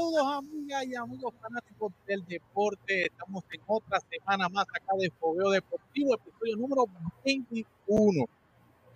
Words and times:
Saludos 0.00 0.26
amigas 0.38 0.86
y 0.86 0.94
amigos 0.94 1.34
fanáticos 1.42 1.92
del 2.06 2.24
deporte. 2.24 3.04
Estamos 3.04 3.44
en 3.52 3.60
otra 3.66 4.00
semana 4.10 4.48
más 4.48 4.64
acá 4.74 4.94
de 4.98 5.10
Fogueo 5.10 5.50
Deportivo, 5.50 6.14
episodio 6.14 6.56
número 6.56 6.86
21. 7.22 8.24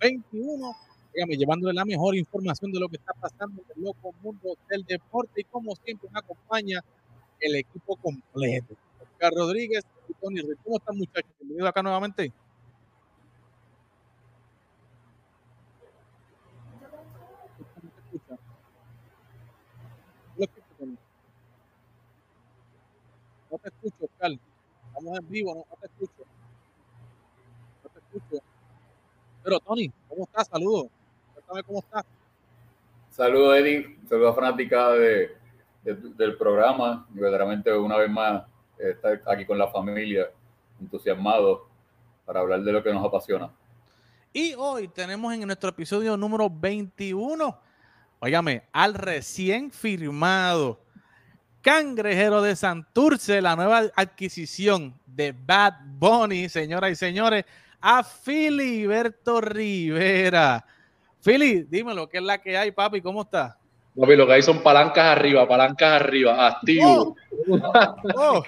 21, 0.01 0.75
dígame, 1.13 1.37
llevándole 1.37 1.75
la 1.75 1.85
mejor 1.85 2.15
información 2.15 2.71
de 2.71 2.79
lo 2.79 2.89
que 2.89 2.95
está 2.95 3.13
pasando 3.13 3.61
en 3.61 3.67
el 3.77 3.83
loco 3.83 4.15
mundo 4.23 4.57
del 4.67 4.83
deporte. 4.83 5.41
Y 5.41 5.43
como 5.43 5.75
siempre 5.75 6.09
me 6.11 6.17
acompaña 6.17 6.83
el 7.39 7.55
equipo 7.55 7.95
completo. 7.97 8.75
Oscar 8.99 9.31
Rodríguez 9.31 9.83
y 10.09 10.13
Tony 10.15 10.41
¿Cómo 10.63 10.77
están 10.77 10.97
muchachos? 10.97 11.29
Bienvenidos 11.37 11.69
acá 11.69 11.83
nuevamente. 11.83 12.33
No 23.51 23.57
te 23.57 23.69
escucho, 23.69 24.05
Oscar. 24.05 24.31
Estamos 24.87 25.19
en 25.19 25.29
vivo, 25.29 25.55
no, 25.55 25.77
te 25.77 25.87
escucho. 25.87 26.23
No 27.83 27.89
te 27.89 27.99
escucho. 27.99 28.43
Pero, 29.43 29.59
Tony, 29.59 29.91
¿cómo 30.07 30.23
estás? 30.23 30.47
Saludos. 30.47 30.87
Cuéntame 31.33 31.63
cómo 31.63 31.79
estás. 31.79 32.05
Saludos, 33.11 33.57
Eddie. 33.57 33.97
Saludos, 34.09 34.35
fanática 34.35 34.91
de, 34.91 35.37
del 35.83 36.37
programa. 36.37 37.07
Y 37.13 37.19
verdaderamente, 37.19 37.71
una 37.73 37.97
vez 37.97 38.09
más, 38.09 38.43
estar 38.77 39.21
aquí 39.27 39.45
con 39.45 39.57
la 39.57 39.67
familia, 39.67 40.29
entusiasmado 40.79 41.67
para 42.25 42.39
hablar 42.39 42.61
de 42.61 42.71
lo 42.71 42.83
que 42.83 42.93
nos 42.93 43.05
apasiona. 43.05 43.51
Y 44.33 44.53
hoy 44.55 44.87
tenemos 44.89 45.33
en 45.33 45.45
nuestro 45.45 45.69
episodio 45.69 46.17
número 46.17 46.49
21, 46.49 47.57
óigame, 48.19 48.63
al 48.73 48.93
recién 48.93 49.71
firmado 49.71 50.84
Cangrejero 51.65 52.43
de 52.43 52.55
Santurce, 52.55 53.41
la 53.41 53.55
nueva 53.55 53.85
adquisición 53.95 54.93
de 55.07 55.33
Bad 55.35 55.73
Bunny, 55.97 56.47
señoras 56.47 56.91
y 56.91 56.95
señores, 56.95 57.43
a 57.81 58.03
Filiberto 58.03 59.41
Rivera. 59.41 60.63
Fili, 61.21 61.63
dímelo, 61.63 62.07
¿qué 62.07 62.19
es 62.19 62.23
la 62.23 62.37
que 62.39 62.55
hay, 62.55 62.69
papi? 62.69 63.01
¿Cómo 63.01 63.23
está? 63.23 63.57
Papi, 63.99 64.15
lo 64.15 64.27
que 64.27 64.33
hay 64.33 64.43
son 64.43 64.61
palancas 64.61 65.17
arriba, 65.17 65.47
palancas 65.47 66.03
arriba, 66.03 66.45
activo. 66.45 67.15
Oh. 67.49 67.55
Oh. 68.15 68.43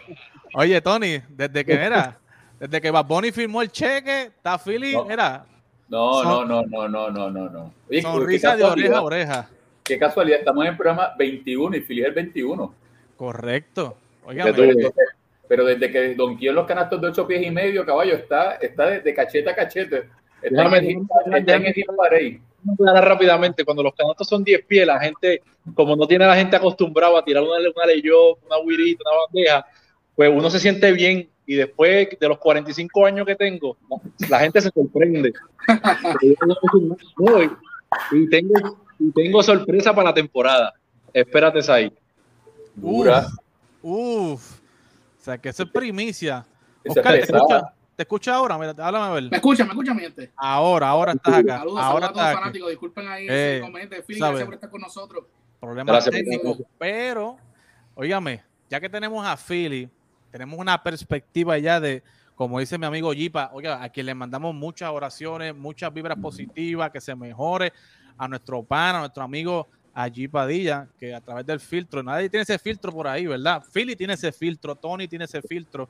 Oye, 0.53 0.79
Tony, 0.79 1.19
desde 1.27 1.65
que 1.65 1.73
era, 1.73 2.19
desde 2.59 2.79
que 2.79 2.91
Bad 2.91 3.05
Bunny 3.05 3.31
firmó 3.31 3.63
el 3.63 3.71
cheque, 3.71 4.25
está 4.25 4.59
Philly, 4.59 4.93
no. 4.93 5.09
era. 5.09 5.43
No, 5.89 6.23
no, 6.23 6.45
no, 6.45 6.61
no, 6.67 6.87
no, 6.87 7.09
no, 7.09 7.31
no, 7.31 7.49
no. 7.49 7.73
Sonrisa 7.99 8.55
de 8.55 8.63
oreja 8.63 8.97
a 8.99 9.01
oreja. 9.01 9.49
Qué 9.83 9.97
casualidad, 9.97 10.37
estamos 10.37 10.63
en 10.65 10.69
el 10.69 10.77
programa 10.77 11.15
21 11.17 11.77
y 11.77 11.81
Philly 11.81 12.01
es 12.01 12.07
el 12.09 12.13
21. 12.13 12.86
Correcto. 13.17 13.97
Oigan, 14.25 14.53
pero, 15.49 15.65
desde 15.65 15.89
que 15.89 16.15
Don 16.15 16.37
en 16.39 16.55
los 16.55 16.67
canastos 16.67 17.01
de 17.01 17.07
ocho 17.07 17.25
pies 17.25 17.45
y 17.45 17.51
medio, 17.51 17.85
caballo, 17.85 18.15
está, 18.15 18.55
está 18.55 18.87
de, 18.87 18.99
de 18.99 19.13
cachete 19.13 19.49
a 19.49 19.55
cachete. 19.55 20.09
Está 20.41 20.63
déjame, 20.63 20.77
en 20.79 20.85
el, 20.85 21.49
en 21.49 21.65
el 21.65 22.41
rápidamente, 23.01 23.63
cuando 23.63 23.83
los 23.83 23.95
canastos 23.95 24.27
son 24.27 24.43
10 24.43 24.65
pies, 24.65 24.85
la 24.85 24.99
gente, 24.99 25.41
como 25.73 25.95
no 25.95 26.05
tiene 26.05 26.27
la 26.27 26.35
gente 26.35 26.57
acostumbrada 26.57 27.19
a 27.19 27.23
tirar 27.23 27.43
una, 27.43 27.53
una 27.53 27.85
leyó, 27.85 28.35
una 28.35 28.57
huirita, 28.63 29.03
una 29.05 29.15
bandeja, 29.25 29.65
pues 30.15 30.29
uno 30.33 30.49
se 30.49 30.59
siente 30.59 30.91
bien 30.91 31.29
y 31.45 31.55
después 31.55 32.09
de 32.19 32.27
los 32.27 32.39
45 32.39 33.05
años 33.05 33.25
que 33.25 33.35
tengo, 33.35 33.77
la 34.29 34.39
gente 34.39 34.59
se 34.59 34.69
sorprende. 34.69 35.31
y, 38.11 38.29
tengo, 38.29 38.77
y 38.99 39.11
tengo 39.11 39.41
sorpresa 39.41 39.95
para 39.95 40.09
la 40.09 40.13
temporada. 40.13 40.73
Espérate 41.13 41.59
ahí. 41.71 41.89
Dura. 42.77 43.27
Uf, 43.81 44.59
O 45.19 45.23
sea, 45.23 45.37
que 45.37 45.49
eso 45.49 45.63
es 45.63 45.69
primicia. 45.69 46.45
Oscar, 46.87 47.13
¿te 47.15 47.19
escucha, 47.21 47.73
¿te 47.95 48.03
escucha 48.03 48.35
ahora? 48.35 48.57
Mira, 48.57 48.69
háblame 48.77 49.05
a 49.05 49.09
ver. 49.09 49.23
Me 49.31 49.37
escucha, 49.37 49.63
me 49.65 49.71
escucha, 49.71 49.93
mi 49.93 50.01
gente. 50.01 50.31
Ahora, 50.35 50.89
ahora 50.89 51.11
estás 51.13 51.33
acá. 51.33 51.57
Saludos, 51.57 51.79
ahora 51.79 52.07
saludos 52.07 52.09
a 52.09 52.13
todos 52.13 52.25
los 52.25 52.39
fanáticos. 52.39 52.69
Disculpen 52.69 53.07
ahí 53.07 53.27
eh, 53.27 53.27
ese 53.27 53.57
inconveniente. 53.57 54.03
Philly, 54.03 54.19
gracias 54.19 54.45
por 54.45 54.53
estar 54.53 54.69
con 54.69 54.81
nosotros. 54.81 55.25
Problemas 55.59 56.05
técnicos. 56.05 56.61
Pero, 56.77 57.37
óigame, 57.95 58.43
ya 58.69 58.79
que 58.79 58.89
tenemos 58.89 59.25
a 59.25 59.35
Philly, 59.35 59.89
tenemos 60.31 60.59
una 60.59 60.81
perspectiva 60.81 61.57
ya 61.57 61.79
de, 61.79 62.03
como 62.35 62.59
dice 62.59 62.77
mi 62.77 62.85
amigo 62.85 63.11
Jipa, 63.11 63.49
oiga, 63.53 63.81
a 63.81 63.89
quien 63.89 64.05
le 64.05 64.13
mandamos 64.13 64.53
muchas 64.53 64.91
oraciones, 64.91 65.55
muchas 65.55 65.91
vibras 65.91 66.17
positivas, 66.19 66.91
que 66.91 67.01
se 67.01 67.15
mejore 67.15 67.73
a 68.17 68.27
nuestro 68.27 68.63
pan, 68.63 68.97
a 68.97 68.99
nuestro 68.99 69.23
amigo 69.23 69.67
allí 69.97 70.27
Padilla, 70.27 70.87
que 70.99 71.11
a 71.11 71.19
través 71.19 71.43
del 71.43 71.59
filtro, 71.59 72.03
nadie 72.03 72.29
tiene 72.29 72.43
ese 72.43 72.59
filtro 72.59 72.91
por 72.91 73.07
ahí, 73.07 73.25
¿verdad? 73.25 73.63
Philly 73.73 73.95
tiene 73.95 74.13
ese 74.13 74.31
filtro, 74.31 74.75
Tony 74.75 75.07
tiene 75.07 75.25
ese 75.25 75.41
filtro, 75.41 75.89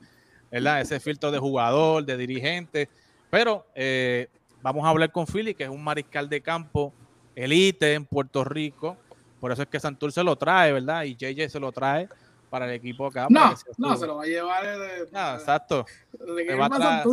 ¿verdad? 0.49 0.79
Ese 0.79 0.97
filtro 1.01 1.29
de 1.29 1.37
jugador, 1.37 2.05
de 2.05 2.15
dirigente. 2.15 2.87
Pero 3.29 3.67
eh, 3.75 4.29
vamos 4.61 4.85
a 4.85 4.89
hablar 4.89 5.11
con 5.11 5.27
Philly, 5.27 5.53
que 5.53 5.65
es 5.65 5.69
un 5.69 5.83
mariscal 5.83 6.29
de 6.29 6.39
campo 6.39 6.93
elite 7.35 7.95
en 7.95 8.05
Puerto 8.05 8.45
Rico. 8.45 8.95
Por 9.41 9.51
eso 9.51 9.63
es 9.63 9.67
que 9.67 9.77
Santur 9.77 10.13
se 10.13 10.23
lo 10.23 10.37
trae, 10.37 10.71
¿verdad? 10.71 11.03
Y 11.03 11.13
JJ 11.17 11.49
se 11.49 11.59
lo 11.59 11.73
trae 11.73 12.07
para 12.49 12.65
el 12.65 12.71
equipo 12.71 13.07
acá. 13.07 13.27
No, 13.29 13.53
no, 13.77 13.97
se 13.97 14.07
lo 14.07 14.15
va 14.15 14.23
a 14.23 14.25
llevar 14.25 14.63
de, 14.63 15.09
ah, 15.13 15.35
exacto. 15.37 15.85
De 16.13 16.45
que 16.45 16.51
se, 16.51 16.55
va 16.55 16.65
a 16.65 16.69
traer, 16.69 17.03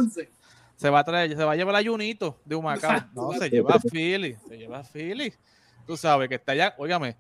se 0.77 0.91
va 0.91 0.99
a 1.01 1.05
traer, 1.05 1.37
se 1.37 1.45
va 1.45 1.53
a 1.53 1.57
llevar 1.57 1.75
a 1.75 1.83
Junito 1.83 2.39
de 2.45 2.55
Humacao. 2.55 3.01
No, 3.13 3.33
se 3.33 3.51
lleva 3.51 3.75
a 3.75 3.81
Philly, 3.81 4.37
se 4.49 4.57
lleva 4.57 4.79
a 4.79 4.85
Philly. 4.85 5.35
Tú 5.87 5.97
sabes 5.97 6.29
que 6.29 6.37
está 6.37 6.53
allá, 6.53 6.75
óigame. 6.79 7.17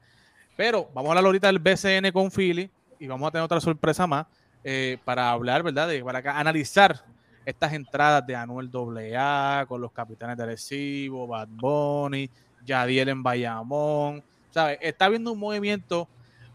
Pero 0.56 0.88
vamos 0.94 1.08
a 1.08 1.12
hablar 1.12 1.24
ahorita 1.26 1.48
del 1.48 1.58
BCN 1.58 2.12
con 2.12 2.30
Philly 2.30 2.70
y 2.98 3.06
vamos 3.06 3.28
a 3.28 3.32
tener 3.32 3.44
otra 3.44 3.60
sorpresa 3.60 4.06
más 4.06 4.26
eh, 4.62 4.98
para 5.04 5.30
hablar, 5.30 5.62
¿verdad? 5.62 5.88
De, 5.88 6.02
para 6.02 6.20
acá, 6.20 6.38
analizar 6.38 7.04
estas 7.44 7.72
entradas 7.72 8.26
de 8.26 8.34
Anuel 8.34 8.70
AA 8.72 9.66
con 9.66 9.80
los 9.80 9.92
capitanes 9.92 10.36
de 10.36 10.46
Recibo, 10.46 11.26
Bad 11.26 11.48
Bunny, 11.48 12.30
Yadiel 12.64 13.10
en 13.10 13.22
Bayamón. 13.22 14.22
¿Sabes? 14.50 14.78
Está 14.80 15.08
viendo 15.08 15.32
un 15.32 15.38
movimiento, 15.38 16.08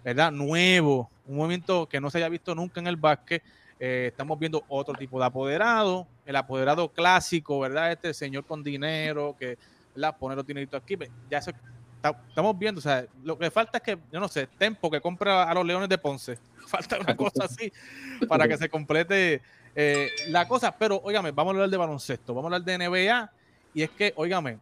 ¿verdad? 0.03 0.31
Nuevo, 0.31 1.09
un 1.27 1.37
movimiento 1.37 1.87
que 1.87 1.99
no 1.99 2.09
se 2.09 2.17
haya 2.17 2.29
visto 2.29 2.55
nunca 2.55 2.79
en 2.79 2.87
el 2.87 2.95
básquet. 2.95 3.43
Eh, 3.79 4.07
estamos 4.11 4.39
viendo 4.39 4.63
otro 4.67 4.93
tipo 4.95 5.19
de 5.19 5.25
apoderado, 5.25 6.07
el 6.25 6.35
apoderado 6.35 6.89
clásico, 6.89 7.59
¿verdad? 7.59 7.91
Este 7.91 8.13
señor 8.13 8.45
con 8.45 8.63
dinero 8.63 9.35
que, 9.37 9.57
¿verdad? 9.93 10.15
Pone 10.17 10.35
los 10.35 10.47
dineritos 10.47 10.81
aquí. 10.81 10.97
Ya 11.29 11.41
se 11.41 11.53
estamos 12.03 12.57
viendo, 12.57 12.79
o 12.79 12.81
sea, 12.81 13.05
lo 13.23 13.37
que 13.37 13.51
falta 13.51 13.77
es 13.77 13.83
que, 13.83 13.97
yo 14.11 14.19
no 14.19 14.27
sé, 14.27 14.47
Tempo 14.57 14.89
que 14.89 15.01
compra 15.01 15.43
a 15.43 15.53
los 15.53 15.65
Leones 15.65 15.89
de 15.89 15.97
Ponce. 15.97 16.37
Falta 16.67 16.99
una 16.99 17.15
cosa 17.15 17.45
así 17.45 17.71
para 18.27 18.47
que 18.47 18.57
se 18.57 18.69
complete 18.69 19.41
eh, 19.75 20.09
la 20.27 20.47
cosa. 20.47 20.75
Pero, 20.77 21.01
óigame, 21.03 21.31
vamos 21.31 21.51
a 21.51 21.55
hablar 21.55 21.69
de 21.69 21.77
baloncesto, 21.77 22.33
vamos 22.33 22.51
a 22.51 22.55
hablar 22.55 22.79
de 22.79 22.87
NBA. 22.87 23.31
Y 23.73 23.81
es 23.81 23.89
que, 23.89 24.13
óigame, 24.15 24.59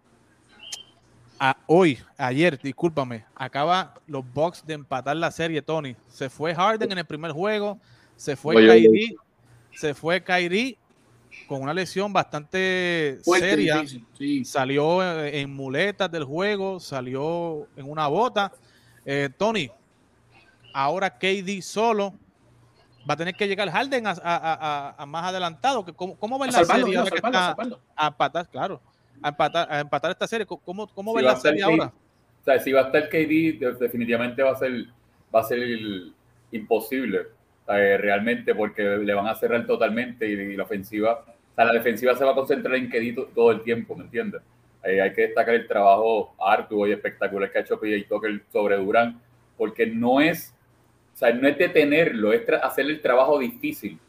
a 1.39 1.55
hoy, 1.67 1.99
ayer, 2.17 2.59
discúlpame, 2.59 3.25
acaba 3.35 3.93
los 4.07 4.23
Bucks 4.33 4.65
de 4.65 4.73
empatar 4.73 5.15
la 5.15 5.31
serie, 5.31 5.61
Tony. 5.61 5.95
Se 6.09 6.29
fue 6.29 6.55
Harden 6.55 6.91
en 6.91 6.97
el 6.97 7.05
primer 7.05 7.31
juego, 7.31 7.79
se 8.15 8.35
fue 8.35 8.55
Kyrie, 8.55 9.15
se 9.73 9.93
fue 9.93 10.23
Kyrie 10.23 10.77
con 11.47 11.61
una 11.61 11.73
lesión 11.73 12.11
bastante 12.11 13.19
seria. 13.23 13.83
Salió 14.43 15.03
en 15.25 15.53
muletas 15.53 16.11
del 16.11 16.23
juego, 16.23 16.79
salió 16.79 17.67
en 17.75 17.89
una 17.89 18.07
bota. 18.07 18.51
Eh, 19.05 19.29
Tony, 19.37 19.69
ahora 20.73 21.09
KD 21.09 21.61
solo 21.61 22.13
va 23.09 23.13
a 23.13 23.17
tener 23.17 23.35
que 23.35 23.47
llegar 23.47 23.69
Harden 23.69 24.03
a, 24.05 25.05
más 25.07 25.25
adelantado. 25.25 25.85
¿Cómo, 25.95 26.15
cómo 26.15 26.39
ven 26.39 26.51
la 26.51 26.65
serie 26.65 26.97
ahora 26.97 27.11
que 27.11 27.17
está 27.17 27.55
a 27.95 28.07
empatar? 28.07 28.49
Claro, 28.49 28.81
a 29.21 29.29
empatar, 29.29 29.71
a 29.71 29.79
empatar 29.79 30.11
esta 30.11 30.27
serie. 30.27 30.45
¿Cómo, 30.45 30.87
cómo 30.87 31.13
ven 31.13 31.25
la 31.25 31.35
serie 31.37 31.63
ahora? 31.63 31.93
O 32.41 32.43
sea, 32.43 32.59
si 32.59 32.71
va 32.71 32.81
a 32.81 32.85
estar 32.85 33.09
KD, 33.09 33.79
definitivamente 33.79 34.41
va 34.43 34.51
a 34.51 34.55
ser, 34.55 34.87
va 35.33 35.41
a 35.41 35.43
ser 35.43 35.59
imposible 36.51 37.36
eh, 37.69 37.97
realmente 37.97 38.55
porque 38.55 38.81
le 38.81 39.13
van 39.13 39.27
a 39.27 39.35
cerrar 39.35 39.65
totalmente 39.65 40.25
y, 40.25 40.55
la 40.55 40.63
ofensiva, 40.63 41.25
o 41.25 41.55
sea, 41.55 41.65
la 41.65 41.73
defensiva 41.73 42.15
se 42.15 42.23
va 42.23 42.31
a 42.31 42.35
concentrar 42.35 42.75
en 42.75 42.89
Kedito 42.89 43.29
todo 43.35 43.51
el 43.51 43.61
tiempo, 43.61 43.93
¿me 43.93 44.05
entiendes? 44.05 44.41
Eh, 44.83 45.01
hay 45.01 45.11
que 45.11 45.23
destacar 45.23 45.53
el 45.53 45.67
trabajo 45.67 46.33
arduo 46.39 46.87
y 46.87 46.93
espectacular 46.93 47.51
que 47.51 47.57
ha 47.57 47.61
hecho 47.61 47.77
PJ 47.77 48.07
Tucker 48.07 48.41
sobre 48.53 48.77
Durán, 48.77 49.19
porque 49.57 49.85
no 49.85 50.21
es, 50.21 50.55
o 51.13 51.17
sea, 51.17 51.33
no 51.33 51.45
es 51.45 51.57
detenerlo, 51.57 52.31
es 52.31 52.47
hacer 52.63 52.85
el 52.85 53.01
trabajo 53.01 53.37
difícil, 53.37 53.99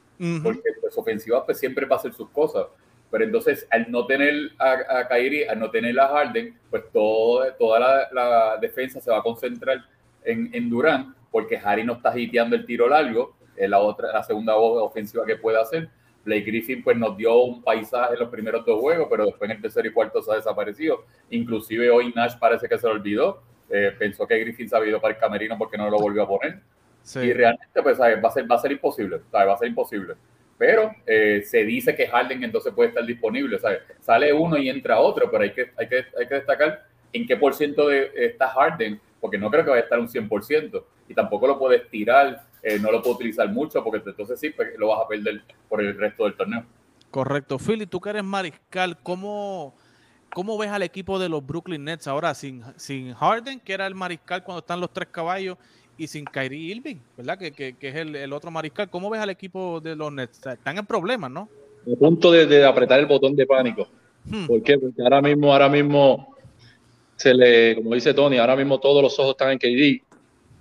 porque 0.43 0.71
pues, 0.81 0.97
ofensiva 0.97 1.45
pues 1.45 1.59
siempre 1.59 1.85
va 1.87 1.97
a 1.97 1.99
hacer 1.99 2.13
sus 2.13 2.31
cosas, 2.31 2.67
pero 3.11 3.25
entonces 3.25 3.67
al 3.71 3.91
no 3.91 4.07
tener 4.07 4.53
a, 4.59 5.01
a 5.01 5.09
Kyrie, 5.09 5.49
al 5.49 5.59
no 5.59 5.69
tener 5.71 5.99
a 5.99 6.07
Harden, 6.09 6.57
pues 6.71 6.85
todo, 6.93 7.45
toda 7.55 7.81
la, 7.81 8.09
la 8.13 8.57
defensa 8.61 9.01
se 9.01 9.11
va 9.11 9.19
a 9.19 9.23
concentrar 9.23 9.85
en, 10.25 10.49
en 10.53 10.71
Durán, 10.71 11.15
porque 11.33 11.57
Harry 11.57 11.83
no 11.83 11.95
está 11.95 12.17
hiteando 12.17 12.55
el 12.55 12.65
tiro 12.65 12.89
largo, 12.89 13.38
la 13.67 13.79
otra, 13.79 14.13
la 14.13 14.23
segunda 14.23 14.55
voz 14.55 14.83
ofensiva 14.83 15.25
que 15.25 15.37
puede 15.37 15.61
hacer. 15.61 15.89
Blake 16.25 16.45
Griffin 16.45 16.83
pues 16.83 16.97
nos 16.97 17.17
dio 17.17 17.37
un 17.39 17.63
paisaje 17.63 18.15
en 18.15 18.21
los 18.21 18.29
primeros 18.29 18.65
dos 18.67 18.79
juegos, 18.81 19.09
pero 19.11 19.25
después 19.25 19.51
en 19.51 19.57
el 19.57 19.63
tercero 19.63 19.89
y 19.89 19.93
cuarto 19.93 20.21
se 20.21 20.31
ha 20.31 20.35
desaparecido. 20.35 21.05
Inclusive 21.31 21.91
hoy 21.91 22.13
Nash 22.15 22.37
parece 22.39 22.69
que 22.69 22.79
se 22.79 22.87
lo 22.87 22.93
olvidó. 22.93 23.43
Eh, 23.71 23.95
pensó 23.99 24.27
que 24.27 24.39
Griffin 24.39 24.69
se 24.69 24.77
había 24.77 24.91
ido 24.91 25.01
para 25.01 25.15
el 25.15 25.21
camerino 25.21 25.57
porque 25.57 25.79
no 25.79 25.89
lo 25.89 25.99
volvió 25.99 26.23
a 26.23 26.29
poner. 26.29 26.61
Y 27.15 27.33
realmente, 27.33 27.83
pues, 27.83 27.97
¿sabes? 27.97 28.23
Va, 28.23 28.29
a 28.29 28.33
ser, 28.33 28.51
va 28.51 28.57
a 28.57 28.59
ser 28.59 28.73
imposible, 28.73 29.21
¿sabes? 29.31 29.49
Va 29.49 29.55
a 29.55 29.59
ser 29.59 29.69
imposible. 29.69 30.15
Pero 30.59 30.91
eh, 31.07 31.43
se 31.47 31.65
dice 31.65 31.95
que 31.95 32.09
Harden 32.09 32.43
entonces 32.43 32.75
puede 32.75 32.91
estar 32.91 33.07
disponible, 33.07 33.59
¿sabes? 33.59 33.81
Sale 34.01 34.33
uno 34.33 34.59
y 34.59 34.69
entra 34.69 34.99
otro, 34.99 35.31
pero 35.31 35.45
hay 35.45 35.53
que, 35.53 35.71
hay 35.77 35.89
que, 35.89 36.05
hay 36.19 36.27
que 36.27 36.35
destacar 36.35 36.85
en 37.13 37.27
qué 37.27 37.37
por 37.37 37.55
ciento 37.55 37.89
de, 37.89 38.11
está 38.15 38.49
Harden, 38.49 39.01
porque 39.21 39.39
no 39.39 39.51
creo 39.51 39.65
que 39.65 39.71
vaya 39.71 39.83
a 39.83 39.85
estar 39.85 40.01
un 40.01 40.09
100%, 40.09 40.85
y 41.09 41.15
tampoco 41.15 41.47
lo 41.47 41.59
puedes 41.59 41.89
tirar, 41.91 42.45
eh, 42.63 42.79
no 42.79 42.93
lo 42.93 43.03
puedo 43.03 43.17
utilizar 43.17 43.49
mucho, 43.51 43.83
porque 43.83 44.03
entonces 44.09 44.39
sí, 44.39 44.51
pues, 44.51 44.69
lo 44.79 44.89
vas 44.89 45.05
a 45.05 45.09
perder 45.09 45.43
por 45.69 45.81
el 45.81 45.97
resto 45.97 46.25
del 46.25 46.35
torneo. 46.35 46.65
Correcto. 47.11 47.59
Philly, 47.59 47.87
tú 47.87 48.01
que 48.01 48.11
eres 48.11 48.25
mariscal, 48.25 48.99
¿cómo, 49.03 49.75
¿cómo 50.33 50.59
ves 50.59 50.71
al 50.71 50.83
equipo 50.83 51.19
de 51.19 51.29
los 51.29 51.45
Brooklyn 51.45 51.85
Nets 51.85 52.07
ahora 52.07 52.35
sin, 52.35 52.63
sin 52.77 53.15
Harden, 53.15 53.61
que 53.61 53.73
era 53.73 53.87
el 53.87 53.95
mariscal 53.95 54.45
cuando 54.45 54.61
están 54.61 54.81
los 54.81 54.93
tres 54.93 55.09
caballos, 55.11 55.57
y 55.97 56.07
sin 56.07 56.25
Kyrie 56.25 56.77
Irving, 56.77 56.97
¿verdad? 57.17 57.39
Que, 57.39 57.51
que, 57.51 57.77
que 57.77 57.89
es 57.89 57.97
el, 57.97 58.15
el, 58.15 58.33
otro 58.33 58.53
mariscal. 58.53 58.89
¿Cómo 58.89 59.11
ves 59.11 59.21
al 59.21 59.31
equipo 59.31 59.81
de 59.81 59.97
los 59.97 60.13
Nets? 60.13 60.47
Están 60.47 60.79
en 60.79 60.87
problemas, 60.87 61.29
¿no? 61.29 61.49
A 61.93 61.99
punto 61.99 62.31
de, 62.31 62.47
de, 62.47 62.65
apretar 62.65 63.01
el 63.01 63.07
botón 63.07 63.35
de 63.35 63.45
pánico. 63.47 63.89
Hmm. 64.25 64.47
¿Por 64.47 64.63
qué? 64.63 64.79
Porque 64.79 65.03
ahora 65.03 65.21
mismo, 65.21 65.53
ahora 65.53 65.69
mismo 65.69 66.37
se 67.17 67.35
le, 67.35 67.75
como 67.75 67.95
dice 67.95 68.15
Tony, 68.15 68.39
ahora 68.39 68.55
mismo 68.55 68.79
todos 68.79 69.03
los 69.03 69.19
ojos 69.19 69.33
están 69.33 69.51
en 69.51 69.59
KD, 69.59 70.05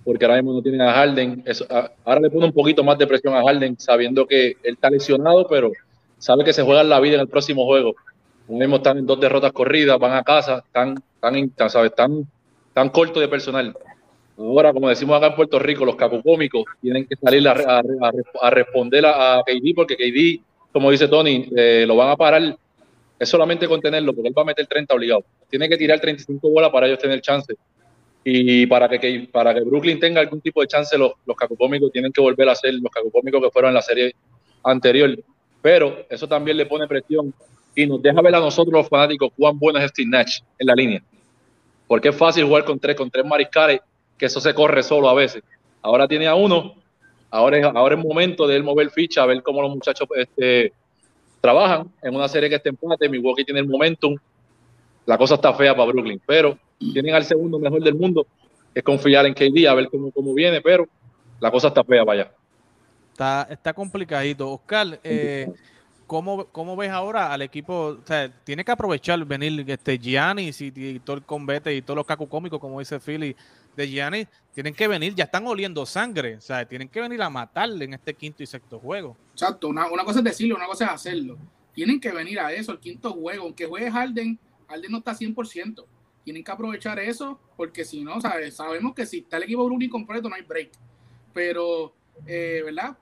porque 0.08 0.24
ahora 0.24 0.38
mismo 0.38 0.54
no 0.54 0.62
tienen 0.62 0.80
a 0.80 0.90
Harden. 0.90 1.44
Ahora 2.02 2.20
le 2.20 2.30
pone 2.30 2.46
un 2.46 2.52
poquito 2.54 2.82
más 2.82 2.96
de 2.96 3.06
presión 3.06 3.34
a 3.34 3.42
Harden, 3.42 3.78
sabiendo 3.78 4.26
que 4.26 4.56
él 4.62 4.72
está 4.72 4.88
lesionado, 4.88 5.46
pero 5.46 5.70
sabe 6.16 6.44
que 6.44 6.54
se 6.54 6.62
juega 6.62 6.82
la 6.82 6.98
vida 6.98 7.16
en 7.16 7.20
el 7.20 7.28
próximo 7.28 7.66
juego. 7.66 7.94
Ahora 8.48 8.58
mismo 8.60 8.76
están 8.76 8.96
en 8.96 9.06
dos 9.06 9.20
derrotas 9.20 9.52
corridas, 9.52 9.98
van 9.98 10.14
a 10.14 10.22
casa, 10.22 10.64
están, 10.64 10.94
¿sabes? 11.68 11.90
están, 11.90 12.26
están 12.68 12.88
cortos 12.88 13.20
de 13.20 13.28
personal. 13.28 13.76
Ahora, 14.38 14.72
como 14.72 14.88
decimos 14.88 15.14
acá 15.14 15.26
en 15.26 15.34
Puerto 15.34 15.58
Rico, 15.58 15.84
los 15.84 15.96
capocómicos 15.96 16.64
tienen 16.80 17.06
que 17.06 17.14
salir 17.14 17.46
a, 17.46 17.82
a, 18.40 18.50
responder 18.50 19.04
a, 19.04 19.42
KD, 19.46 19.74
porque 19.76 19.94
KD, 19.94 20.42
como 20.72 20.90
dice 20.90 21.08
Tony, 21.08 21.50
eh, 21.54 21.84
lo 21.86 21.96
van 21.96 22.08
a 22.08 22.16
parar, 22.16 22.56
es 23.18 23.28
solamente 23.28 23.68
contenerlo, 23.68 24.14
porque 24.14 24.28
él 24.28 24.34
va 24.34 24.40
a 24.40 24.46
meter 24.46 24.66
30 24.66 24.94
obligado. 24.94 25.24
Tiene 25.50 25.68
que 25.68 25.76
tirar 25.76 26.00
35 26.00 26.48
bolas 26.48 26.70
para 26.70 26.86
ellos 26.86 26.98
tener 26.98 27.20
chance. 27.20 27.54
Y 28.24 28.66
para 28.66 28.88
que, 28.88 29.28
para 29.32 29.54
que 29.54 29.60
Brooklyn 29.60 29.98
tenga 29.98 30.20
algún 30.20 30.40
tipo 30.40 30.60
de 30.60 30.66
chance, 30.66 30.96
los, 30.98 31.12
los 31.24 31.36
capocómicos 31.36 31.90
tienen 31.92 32.12
que 32.12 32.20
volver 32.20 32.48
a 32.48 32.54
ser 32.54 32.74
los 32.74 32.90
capocómicos 32.90 33.42
que 33.42 33.50
fueron 33.50 33.70
en 33.70 33.74
la 33.74 33.82
serie 33.82 34.14
anterior. 34.64 35.18
Pero 35.62 36.04
eso 36.08 36.28
también 36.28 36.56
le 36.56 36.66
pone 36.66 36.86
presión 36.86 37.32
y 37.74 37.86
nos 37.86 38.02
deja 38.02 38.20
ver 38.20 38.34
a 38.34 38.40
nosotros 38.40 38.72
los 38.72 38.88
fanáticos 38.88 39.30
cuán 39.36 39.58
bueno 39.58 39.78
es 39.78 39.90
Steve 39.90 40.08
Nash 40.10 40.40
en 40.58 40.66
la 40.66 40.74
línea. 40.74 41.02
Porque 41.86 42.08
es 42.08 42.16
fácil 42.16 42.44
jugar 42.44 42.64
con 42.64 42.78
tres, 42.78 42.96
con 42.96 43.10
tres 43.10 43.24
mariscales 43.24 43.80
que 44.18 44.26
eso 44.26 44.40
se 44.40 44.52
corre 44.52 44.82
solo 44.82 45.08
a 45.08 45.14
veces. 45.14 45.42
Ahora 45.80 46.08
tiene 46.08 46.26
a 46.26 46.34
uno, 46.34 46.74
ahora 47.30 47.58
es, 47.58 47.64
ahora 47.64 47.94
es 47.94 48.04
momento 48.04 48.46
de 48.46 48.56
él 48.56 48.64
mover 48.64 48.90
ficha, 48.90 49.22
a 49.22 49.26
ver 49.26 49.42
cómo 49.42 49.62
los 49.62 49.70
muchachos 49.70 50.08
este, 50.16 50.72
trabajan 51.40 51.90
en 52.02 52.14
una 52.14 52.28
serie 52.28 52.48
que 52.48 52.56
está 52.56 52.68
empate. 52.68 53.08
Milwaukee 53.08 53.44
tiene 53.44 53.60
el 53.60 53.68
momentum. 53.68 54.16
La 55.08 55.16
cosa 55.16 55.36
está 55.36 55.54
fea 55.54 55.74
para 55.74 55.90
Brooklyn, 55.90 56.20
pero 56.26 56.58
tienen 56.78 57.14
al 57.14 57.24
segundo 57.24 57.58
mejor 57.58 57.82
del 57.82 57.94
mundo, 57.94 58.26
que 58.74 58.80
es 58.80 58.84
confiar 58.84 59.24
en 59.24 59.32
KD, 59.32 59.66
a 59.66 59.72
ver 59.72 59.88
cómo, 59.88 60.10
cómo 60.10 60.34
viene, 60.34 60.60
pero 60.60 60.86
la 61.40 61.50
cosa 61.50 61.68
está 61.68 61.82
fea 61.82 62.04
para 62.04 62.20
allá. 62.20 62.32
Está, 63.12 63.48
está 63.50 63.72
complicadito. 63.72 64.50
Oscar, 64.50 65.00
eh, 65.02 65.50
¿cómo, 66.06 66.44
¿cómo, 66.48 66.76
ves 66.76 66.90
ahora 66.90 67.32
al 67.32 67.40
equipo? 67.40 67.96
O 68.02 68.06
sea, 68.06 68.30
tiene 68.44 68.62
que 68.62 68.70
aprovechar 68.70 69.24
venir 69.24 69.64
este 69.66 69.96
Giannis 69.98 70.60
y, 70.60 70.70
y, 70.76 70.98
todo 70.98 71.16
el 71.16 71.22
combate 71.22 71.74
y 71.74 71.80
todos 71.80 71.96
los 71.96 72.06
cacu 72.06 72.28
cómicos, 72.28 72.60
como 72.60 72.78
dice 72.78 73.00
Philly, 73.00 73.34
de 73.74 73.88
Gianni 73.88 74.26
tienen 74.52 74.74
que 74.74 74.88
venir, 74.88 75.14
ya 75.14 75.24
están 75.24 75.46
oliendo 75.46 75.86
sangre, 75.86 76.36
o 76.36 76.40
sea, 76.42 76.68
tienen 76.68 76.90
que 76.90 77.00
venir 77.00 77.22
a 77.22 77.30
matarle 77.30 77.86
en 77.86 77.94
este 77.94 78.12
quinto 78.12 78.42
y 78.42 78.46
sexto 78.46 78.78
juego. 78.78 79.16
Exacto, 79.32 79.68
una, 79.68 79.88
cosa 80.04 80.18
es 80.18 80.24
decirlo, 80.24 80.56
una 80.56 80.66
cosa 80.66 80.84
es 80.84 80.90
hacerlo. 80.90 81.38
Tienen 81.72 81.98
que 81.98 82.12
venir 82.12 82.38
a 82.40 82.52
eso, 82.52 82.72
el 82.72 82.78
quinto 82.78 83.10
juego, 83.12 83.44
aunque 83.44 83.64
juegue 83.64 83.90
Harden, 83.90 84.38
Harden 84.68 84.92
no 84.92 84.98
está 84.98 85.14
100%. 85.14 85.84
Tienen 86.24 86.44
que 86.44 86.50
aprovechar 86.50 86.98
eso, 86.98 87.40
porque 87.56 87.84
si 87.84 88.04
no, 88.04 88.20
sabemos 88.20 88.94
que 88.94 89.06
si 89.06 89.18
está 89.18 89.38
el 89.38 89.44
equipo 89.44 89.64
Brooklyn 89.64 89.90
completo, 89.90 90.28
no 90.28 90.34
hay 90.34 90.42
break. 90.42 90.70
Pero, 91.32 91.94
eh, 92.26 92.62
¿verdad? 92.64 92.96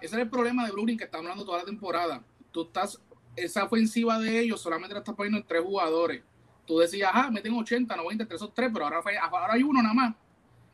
Ese 0.00 0.16
es 0.16 0.22
el 0.22 0.28
problema 0.28 0.64
de 0.66 0.72
Brooklyn 0.72 0.98
que 0.98 1.04
estamos 1.04 1.26
hablando 1.26 1.44
toda 1.44 1.58
la 1.58 1.64
temporada. 1.64 2.22
Tú 2.52 2.62
estás, 2.62 3.00
esa 3.34 3.64
ofensiva 3.64 4.18
de 4.18 4.40
ellos 4.40 4.60
solamente 4.60 4.94
la 4.94 5.00
estás 5.00 5.14
poniendo 5.14 5.38
en 5.38 5.46
tres 5.46 5.62
jugadores 5.62 6.22
tú 6.68 6.78
decías, 6.78 7.10
ah, 7.12 7.30
meten 7.30 7.54
80, 7.54 7.96
90 7.96 8.22
entre 8.22 8.36
esos 8.36 8.54
tres, 8.54 8.70
pero 8.72 8.84
ahora, 8.84 9.02
ahora 9.22 9.54
hay 9.54 9.62
uno 9.62 9.82
nada 9.82 9.94
más. 9.94 10.14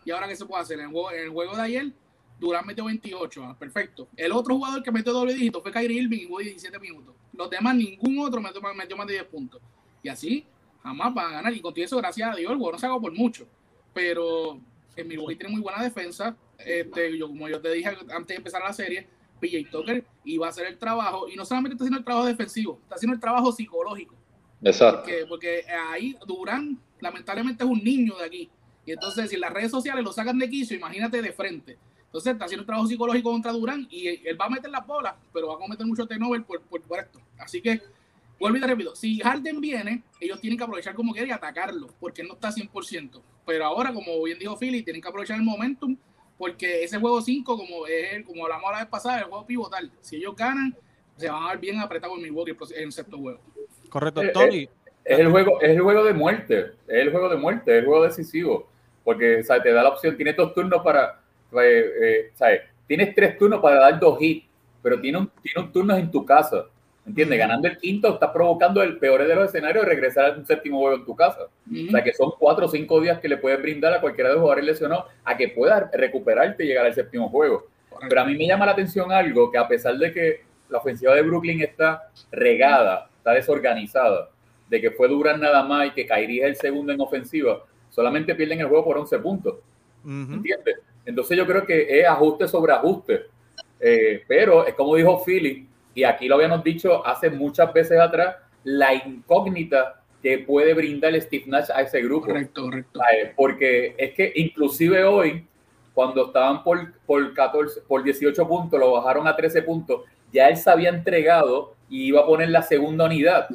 ¿Y 0.04 0.10
ahora 0.10 0.26
qué 0.26 0.36
se 0.36 0.44
puede 0.44 0.60
hacer? 0.60 0.80
En 0.80 0.90
el 0.90 1.30
juego, 1.30 1.56
de 1.56 1.62
ayer, 1.62 1.92
Durán 2.38 2.66
metió 2.66 2.84
28, 2.84 3.44
ah, 3.44 3.56
perfecto. 3.56 4.08
El 4.16 4.32
otro 4.32 4.56
jugador 4.56 4.82
que 4.82 4.90
metió 4.90 5.12
doble 5.12 5.32
dígito 5.34 5.62
fue 5.62 5.70
Kyrie 5.70 6.02
Irving 6.02 6.18
y 6.18 6.24
jugó 6.26 6.40
17 6.40 6.78
minutos. 6.80 7.14
Los 7.32 7.48
demás, 7.48 7.76
ningún 7.76 8.18
otro 8.18 8.40
metió, 8.40 8.60
metió, 8.74 8.96
más 8.96 9.06
de 9.06 9.14
10 9.14 9.24
puntos. 9.26 9.62
Y 10.04 10.08
así, 10.10 10.46
jamás 10.82 11.12
van 11.14 11.26
a 11.26 11.36
ganar. 11.36 11.52
Y 11.54 11.60
con 11.60 11.72
eso, 11.76 11.96
gracias 11.96 12.30
a 12.30 12.36
Dios, 12.36 12.52
el 12.52 12.58
no 12.58 12.78
se 12.78 12.86
hago 12.86 13.00
por 13.00 13.12
mucho. 13.12 13.48
Pero 13.92 14.60
en 14.94 15.08
Milwaukee 15.08 15.36
tiene 15.36 15.54
muy 15.54 15.62
buena 15.62 15.82
defensa. 15.82 16.36
Este, 16.58 17.18
yo, 17.18 17.26
como 17.26 17.48
yo 17.48 17.60
te 17.60 17.72
dije 17.72 17.88
antes 17.88 18.28
de 18.28 18.34
empezar 18.34 18.62
la 18.62 18.72
serie, 18.72 19.08
PJ 19.40 19.70
Tucker 19.70 20.04
iba 20.24 20.46
a 20.46 20.50
hacer 20.50 20.66
el 20.66 20.78
trabajo. 20.78 21.26
Y 21.28 21.36
no 21.36 21.44
solamente 21.46 21.74
está 21.74 21.84
haciendo 21.84 21.98
el 21.98 22.04
trabajo 22.04 22.26
defensivo, 22.26 22.78
está 22.82 22.96
haciendo 22.96 23.14
el 23.14 23.20
trabajo 23.20 23.50
psicológico 23.50 24.14
Exacto. 24.62 25.10
Porque, 25.28 25.64
ahí 25.90 26.16
Durán, 26.26 26.78
lamentablemente, 27.00 27.64
es 27.64 27.70
un 27.70 27.82
niño 27.82 28.16
de 28.16 28.24
aquí. 28.24 28.50
Y 28.86 28.92
entonces, 28.92 29.30
si 29.30 29.36
las 29.38 29.52
redes 29.52 29.70
sociales 29.70 30.04
lo 30.04 30.12
sacan 30.12 30.38
de 30.38 30.48
quicio, 30.50 30.76
imagínate 30.76 31.22
de 31.22 31.32
frente. 31.32 31.78
Entonces, 32.04 32.32
está 32.32 32.44
haciendo 32.44 32.62
un 32.62 32.66
trabajo 32.66 32.86
psicológico 32.86 33.30
contra 33.30 33.52
Durán 33.52 33.86
y 33.90 34.06
él 34.06 34.40
va 34.40 34.46
a 34.46 34.50
meter 34.50 34.70
la 34.70 34.80
bola, 34.80 35.16
pero 35.32 35.48
va 35.48 35.54
a 35.54 35.58
cometer 35.58 35.86
mucho 35.86 36.06
tenover 36.06 36.44
por, 36.44 36.60
por, 36.60 36.80
por 36.82 37.00
esto. 37.00 37.20
Así 37.38 37.60
que, 37.60 37.80
vuelvo 38.38 38.58
y 38.58 38.60
te 38.60 38.66
repito, 38.66 38.94
si 38.94 39.18
Harden 39.20 39.60
viene, 39.60 40.02
ellos 40.20 40.40
tienen 40.40 40.58
que 40.58 40.64
aprovechar 40.64 40.94
como 40.94 41.12
quiera 41.12 41.28
y 41.28 41.32
atacarlo, 41.32 41.88
porque 42.00 42.22
él 42.22 42.28
no 42.28 42.34
está 42.34 42.50
100%. 42.50 43.20
Pero 43.46 43.64
ahora, 43.64 43.92
como 43.92 44.22
bien 44.22 44.38
dijo 44.38 44.56
Philly, 44.56 44.82
tienen 44.82 45.02
que 45.02 45.08
aprovechar 45.08 45.36
el 45.36 45.42
momentum, 45.42 45.96
porque 46.38 46.82
ese 46.82 46.98
juego 46.98 47.20
5, 47.20 47.56
como, 47.56 47.86
es, 47.86 48.24
como 48.24 48.44
hablamos 48.44 48.72
la 48.72 48.78
vez 48.78 48.88
pasada, 48.88 49.18
el 49.20 49.24
juego 49.24 49.46
pivotal. 49.46 49.90
Si 50.00 50.16
ellos 50.16 50.34
ganan, 50.36 50.76
se 51.16 51.28
van 51.28 51.42
a 51.42 51.50
ver 51.50 51.58
bien 51.58 51.78
apretados 51.78 52.16
en 52.16 52.22
Milwaukee 52.22 52.56
en 52.76 52.84
el 52.84 52.92
sexto 52.92 53.18
juego. 53.18 53.40
Correcto, 53.88 54.22
eh, 54.22 54.30
Tony. 54.32 54.58
Eh, 54.58 54.70
es, 55.04 55.18
el 55.18 55.30
juego, 55.30 55.60
es 55.60 55.70
el 55.70 55.80
juego 55.80 56.04
de 56.04 56.12
muerte, 56.14 56.58
es 56.88 57.02
el 57.02 57.10
juego 57.10 57.28
de 57.28 57.36
muerte, 57.36 57.72
es 57.72 57.78
el 57.80 57.86
juego 57.86 58.04
decisivo, 58.04 58.68
porque 59.04 59.42
te 59.62 59.72
da 59.72 59.82
la 59.82 59.90
opción, 59.90 60.16
tienes 60.16 60.36
dos 60.36 60.54
turnos 60.54 60.82
para, 60.82 61.20
eh, 61.62 62.32
¿sabes? 62.34 62.62
Tienes 62.86 63.14
tres 63.14 63.38
turnos 63.38 63.60
para 63.60 63.76
dar 63.76 64.00
dos 64.00 64.20
hits, 64.20 64.46
pero 64.82 65.00
tiene 65.00 65.18
un, 65.18 65.30
tiene 65.42 65.66
un 65.66 65.72
turno 65.72 65.96
en 65.96 66.10
tu 66.10 66.24
casa, 66.24 66.66
¿entiendes? 67.06 67.38
Ganando 67.38 67.68
el 67.68 67.76
quinto, 67.76 68.14
estás 68.14 68.30
provocando 68.30 68.82
el 68.82 68.98
peor 68.98 69.26
de 69.26 69.34
los 69.34 69.46
escenarios 69.46 69.84
de 69.84 69.90
regresar 69.90 70.32
a 70.32 70.36
un 70.36 70.46
séptimo 70.46 70.78
juego 70.78 70.96
en 70.96 71.04
tu 71.04 71.14
casa. 71.14 71.42
O 71.44 71.90
sea, 71.90 72.02
que 72.02 72.12
son 72.12 72.32
cuatro 72.38 72.66
o 72.66 72.68
cinco 72.68 73.00
días 73.00 73.20
que 73.20 73.28
le 73.28 73.36
puedes 73.36 73.60
brindar 73.60 73.92
a 73.92 74.00
cualquiera 74.00 74.30
de 74.30 74.34
los 74.34 74.42
jugadores 74.42 74.64
lesionados 74.64 75.06
a 75.24 75.36
que 75.36 75.48
pueda 75.48 75.90
recuperarte 75.92 76.64
y 76.64 76.68
llegar 76.68 76.86
al 76.86 76.94
séptimo 76.94 77.28
juego. 77.28 77.66
Pero 78.08 78.20
a 78.20 78.24
mí 78.24 78.36
me 78.36 78.46
llama 78.46 78.66
la 78.66 78.72
atención 78.72 79.12
algo 79.12 79.50
que 79.50 79.58
a 79.58 79.68
pesar 79.68 79.96
de 79.96 80.12
que 80.12 80.40
la 80.68 80.78
ofensiva 80.78 81.14
de 81.14 81.22
Brooklyn 81.22 81.60
está 81.60 82.10
regada, 82.32 83.08
está 83.18 83.32
desorganizada, 83.32 84.30
de 84.68 84.80
que 84.80 84.90
fue 84.90 85.08
Durán 85.08 85.40
nada 85.40 85.62
más 85.62 85.88
y 85.88 85.90
que 85.90 86.06
caería 86.06 86.46
el 86.46 86.56
segundo 86.56 86.92
en 86.92 87.00
ofensiva, 87.00 87.64
solamente 87.90 88.34
pierden 88.34 88.60
el 88.60 88.66
juego 88.66 88.84
por 88.84 88.98
11 88.98 89.18
puntos. 89.18 89.54
¿Entiendes? 90.04 90.80
Entonces 91.06 91.36
yo 91.36 91.46
creo 91.46 91.64
que 91.64 92.00
es 92.00 92.06
ajuste 92.06 92.48
sobre 92.48 92.72
ajuste. 92.72 93.22
Eh, 93.80 94.22
pero 94.26 94.66
es 94.66 94.74
como 94.74 94.96
dijo 94.96 95.22
Philly, 95.24 95.66
y 95.94 96.04
aquí 96.04 96.26
lo 96.26 96.36
habíamos 96.36 96.64
dicho 96.64 97.06
hace 97.06 97.30
muchas 97.30 97.72
veces 97.72 97.98
atrás, 98.00 98.36
la 98.64 98.94
incógnita 98.94 100.00
que 100.22 100.38
puede 100.38 100.72
brindar 100.74 101.14
Steve 101.20 101.44
Nash 101.46 101.70
a 101.74 101.82
ese 101.82 102.00
grupo. 102.02 102.26
Correcto, 102.26 102.62
correcto. 102.62 103.00
Porque 103.36 103.94
es 103.98 104.14
que 104.14 104.32
inclusive 104.36 105.04
hoy, 105.04 105.46
cuando 105.92 106.26
estaban 106.26 106.64
por, 106.64 106.94
por, 107.04 107.34
14, 107.34 107.82
por 107.82 108.02
18 108.02 108.48
puntos, 108.48 108.80
lo 108.80 108.92
bajaron 108.92 109.28
a 109.28 109.36
13 109.36 109.62
puntos, 109.62 110.00
ya 110.32 110.48
él 110.48 110.56
se 110.56 110.70
había 110.70 110.88
entregado 110.88 111.74
y 111.88 112.06
iba 112.06 112.22
a 112.22 112.26
poner 112.26 112.48
la 112.48 112.62
segunda 112.62 113.04
unidad. 113.04 113.48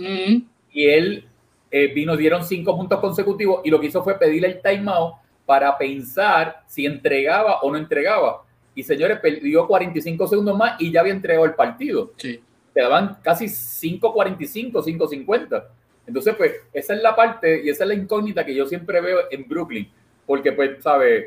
Y 0.72 0.86
él 0.86 1.27
eh, 1.72 1.88
vino, 1.88 2.15
dieron 2.15 2.43
cinco 2.43 2.77
puntos 2.77 3.00
consecutivos 3.00 3.62
y 3.63 3.69
lo 3.69 3.79
que 3.79 3.88
hizo 3.88 4.03
fue 4.03 4.17
pedirle 4.17 4.48
el 4.48 4.62
timeout 4.62 5.15
para 5.46 5.77
pensar 5.77 6.62
si 6.67 6.86
entregaba 6.86 7.62
o 7.62 7.72
no 7.72 7.77
entregaba. 7.77 8.43
Y 8.76 8.84
señores, 8.84 9.20
perdió 9.20 9.68
45 9.68 10.28
segundos 10.28 10.58
más 10.58 10.80
y 10.80 10.92
ya 10.92 11.02
había 11.02 11.14
entregado 11.14 11.46
el 11.46 11.56
partido. 11.56 12.14
Sí. 12.18 12.42
Te 12.74 12.82
daban 12.82 13.18
casi 13.22 13.46
5.45, 13.46 14.72
5.50. 14.72 15.66
Entonces, 16.08 16.36
pues, 16.36 16.54
esa 16.74 16.94
es 16.94 17.02
la 17.02 17.16
parte 17.16 17.64
y 17.64 17.70
esa 17.70 17.84
es 17.84 17.88
la 17.88 17.94
incógnita 17.94 18.46
que 18.46 18.56
yo 18.56 18.66
siempre 18.68 19.02
veo 19.02 19.20
en 19.32 19.48
Brooklyn. 19.48 19.90
Porque, 20.26 20.52
pues, 20.52 20.82
¿sabes? 20.84 21.26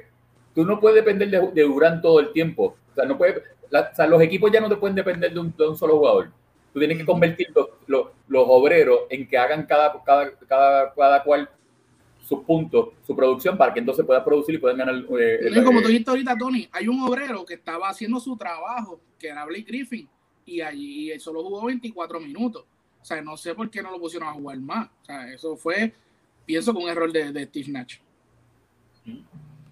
Tú 0.54 0.64
no 0.64 0.78
puedes 0.80 0.96
depender 0.96 1.30
de, 1.30 1.50
de 1.52 1.62
Durán 1.62 2.00
todo 2.00 2.20
el 2.20 2.32
tiempo. 2.32 2.76
O 2.92 2.94
sea, 2.94 3.04
no 3.04 3.16
puede, 3.16 3.42
o 3.72 3.94
sea, 3.94 4.06
los 4.06 4.20
equipos 4.20 4.52
ya 4.52 4.60
no 4.60 4.68
te 4.68 4.76
pueden 4.76 4.94
depender 4.94 5.32
de 5.32 5.40
un, 5.40 5.54
solo 5.76 5.98
jugador. 5.98 6.30
Tú 6.72 6.78
tienes 6.78 6.98
que 6.98 7.06
convertir 7.06 7.48
los, 7.54 7.68
los, 7.86 8.44
obreros 8.48 9.00
en 9.10 9.26
que 9.26 9.38
hagan 9.38 9.66
cada, 9.66 10.02
cada, 10.04 10.32
cada, 10.46 10.92
cada 10.94 11.22
cual 11.22 11.48
sus 12.24 12.40
puntos, 12.40 12.90
su 13.06 13.14
producción, 13.14 13.56
para 13.56 13.72
que 13.72 13.80
entonces 13.80 14.04
pueda 14.04 14.24
producir 14.24 14.54
y 14.54 14.58
puedan 14.58 14.78
ganar. 14.78 14.94
Eh, 14.94 15.62
como 15.64 15.82
tú 15.82 15.88
dijiste 15.88 16.10
ahorita, 16.10 16.36
Tony, 16.36 16.68
hay 16.72 16.88
un 16.88 17.02
obrero 17.02 17.44
que 17.44 17.54
estaba 17.54 17.88
haciendo 17.88 18.20
su 18.20 18.36
trabajo, 18.36 19.00
que 19.18 19.28
era 19.28 19.44
Blake 19.44 19.64
Griffin, 19.64 20.08
y 20.46 20.60
allí 20.60 21.10
él 21.10 21.20
solo 21.20 21.42
jugó 21.42 21.66
24 21.66 22.20
minutos. 22.20 22.64
O 23.00 23.04
sea, 23.04 23.20
no 23.20 23.36
sé 23.36 23.54
por 23.54 23.68
qué 23.70 23.82
no 23.82 23.90
lo 23.90 23.98
pusieron 23.98 24.28
a 24.28 24.32
jugar 24.32 24.58
más. 24.60 24.88
O 25.02 25.04
sea, 25.04 25.32
eso 25.32 25.56
fue, 25.56 25.92
pienso, 26.46 26.72
con 26.72 26.84
un 26.84 26.88
error 26.88 27.12
de, 27.12 27.44
Steve 27.46 27.70
Nash. 27.70 27.98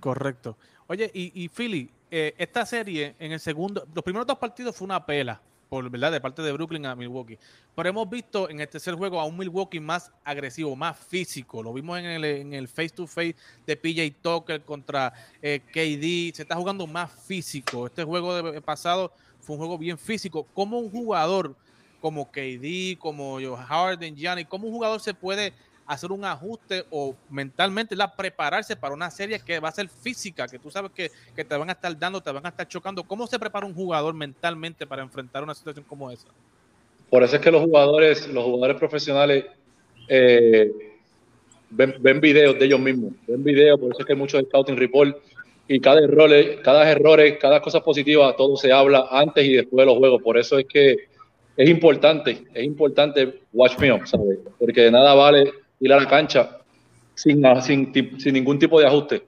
Correcto. 0.00 0.57
Oye, 0.88 1.11
y, 1.14 1.45
y 1.45 1.49
Philly, 1.49 1.88
eh, 2.11 2.35
esta 2.37 2.66
serie 2.66 3.14
en 3.21 3.30
el 3.30 3.38
segundo, 3.38 3.87
los 3.95 4.02
primeros 4.02 4.26
dos 4.26 4.38
partidos 4.38 4.75
fue 4.75 4.87
una 4.87 5.07
pela 5.07 5.40
por 5.71 5.89
verdad 5.89 6.11
de 6.11 6.21
parte 6.21 6.43
de 6.43 6.53
Brooklyn 6.53 6.85
a 6.85 6.97
Milwaukee. 6.97 7.39
Pero 7.77 7.89
hemos 7.89 8.11
visto 8.11 8.50
en 8.50 8.61
el 8.61 8.69
tercer 8.69 8.95
juego 8.97 9.21
a 9.21 9.25
un 9.25 9.39
Milwaukee 9.39 9.79
más 9.79 10.11
agresivo, 10.25 10.75
más 10.75 10.99
físico. 10.99 11.62
Lo 11.62 11.73
vimos 11.73 11.97
en 12.00 12.07
el, 12.07 12.25
en 12.25 12.53
el 12.53 12.67
face 12.67 12.91
to 12.91 13.07
face 13.07 13.37
de 13.65 13.77
PJ 13.77 14.17
Tucker 14.21 14.62
contra 14.62 15.12
eh, 15.41 15.61
KD. 15.61 16.37
Se 16.37 16.43
está 16.43 16.57
jugando 16.57 16.89
más 16.89 17.12
físico. 17.12 17.87
Este 17.87 18.03
juego 18.03 18.50
de, 18.53 18.61
pasado 18.61 19.12
fue 19.39 19.55
un 19.55 19.61
juego 19.61 19.79
bien 19.79 19.97
físico. 19.97 20.45
Como 20.53 20.81
un 20.81 20.91
jugador 20.91 21.55
como 22.00 22.29
KD, 22.29 22.99
como 22.99 23.39
Harden, 23.57 24.17
Gianni, 24.17 24.45
cómo 24.47 24.67
un 24.67 24.73
jugador 24.73 25.00
se 25.00 25.15
puede 25.15 25.53
hacer 25.90 26.12
un 26.12 26.25
ajuste 26.25 26.85
o 26.90 27.16
mentalmente 27.30 27.97
la 27.97 28.14
prepararse 28.14 28.76
para 28.76 28.94
una 28.94 29.11
serie 29.11 29.40
que 29.44 29.59
va 29.59 29.70
a 29.70 29.73
ser 29.73 29.88
física, 29.88 30.47
que 30.47 30.56
tú 30.56 30.70
sabes 30.70 30.92
que, 30.92 31.11
te 31.35 31.56
van 31.56 31.68
a 31.68 31.73
estar 31.73 31.99
dando, 31.99 32.20
te 32.20 32.30
van 32.30 32.47
a 32.47 32.50
estar 32.50 32.68
chocando. 32.68 33.02
¿Cómo 33.02 33.26
se 33.26 33.40
prepara 33.40 33.66
un 33.66 33.75
jugador 33.75 34.14
mentalmente 34.14 34.87
para 34.87 35.02
enfrentar 35.02 35.42
una 35.42 35.52
situación 35.52 35.85
como 35.88 36.09
esa? 36.12 36.28
Por 37.11 37.25
eso 37.25 37.35
es 37.35 37.42
que 37.42 37.50
los 37.50 37.62
jugadores, 37.62 38.28
los 38.28 38.44
jugadores 38.44 38.76
profesionales 38.76 39.47
eh, 40.06 40.70
ven, 41.70 42.20
videos 42.20 42.56
de 42.56 42.66
ellos 42.66 42.78
mismos, 42.78 43.12
ven 43.26 43.42
videos, 43.42 43.80
por 43.80 43.90
eso 43.90 43.99
es 43.99 44.06
que 44.06 44.12
hay 44.12 44.18
muchos 44.18 44.44
scouting 44.44 44.76
report 44.76 45.16
y 45.66 45.80
cada 45.80 46.04
error, 46.04 46.30
cada 46.62 46.88
error, 46.88 47.20
cada 47.40 47.61
cosa 47.61 47.80
positiva, 47.80 48.37
todo 48.37 48.56
se 48.56 48.73
habla 48.73 49.09
antes 49.11 49.44
y 49.44 49.54
después 49.54 49.82
de 49.82 49.87
los 49.87 49.99
juegos. 49.99 50.23
Por 50.23 50.38
eso 50.38 50.56
es 50.56 50.66
que 50.66 50.97
es 51.56 51.68
importante, 51.68 52.44
es 52.54 52.64
importante 52.64 53.40
watch 53.52 53.75
up, 53.75 54.06
¿sabes? 54.06 54.38
Porque 54.56 54.82
de 54.82 54.92
nada 54.92 55.14
vale 55.14 55.52
ir 55.80 55.92
a 55.92 55.96
la 55.96 56.06
cancha 56.06 56.58
sin, 57.14 57.42
sin, 57.62 58.20
sin 58.20 58.34
ningún 58.34 58.58
tipo 58.58 58.78
de 58.78 58.87
ajuste. 58.87 59.22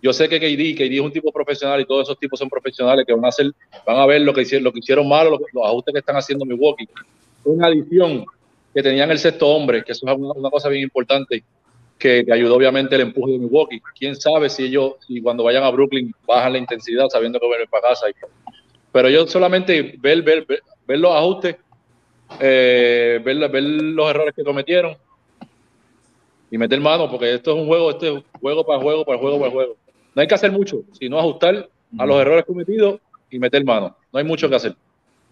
Yo 0.00 0.12
sé 0.12 0.28
que 0.28 0.38
KD, 0.38 0.76
KD 0.78 0.94
es 0.94 1.00
un 1.00 1.12
tipo 1.12 1.32
profesional 1.32 1.80
y 1.80 1.84
todos 1.84 2.04
esos 2.04 2.18
tipos 2.18 2.38
son 2.38 2.48
profesionales 2.48 3.04
que 3.06 3.12
van 3.12 3.24
a 3.24 3.28
hacer, 3.28 3.50
van 3.84 3.96
a 3.96 4.06
ver 4.06 4.20
lo 4.20 4.32
que 4.32 4.42
hicieron, 4.42 4.64
lo 4.64 4.72
que 4.72 4.78
hicieron 4.78 5.08
mal, 5.08 5.28
los, 5.28 5.40
ajustes 5.64 5.92
que 5.92 5.98
están 5.98 6.16
haciendo 6.16 6.44
Milwaukee. 6.44 6.88
Una 7.44 7.66
adición 7.66 8.24
que 8.72 8.82
tenían 8.82 9.10
el 9.10 9.18
sexto 9.18 9.48
hombre, 9.48 9.82
que 9.82 9.92
eso 9.92 10.06
es 10.06 10.16
una, 10.16 10.50
cosa 10.50 10.68
bien 10.68 10.84
importante, 10.84 11.42
que, 11.98 12.24
ayudó 12.32 12.54
obviamente 12.54 12.94
el 12.94 13.02
empuje 13.02 13.32
de 13.32 13.38
Milwaukee. 13.38 13.80
Quién 13.98 14.14
sabe 14.14 14.48
si 14.50 14.64
ellos, 14.64 14.92
si 15.04 15.20
cuando 15.20 15.42
vayan 15.42 15.64
a 15.64 15.70
Brooklyn 15.70 16.14
bajan 16.26 16.52
la 16.52 16.58
intensidad 16.58 17.08
sabiendo 17.08 17.40
que 17.40 17.48
van 17.48 17.58
a 17.58 17.62
ir 17.62 17.68
para 17.68 17.88
casa. 17.88 18.06
pero 18.92 19.10
yo 19.10 19.26
solamente 19.26 19.96
ver, 19.98 20.22
ver, 20.22 20.46
ver, 20.86 20.98
los 20.98 21.12
ajustes, 21.12 21.56
eh, 22.38 23.20
ver, 23.24 23.50
ver 23.50 23.62
los 23.64 24.10
errores 24.10 24.34
que 24.34 24.44
cometieron 24.44 24.96
y 26.50 26.58
meter 26.58 26.80
mano, 26.80 27.10
porque 27.10 27.34
esto 27.34 27.52
es 27.52 27.56
un 27.58 27.66
juego, 27.66 27.90
este 27.90 28.16
es 28.16 28.24
juego 28.40 28.64
para 28.64 28.80
juego, 28.80 29.04
para 29.04 29.18
juego, 29.18 29.38
para 29.38 29.50
juego. 29.50 29.76
No 30.14 30.22
hay 30.22 30.28
que 30.28 30.34
hacer 30.34 30.50
mucho, 30.50 30.82
sino 30.98 31.18
ajustar 31.18 31.68
a 31.98 32.06
los 32.06 32.20
errores 32.20 32.44
cometidos 32.44 33.00
y 33.30 33.38
meter 33.38 33.64
mano. 33.64 33.96
No 34.12 34.18
hay 34.18 34.24
mucho 34.24 34.48
que 34.48 34.56
hacer. 34.56 34.76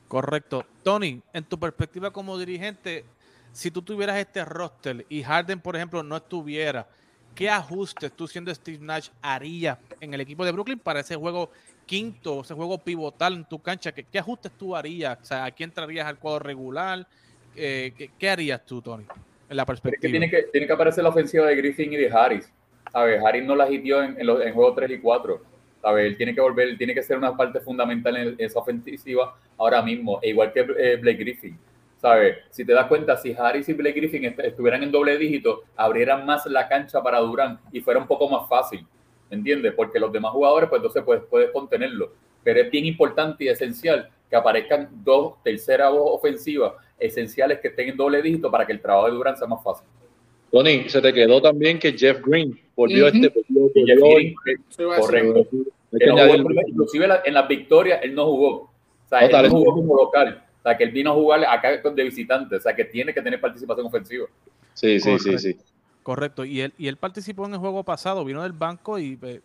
Correcto. 0.09 0.65
Tony, 0.83 1.21
en 1.33 1.45
tu 1.45 1.59
perspectiva 1.59 2.11
como 2.11 2.39
dirigente, 2.39 3.05
si 3.53 3.71
tú 3.71 3.83
tuvieras 3.83 4.19
este 4.19 4.45
roster 4.45 5.05
y 5.09 5.23
Harden, 5.23 5.61
por 5.61 5.77
ejemplo, 5.77 6.03
no 6.03 6.17
estuviera, 6.17 6.87
¿qué 7.35 7.51
ajustes 7.51 8.13
tú 8.13 8.29
siendo 8.29 8.55
Steve 8.55 8.79
Nash 8.81 9.09
harías 9.23 9.79
en 10.01 10.15
el 10.15 10.21
equipo 10.21 10.45
de 10.45 10.53
Brooklyn 10.53 10.79
para 10.79 11.01
ese 11.01 11.17
juego 11.17 11.51
quinto, 11.87 12.43
ese 12.43 12.55
juego 12.55 12.79
pivotal 12.79 13.35
en 13.35 13.45
tu 13.45 13.59
cancha? 13.61 13.93
¿Qué, 13.93 14.05
qué 14.05 14.19
ajustes 14.19 14.53
tú 14.53 14.77
harías? 14.77 15.19
O 15.21 15.25
sea, 15.25 15.45
¿aquí 15.45 15.65
entrarías 15.65 16.07
al 16.07 16.19
cuadro 16.19 16.41
regular? 16.41 17.07
Eh, 17.57 17.93
¿qué, 17.97 18.11
¿qué, 18.19 18.31
harías 18.31 18.65
tú, 18.65 18.83
Tony? 18.83 19.05
En 19.49 19.57
la 19.57 19.65
perspectiva. 19.65 20.11
tiene, 20.11 20.31
que, 20.31 20.45
tiene 20.45 20.67
que 20.67 20.73
aparecer 20.73 21.05
la 21.05 21.11
ofensiva 21.11 21.47
de 21.47 21.57
Griffin 21.57 21.93
y 21.93 21.97
de 21.97 22.11
Harris. 22.11 22.53
¿sabes? 22.93 23.23
Harris 23.25 23.45
no 23.45 23.55
la 23.55 23.71
hitió 23.71 24.03
en, 24.03 24.21
en, 24.21 24.29
en 24.29 24.55
juegos 24.55 24.75
3 24.77 24.91
y 24.91 24.99
4. 24.99 25.43
¿sabes? 25.83 26.07
Él 26.07 26.17
tiene 26.17 26.35
que 26.35 26.41
volver, 26.41 26.77
tiene 26.77 26.95
que 26.95 27.03
ser 27.03 27.19
una 27.19 27.37
parte 27.37 27.61
fundamental 27.61 28.17
en 28.17 28.35
esa 28.39 28.59
ofensiva 28.59 29.37
ahora 29.57 29.83
mismo, 29.83 30.19
e 30.23 30.31
igual 30.31 30.53
que 30.53 30.61
eh, 30.61 30.97
Blake 30.97 31.19
Griffin. 31.19 31.59
¿sabes? 31.97 32.39
Si 32.51 32.65
te 32.65 32.73
das 32.73 32.87
cuenta, 32.87 33.17
si 33.17 33.33
Harris 33.33 33.69
y 33.69 33.73
Blake 33.73 33.99
Griffin 33.99 34.35
estuvieran 34.39 34.83
en 34.83 34.93
doble 34.93 35.17
dígito, 35.17 35.63
abrieran 35.77 36.27
más 36.27 36.47
la 36.47 36.69
cancha 36.69 37.03
para 37.03 37.19
Durán 37.19 37.59
y 37.73 37.81
fuera 37.81 38.01
un 38.01 38.07
poco 38.07 38.29
más 38.29 38.49
fácil, 38.49 38.87
¿entiendes? 39.31 39.73
Porque 39.75 39.99
los 39.99 40.13
demás 40.13 40.33
jugadores, 40.33 40.69
pues 40.69 40.81
entonces 40.81 41.03
puedes, 41.05 41.25
puedes 41.25 41.51
contenerlo. 41.51 42.13
Pero 42.45 42.61
es 42.61 42.71
bien 42.71 42.87
importante 42.87 43.45
y 43.45 43.49
esencial 43.49 44.09
que 44.29 44.37
aparezcan 44.37 44.89
dos 45.03 45.43
terceras 45.43 45.91
ofensivas 45.93 46.73
esenciales 46.99 47.61
que 47.61 47.69
estén 47.69 47.89
en 47.91 47.97
doble 47.97 48.23
dígito 48.23 48.51
para 48.51 48.67
que 48.67 48.73
el 48.73 48.81
trabajo 48.81 49.07
de 49.07 49.13
Durant 49.13 49.39
sea 49.39 49.47
más 49.47 49.63
fácil. 49.63 49.87
Tony, 50.51 50.89
se 50.89 51.01
te 51.01 51.13
quedó 51.13 51.41
también 51.41 51.79
que 51.79 51.93
Jeff 51.93 52.21
Green 52.25 52.59
volvió 52.75 53.09
este. 53.09 53.31
Jeff 53.31 54.01
Green, 54.01 54.35
correcto. 54.77 55.47
inclusive 56.67 57.09
en 57.25 57.35
las 57.35 57.49
victorias 57.49 58.01
él 58.03 58.15
no 58.15 58.27
jugó. 58.27 58.49
O 58.49 59.09
sea, 59.09 59.21
él 59.21 59.33
no 59.33 59.51
jugó 59.51 59.75
como 59.75 59.97
local. 59.97 60.43
O 60.59 60.63
sea, 60.63 60.77
que 60.77 60.85
él 60.85 60.91
vino 60.91 61.11
a 61.13 61.15
jugar 61.15 61.45
acá 61.45 61.77
de 61.77 62.05
visitante. 62.05 62.57
O 62.57 62.61
sea, 62.61 62.75
que 62.75 62.85
tiene 62.85 63.15
que 63.15 63.23
tener 63.23 63.41
participación 63.41 63.87
ofensiva. 63.87 64.27
Sí, 64.75 64.99
sí, 64.99 65.19
sí, 65.19 65.39
sí. 65.39 65.57
Correcto. 66.03 66.45
Y 66.45 66.61
él, 66.61 66.73
y 66.79 66.89
él 66.89 66.97
participó 66.97 67.47
en 67.47 67.55
el 67.55 67.59
juego 67.59 67.83
pasado, 67.85 68.25
vino 68.25 68.43
del 68.43 68.53
banco 68.53 68.99
y 68.99 69.19
eh, 69.23 69.41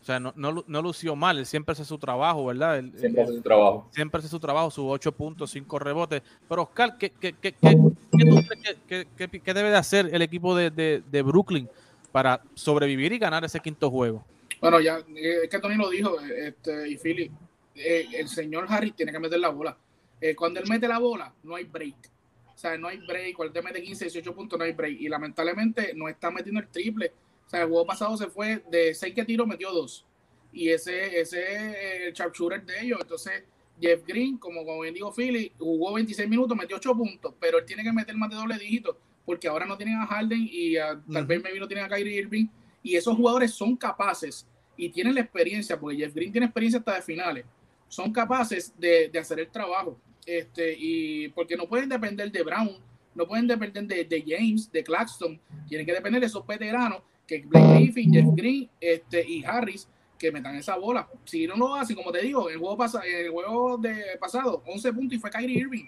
o 0.00 0.04
sea, 0.04 0.18
no, 0.18 0.32
no, 0.34 0.64
no, 0.66 0.82
lució 0.82 1.14
mal, 1.14 1.38
él 1.38 1.46
siempre 1.46 1.72
hace 1.72 1.84
su 1.84 1.98
trabajo, 1.98 2.46
¿verdad? 2.46 2.82
siempre 2.96 3.22
hace 3.22 3.34
su 3.34 3.42
trabajo. 3.42 3.88
Siempre 3.92 4.18
hace 4.18 4.28
su 4.28 4.40
trabajo, 4.40 4.70
sus 4.70 4.84
8 4.86 5.12
puntos, 5.12 5.50
5 5.50 5.78
rebotes. 5.78 6.22
Pero 6.48 6.62
Oscar, 6.62 6.96
¿qué, 6.96 7.10
qué, 7.10 7.34
qué, 7.34 7.54
qué, 7.54 9.54
debe 9.54 9.70
de 9.70 9.76
hacer 9.76 10.08
el 10.12 10.22
equipo 10.22 10.56
de, 10.56 10.70
de, 10.70 11.02
de, 11.10 11.22
Brooklyn 11.22 11.68
para 12.12 12.42
sobrevivir 12.54 13.12
y 13.12 13.18
ganar 13.18 13.44
ese 13.44 13.60
quinto 13.60 13.90
juego? 13.90 14.24
Bueno, 14.60 14.80
ya, 14.80 14.98
eh, 15.14 15.40
es 15.44 15.50
que 15.50 15.58
Tony 15.58 15.76
lo 15.76 15.90
dijo, 15.90 16.18
este, 16.20 16.88
y 16.88 16.96
Philly, 16.96 17.30
eh, 17.74 18.06
el 18.14 18.28
señor 18.28 18.66
Harry 18.68 18.92
tiene 18.92 19.12
que 19.12 19.18
meter 19.18 19.38
la 19.38 19.50
bola. 19.50 19.76
Eh, 20.18 20.34
cuando 20.34 20.60
él 20.60 20.68
mete 20.68 20.88
la 20.88 20.98
bola, 20.98 21.32
no 21.42 21.56
hay 21.56 21.64
break. 21.64 22.10
O 22.54 22.58
sea, 22.58 22.76
no 22.78 22.88
hay 22.88 22.98
break. 23.06 23.36
Cuando 23.36 23.58
él 23.58 23.64
mete 23.64 23.82
15, 23.82 24.06
18 24.06 24.34
puntos, 24.34 24.58
no 24.58 24.64
hay 24.64 24.72
break. 24.72 25.00
Y 25.00 25.08
lamentablemente 25.08 25.92
no 25.94 26.08
está 26.08 26.30
metiendo 26.30 26.60
el 26.60 26.68
triple 26.68 27.12
o 27.50 27.52
sea, 27.52 27.62
el 27.62 27.68
juego 27.68 27.84
pasado 27.84 28.16
se 28.16 28.28
fue 28.28 28.62
de 28.70 28.94
6 28.94 29.12
que 29.12 29.24
tiro, 29.24 29.44
metió 29.44 29.72
2. 29.72 30.06
Y 30.52 30.68
ese, 30.68 31.20
ese 31.20 31.42
es 31.42 32.06
el 32.06 32.12
sharpshooter 32.12 32.64
de 32.64 32.80
ellos. 32.80 33.00
Entonces, 33.00 33.42
Jeff 33.80 34.06
Green, 34.06 34.38
como, 34.38 34.64
como 34.64 34.82
bien 34.82 34.94
digo 34.94 35.12
Philly, 35.12 35.50
jugó 35.58 35.94
26 35.94 36.28
minutos, 36.28 36.56
metió 36.56 36.76
8 36.76 36.94
puntos, 36.94 37.34
pero 37.40 37.58
él 37.58 37.64
tiene 37.64 37.82
que 37.82 37.92
meter 37.92 38.14
más 38.14 38.30
de 38.30 38.36
doble 38.36 38.56
dígito, 38.56 38.96
porque 39.26 39.48
ahora 39.48 39.66
no 39.66 39.76
tienen 39.76 39.96
a 39.96 40.06
Harden 40.06 40.48
y 40.48 40.76
tal 40.76 41.26
vez 41.26 41.42
maybe 41.42 41.58
no 41.58 41.66
tienen 41.66 41.86
a 41.86 41.88
Kyrie 41.88 42.20
Irving. 42.20 42.46
Y 42.84 42.94
esos 42.94 43.16
jugadores 43.16 43.50
son 43.52 43.76
capaces 43.76 44.46
y 44.76 44.88
tienen 44.90 45.16
la 45.16 45.22
experiencia, 45.22 45.76
porque 45.76 45.96
Jeff 45.96 46.14
Green 46.14 46.30
tiene 46.30 46.46
experiencia 46.46 46.78
hasta 46.78 46.94
de 46.94 47.02
finales, 47.02 47.44
son 47.88 48.12
capaces 48.12 48.72
de, 48.78 49.08
de 49.08 49.18
hacer 49.18 49.40
el 49.40 49.50
trabajo. 49.50 49.98
Este, 50.24 50.76
y 50.78 51.30
porque 51.30 51.56
no 51.56 51.68
pueden 51.68 51.88
depender 51.88 52.30
de 52.30 52.44
Brown, 52.44 52.78
no 53.12 53.26
pueden 53.26 53.48
depender 53.48 53.88
de, 53.88 54.04
de 54.04 54.24
James, 54.24 54.70
de 54.70 54.84
Claxton, 54.84 55.40
tienen 55.68 55.84
que 55.84 55.94
depender 55.94 56.20
de 56.20 56.28
esos 56.28 56.46
veteranos 56.46 57.02
que 57.30 57.46
Blake 57.46 57.74
Griffin, 57.74 58.12
Jeff 58.12 58.26
Green 58.34 58.70
este, 58.80 59.24
y 59.28 59.44
Harris 59.44 59.88
que 60.18 60.32
metan 60.32 60.54
esa 60.56 60.76
bola. 60.76 61.08
Si 61.24 61.46
no 61.46 61.56
lo 61.56 61.74
hacen, 61.74 61.96
como 61.96 62.12
te 62.12 62.20
digo, 62.20 62.50
el 62.50 62.58
juego, 62.58 62.76
pasa, 62.76 63.00
el 63.06 63.30
juego 63.30 63.78
de 63.78 64.18
pasado, 64.20 64.62
11 64.66 64.92
puntos 64.92 65.16
y 65.16 65.18
fue 65.20 65.30
Kyrie 65.30 65.60
Irving 65.60 65.84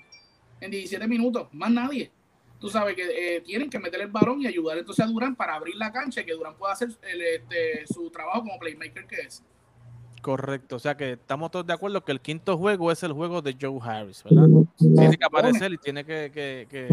en 0.60 0.70
17 0.70 1.06
minutos, 1.06 1.48
más 1.52 1.70
nadie. 1.70 2.10
Tú 2.58 2.68
sabes 2.68 2.94
que 2.94 3.02
eh, 3.02 3.40
tienen 3.40 3.68
que 3.68 3.78
meter 3.78 4.00
el 4.00 4.08
balón 4.08 4.40
y 4.40 4.46
ayudar 4.46 4.78
entonces 4.78 5.04
a 5.04 5.08
Durán 5.08 5.34
para 5.34 5.56
abrir 5.56 5.74
la 5.74 5.92
cancha 5.92 6.20
y 6.20 6.24
que 6.24 6.32
Durán 6.32 6.54
pueda 6.56 6.72
hacer 6.72 6.90
este, 7.02 7.86
su 7.92 8.08
trabajo 8.10 8.42
como 8.42 8.58
playmaker 8.58 9.06
que 9.06 9.16
es. 9.16 9.42
Correcto, 10.22 10.76
o 10.76 10.78
sea 10.78 10.96
que 10.96 11.12
estamos 11.12 11.50
todos 11.50 11.66
de 11.66 11.72
acuerdo 11.72 12.04
que 12.04 12.12
el 12.12 12.20
quinto 12.20 12.56
juego 12.56 12.92
es 12.92 13.02
el 13.02 13.12
juego 13.12 13.42
de 13.42 13.56
Joe 13.60 13.80
Harris, 13.82 14.22
¿verdad? 14.22 14.46
Tiene 14.78 15.16
que 15.16 15.24
aparecer 15.24 15.72
y 15.72 15.78
tiene 15.78 16.04
que, 16.04 16.30
que, 16.32 16.86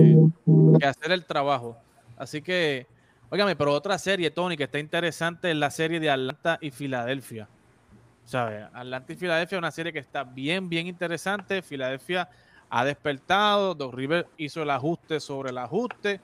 que 0.79 0.85
hacer 0.85 1.11
el 1.11 1.23
trabajo. 1.23 1.77
Así 2.17 2.41
que 2.41 2.87
Óigame, 3.31 3.55
pero 3.55 3.73
otra 3.73 3.97
serie, 3.99 4.31
Tony, 4.31 4.57
que 4.57 4.63
está 4.63 4.79
interesante 4.79 5.51
es 5.51 5.57
la 5.57 5.69
serie 5.69 5.99
de 5.99 6.09
Atlanta 6.09 6.57
y 6.61 6.71
Filadelfia. 6.71 7.47
¿Sabes? 8.25 8.65
Atlanta 8.73 9.13
y 9.13 9.15
Filadelfia 9.15 9.55
es 9.57 9.59
una 9.59 9.71
serie 9.71 9.93
que 9.93 9.99
está 9.99 10.23
bien, 10.23 10.67
bien 10.67 10.87
interesante. 10.87 11.61
Filadelfia 11.61 12.27
ha 12.69 12.85
despertado. 12.85 13.75
Doc 13.75 13.93
River 13.93 14.27
hizo 14.37 14.63
el 14.63 14.69
ajuste 14.71 15.19
sobre 15.19 15.51
el 15.51 15.59
ajuste. 15.59 16.19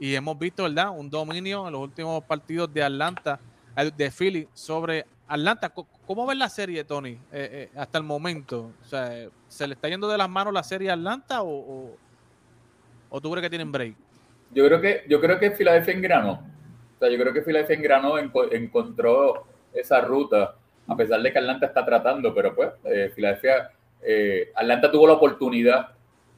Y 0.00 0.14
hemos 0.14 0.36
visto, 0.36 0.64
¿verdad? 0.64 0.90
Un 0.90 1.08
dominio 1.08 1.66
en 1.66 1.72
los 1.72 1.82
últimos 1.82 2.24
partidos 2.24 2.72
de 2.72 2.82
Atlanta, 2.82 3.38
de 3.96 4.10
Philly 4.10 4.48
sobre 4.52 5.06
Atlanta. 5.28 5.72
¿Cómo 6.06 6.26
ves 6.26 6.38
la 6.38 6.48
serie, 6.48 6.82
Tony, 6.82 7.10
eh, 7.10 7.18
eh, 7.32 7.70
hasta 7.76 7.98
el 7.98 8.04
momento? 8.04 8.72
O 8.82 8.84
sea, 8.84 9.28
¿se 9.46 9.66
le 9.66 9.74
está 9.74 9.88
yendo 9.88 10.08
de 10.08 10.18
las 10.18 10.28
manos 10.28 10.52
la 10.52 10.64
serie 10.64 10.90
a 10.90 10.94
Atlanta 10.94 11.42
o, 11.42 11.50
o, 11.50 11.96
o 13.10 13.20
tú 13.20 13.30
crees 13.30 13.44
que 13.44 13.50
tienen 13.50 13.70
break? 13.70 13.94
Yo 14.52 14.66
creo 14.66 14.80
que, 14.80 15.04
yo 15.08 15.20
creo 15.20 15.38
que 15.38 15.50
Filadelfia 15.52 15.92
en 15.94 16.02
grano 16.02 16.42
O 16.96 16.98
sea, 16.98 17.08
yo 17.10 17.18
creo 17.18 17.32
que 17.32 17.42
Filadelfia 17.42 17.76
engranó, 17.76 18.18
enco- 18.18 18.48
encontró 18.52 19.46
esa 19.74 20.00
ruta, 20.00 20.54
a 20.86 20.96
pesar 20.96 21.20
de 21.22 21.30
que 21.32 21.38
Atlanta 21.38 21.66
está 21.66 21.84
tratando, 21.84 22.34
pero 22.34 22.54
pues 22.54 22.70
eh, 22.84 23.12
Filadelfia, 23.14 23.70
eh, 24.02 24.50
Atlanta 24.54 24.90
tuvo 24.90 25.06
la 25.06 25.12
oportunidad 25.14 25.88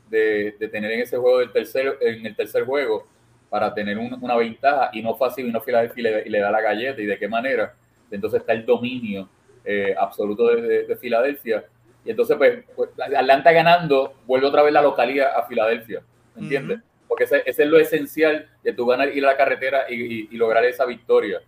de, 0.09 0.57
de 0.59 0.69
tener 0.69 0.90
en 0.90 1.00
ese 1.00 1.17
juego 1.17 1.38
del 1.38 1.52
tercer, 1.52 1.97
en 2.00 2.26
el 2.26 2.35
tercer 2.37 2.64
juego 2.64 3.07
para 3.49 3.73
tener 3.73 3.97
un- 3.97 4.19
una 4.21 4.37
ventaja 4.37 4.90
y 4.93 5.02
no 5.02 5.14
fue 5.14 5.29
así, 5.29 5.43
vino 5.43 5.61
Filadelfia 5.61 6.00
y 6.00 6.02
le, 6.02 6.23
y 6.26 6.29
le 6.31 6.40
da 6.40 6.50
la 6.50 6.61
galleta 6.61 7.00
y 7.00 7.07
de 7.07 7.19
qué 7.19 7.29
manera. 7.29 7.75
Entonces 8.11 8.40
está 8.40 8.52
el 8.52 8.67
dominio 8.67 9.29
eh, 9.64 9.95
absoluto 9.99 10.49
de, 10.49 10.62
de- 10.62 10.85
de 10.85 10.97
Filadelfia. 10.97 11.64
Y 12.05 12.11
entonces, 12.11 12.37
pues, 12.37 12.64
pues, 12.75 12.90
Atlanta 13.17 13.52
ganando, 13.52 14.14
vuelve 14.26 14.47
otra 14.47 14.62
vez 14.62 14.73
la 14.73 14.83
localía 14.83 15.29
a 15.37 15.45
Filadelfia. 15.47 16.02
¿Me 16.35 16.43
entiendes? 16.43 16.79
Ujú. 16.79 16.87
Porque 17.11 17.25
ese, 17.25 17.43
ese 17.45 17.64
es 17.64 17.69
lo 17.69 17.81
esencial 17.81 18.49
de 18.62 18.73
tu 18.73 18.87
ganar, 18.87 19.09
ir 19.09 19.25
a 19.26 19.33
la 19.33 19.37
carretera 19.37 19.90
y, 19.90 20.29
lograr 20.37 20.64
esa 20.64 20.87
victoria. 20.87 21.40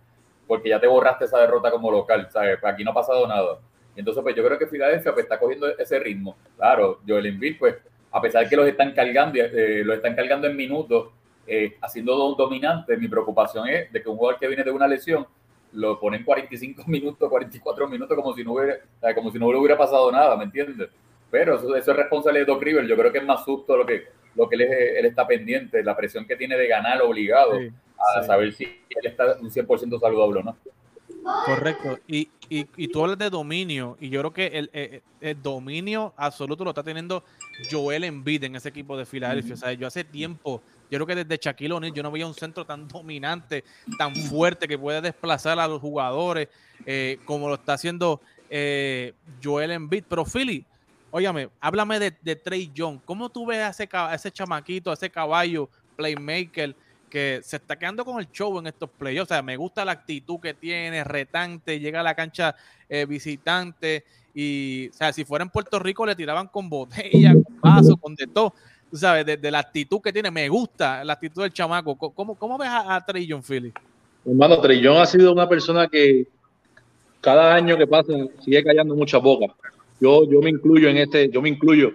Porque 0.45 0.67
ya 0.67 0.81
te 0.81 0.87
borraste 0.87 1.23
esa 1.23 1.39
derrota 1.39 1.71
como 1.71 1.89
local, 1.89 2.27
¿sabes? 2.29 2.57
Pues 2.59 2.73
Aquí 2.73 2.83
no 2.83 2.91
ha 2.91 2.93
pasado 2.93 3.25
nada. 3.25 3.59
Entonces, 3.95 4.21
pues 4.21 4.35
yo 4.35 4.43
creo 4.43 4.59
que 4.59 4.67
Filadelfia 4.67 5.13
pues, 5.13 5.23
está 5.23 5.39
cogiendo 5.39 5.69
ese 5.77 5.99
ritmo. 5.99 6.35
Claro, 6.57 6.99
Joel 7.07 7.27
Embiid, 7.27 7.57
pues, 7.57 7.75
a 8.11 8.21
pesar 8.21 8.49
que 8.49 8.57
los 8.57 8.67
están 8.67 8.91
cargando, 8.91 9.39
eh, 9.39 9.83
los 9.85 9.95
están 9.95 10.15
cargando 10.15 10.47
en 10.47 10.57
minutos, 10.57 11.11
eh, 11.47 11.77
haciendo 11.81 12.13
do- 12.17 12.35
dominante, 12.35 12.97
mi 12.97 13.07
preocupación 13.07 13.69
es 13.69 13.89
de 13.93 14.03
que 14.03 14.09
un 14.09 14.17
jugador 14.17 14.39
que 14.39 14.47
viene 14.49 14.65
de 14.65 14.71
una 14.71 14.87
lesión 14.87 15.25
lo 15.71 15.97
ponen 15.97 16.25
45 16.25 16.83
minutos, 16.87 17.29
44 17.29 17.87
minutos, 17.87 18.15
como 18.17 18.33
si 18.35 18.43
no 18.43 18.53
hubiera, 18.53 18.79
como 19.15 19.31
si 19.31 19.39
no 19.39 19.47
hubiera 19.47 19.77
pasado 19.77 20.11
nada, 20.11 20.35
¿me 20.35 20.43
entiendes? 20.43 20.89
Pero 21.33 21.55
eso, 21.55 21.75
eso 21.75 21.91
es 21.91 21.97
responsabilidad 21.97 22.45
de 22.45 22.53
Doc 22.53 22.61
River. 22.61 22.85
Yo 22.85 22.95
creo 22.95 23.11
que 23.11 23.17
es 23.17 23.25
más 23.25 23.43
susto 23.43 23.75
lo 23.75 23.87
que, 23.87 24.03
lo 24.35 24.47
que 24.47 24.55
él, 24.55 24.61
es- 24.61 24.99
él 24.99 25.05
está 25.07 25.25
pendiente, 25.25 25.83
la 25.83 25.97
presión 25.97 26.27
que 26.27 26.35
tiene 26.35 26.55
de 26.55 26.67
ganar 26.67 27.01
obligado 27.01 27.57
Sí, 27.59 27.69
a 27.97 28.21
sí. 28.21 28.27
saber 28.27 28.53
si 28.53 28.63
él 28.65 29.05
está 29.05 29.35
un 29.41 29.49
100% 29.49 29.99
saludable 29.99 30.41
o 30.41 30.43
no. 30.43 30.57
Correcto. 31.45 31.97
Y, 32.07 32.29
y, 32.49 32.67
y 32.77 32.87
tú 32.89 33.01
hablas 33.01 33.17
de 33.17 33.29
dominio, 33.31 33.97
y 33.99 34.09
yo 34.09 34.19
creo 34.19 34.33
que 34.33 34.45
el, 34.47 34.69
el- 34.73 35.01
el 35.21 35.41
dominio 35.41 36.13
absoluto 36.17 36.63
lo 36.63 36.69
está 36.71 36.83
teniendo 36.83 37.23
Joel 37.71 38.03
Embiid 38.03 38.43
en 38.43 38.55
ese 38.57 38.69
equipo 38.69 38.95
de 38.95 39.05
Filadelfia. 39.05 39.55
O 39.55 39.57
sea, 39.57 39.73
yo 39.73 39.87
hace 39.87 40.03
tiempo, 40.03 40.61
yo 40.91 40.97
creo 40.99 41.07
que 41.07 41.15
desde 41.23 41.37
Shaquille 41.41 41.73
O'Neal 41.73 41.93
yo 41.93 42.03
no 42.03 42.11
veía 42.11 42.27
un 42.27 42.33
centro 42.35 42.63
tan 42.65 42.87
dominante, 42.87 43.63
tan 43.97 44.13
fuerte, 44.15 44.67
que 44.67 44.77
puede 44.77 45.01
desplazar 45.01 45.57
a 45.59 45.67
los 45.67 45.81
jugadores, 45.81 46.49
eh, 46.85 47.17
como 47.25 47.47
lo 47.47 47.55
está 47.55 47.73
haciendo 47.73 48.21
eh, 48.49 49.13
Joel 49.41 49.71
Embiid. 49.71 50.03
Pero 50.09 50.25
Philly, 50.25 50.65
óyame, 51.13 51.49
háblame 51.59 51.99
de, 51.99 52.35
Trey 52.35 52.71
Young. 52.73 52.99
¿Cómo 53.05 53.29
tú 53.29 53.45
ves 53.45 53.59
a 53.79 54.15
ese, 54.15 54.31
chamaquito, 54.31 54.89
a 54.89 54.95
ese 54.95 55.09
caballo, 55.09 55.69
playmaker? 55.95 56.75
que 57.07 57.41
se 57.43 57.57
está 57.57 57.77
quedando 57.77 58.03
con 58.03 58.19
el 58.19 58.31
show 58.31 58.57
en 58.57 58.65
estos 58.65 58.89
playoffs. 58.89 59.29
O 59.29 59.33
sea, 59.35 59.43
me 59.43 59.55
gusta 59.55 59.85
la 59.85 59.91
actitud 59.91 60.39
que 60.39 60.55
tiene, 60.55 61.03
retante, 61.03 61.79
llega 61.79 61.99
a 61.99 62.03
la 62.03 62.15
cancha 62.15 62.55
eh, 62.89 63.05
visitante 63.05 64.03
y, 64.33 64.89
o 64.89 64.93
sea, 64.93 65.13
si 65.13 65.23
fuera 65.23 65.43
en 65.43 65.51
Puerto 65.51 65.77
Rico 65.77 66.07
le 66.07 66.15
tiraban 66.15 66.47
con 66.47 66.67
botella, 66.67 67.33
con 67.33 67.61
vaso, 67.61 67.97
con 67.97 68.15
de 68.15 68.25
todo. 68.25 68.55
Tú 68.89 68.97
sabes, 68.97 69.27
de, 69.27 69.51
la 69.51 69.59
actitud 69.59 70.01
que 70.01 70.11
tiene, 70.11 70.31
me 70.31 70.49
gusta 70.49 71.03
la 71.03 71.13
actitud 71.13 71.43
del 71.43 71.53
chamaco. 71.53 71.95
Co- 71.95 72.09
¿Cómo, 72.35 72.57
ves 72.57 72.69
a, 72.71 72.99
Trey 73.05 73.27
Young, 73.27 73.43
Philly? 73.43 73.71
Hermano, 74.25 74.59
Trillón 74.59 74.97
ha 74.97 75.05
sido 75.05 75.33
una 75.33 75.47
persona 75.47 75.87
que 75.87 76.25
cada 77.21 77.53
año 77.53 77.77
que 77.77 77.85
pasa 77.85 78.11
sigue 78.43 78.63
callando 78.63 78.95
mucha 78.95 79.19
boca. 79.19 79.53
Yo, 80.03 80.29
yo 80.29 80.41
me 80.41 80.49
incluyo 80.49 80.89
en 80.89 80.97
este, 80.97 81.29
yo 81.29 81.41
me 81.41 81.47
incluyo 81.47 81.93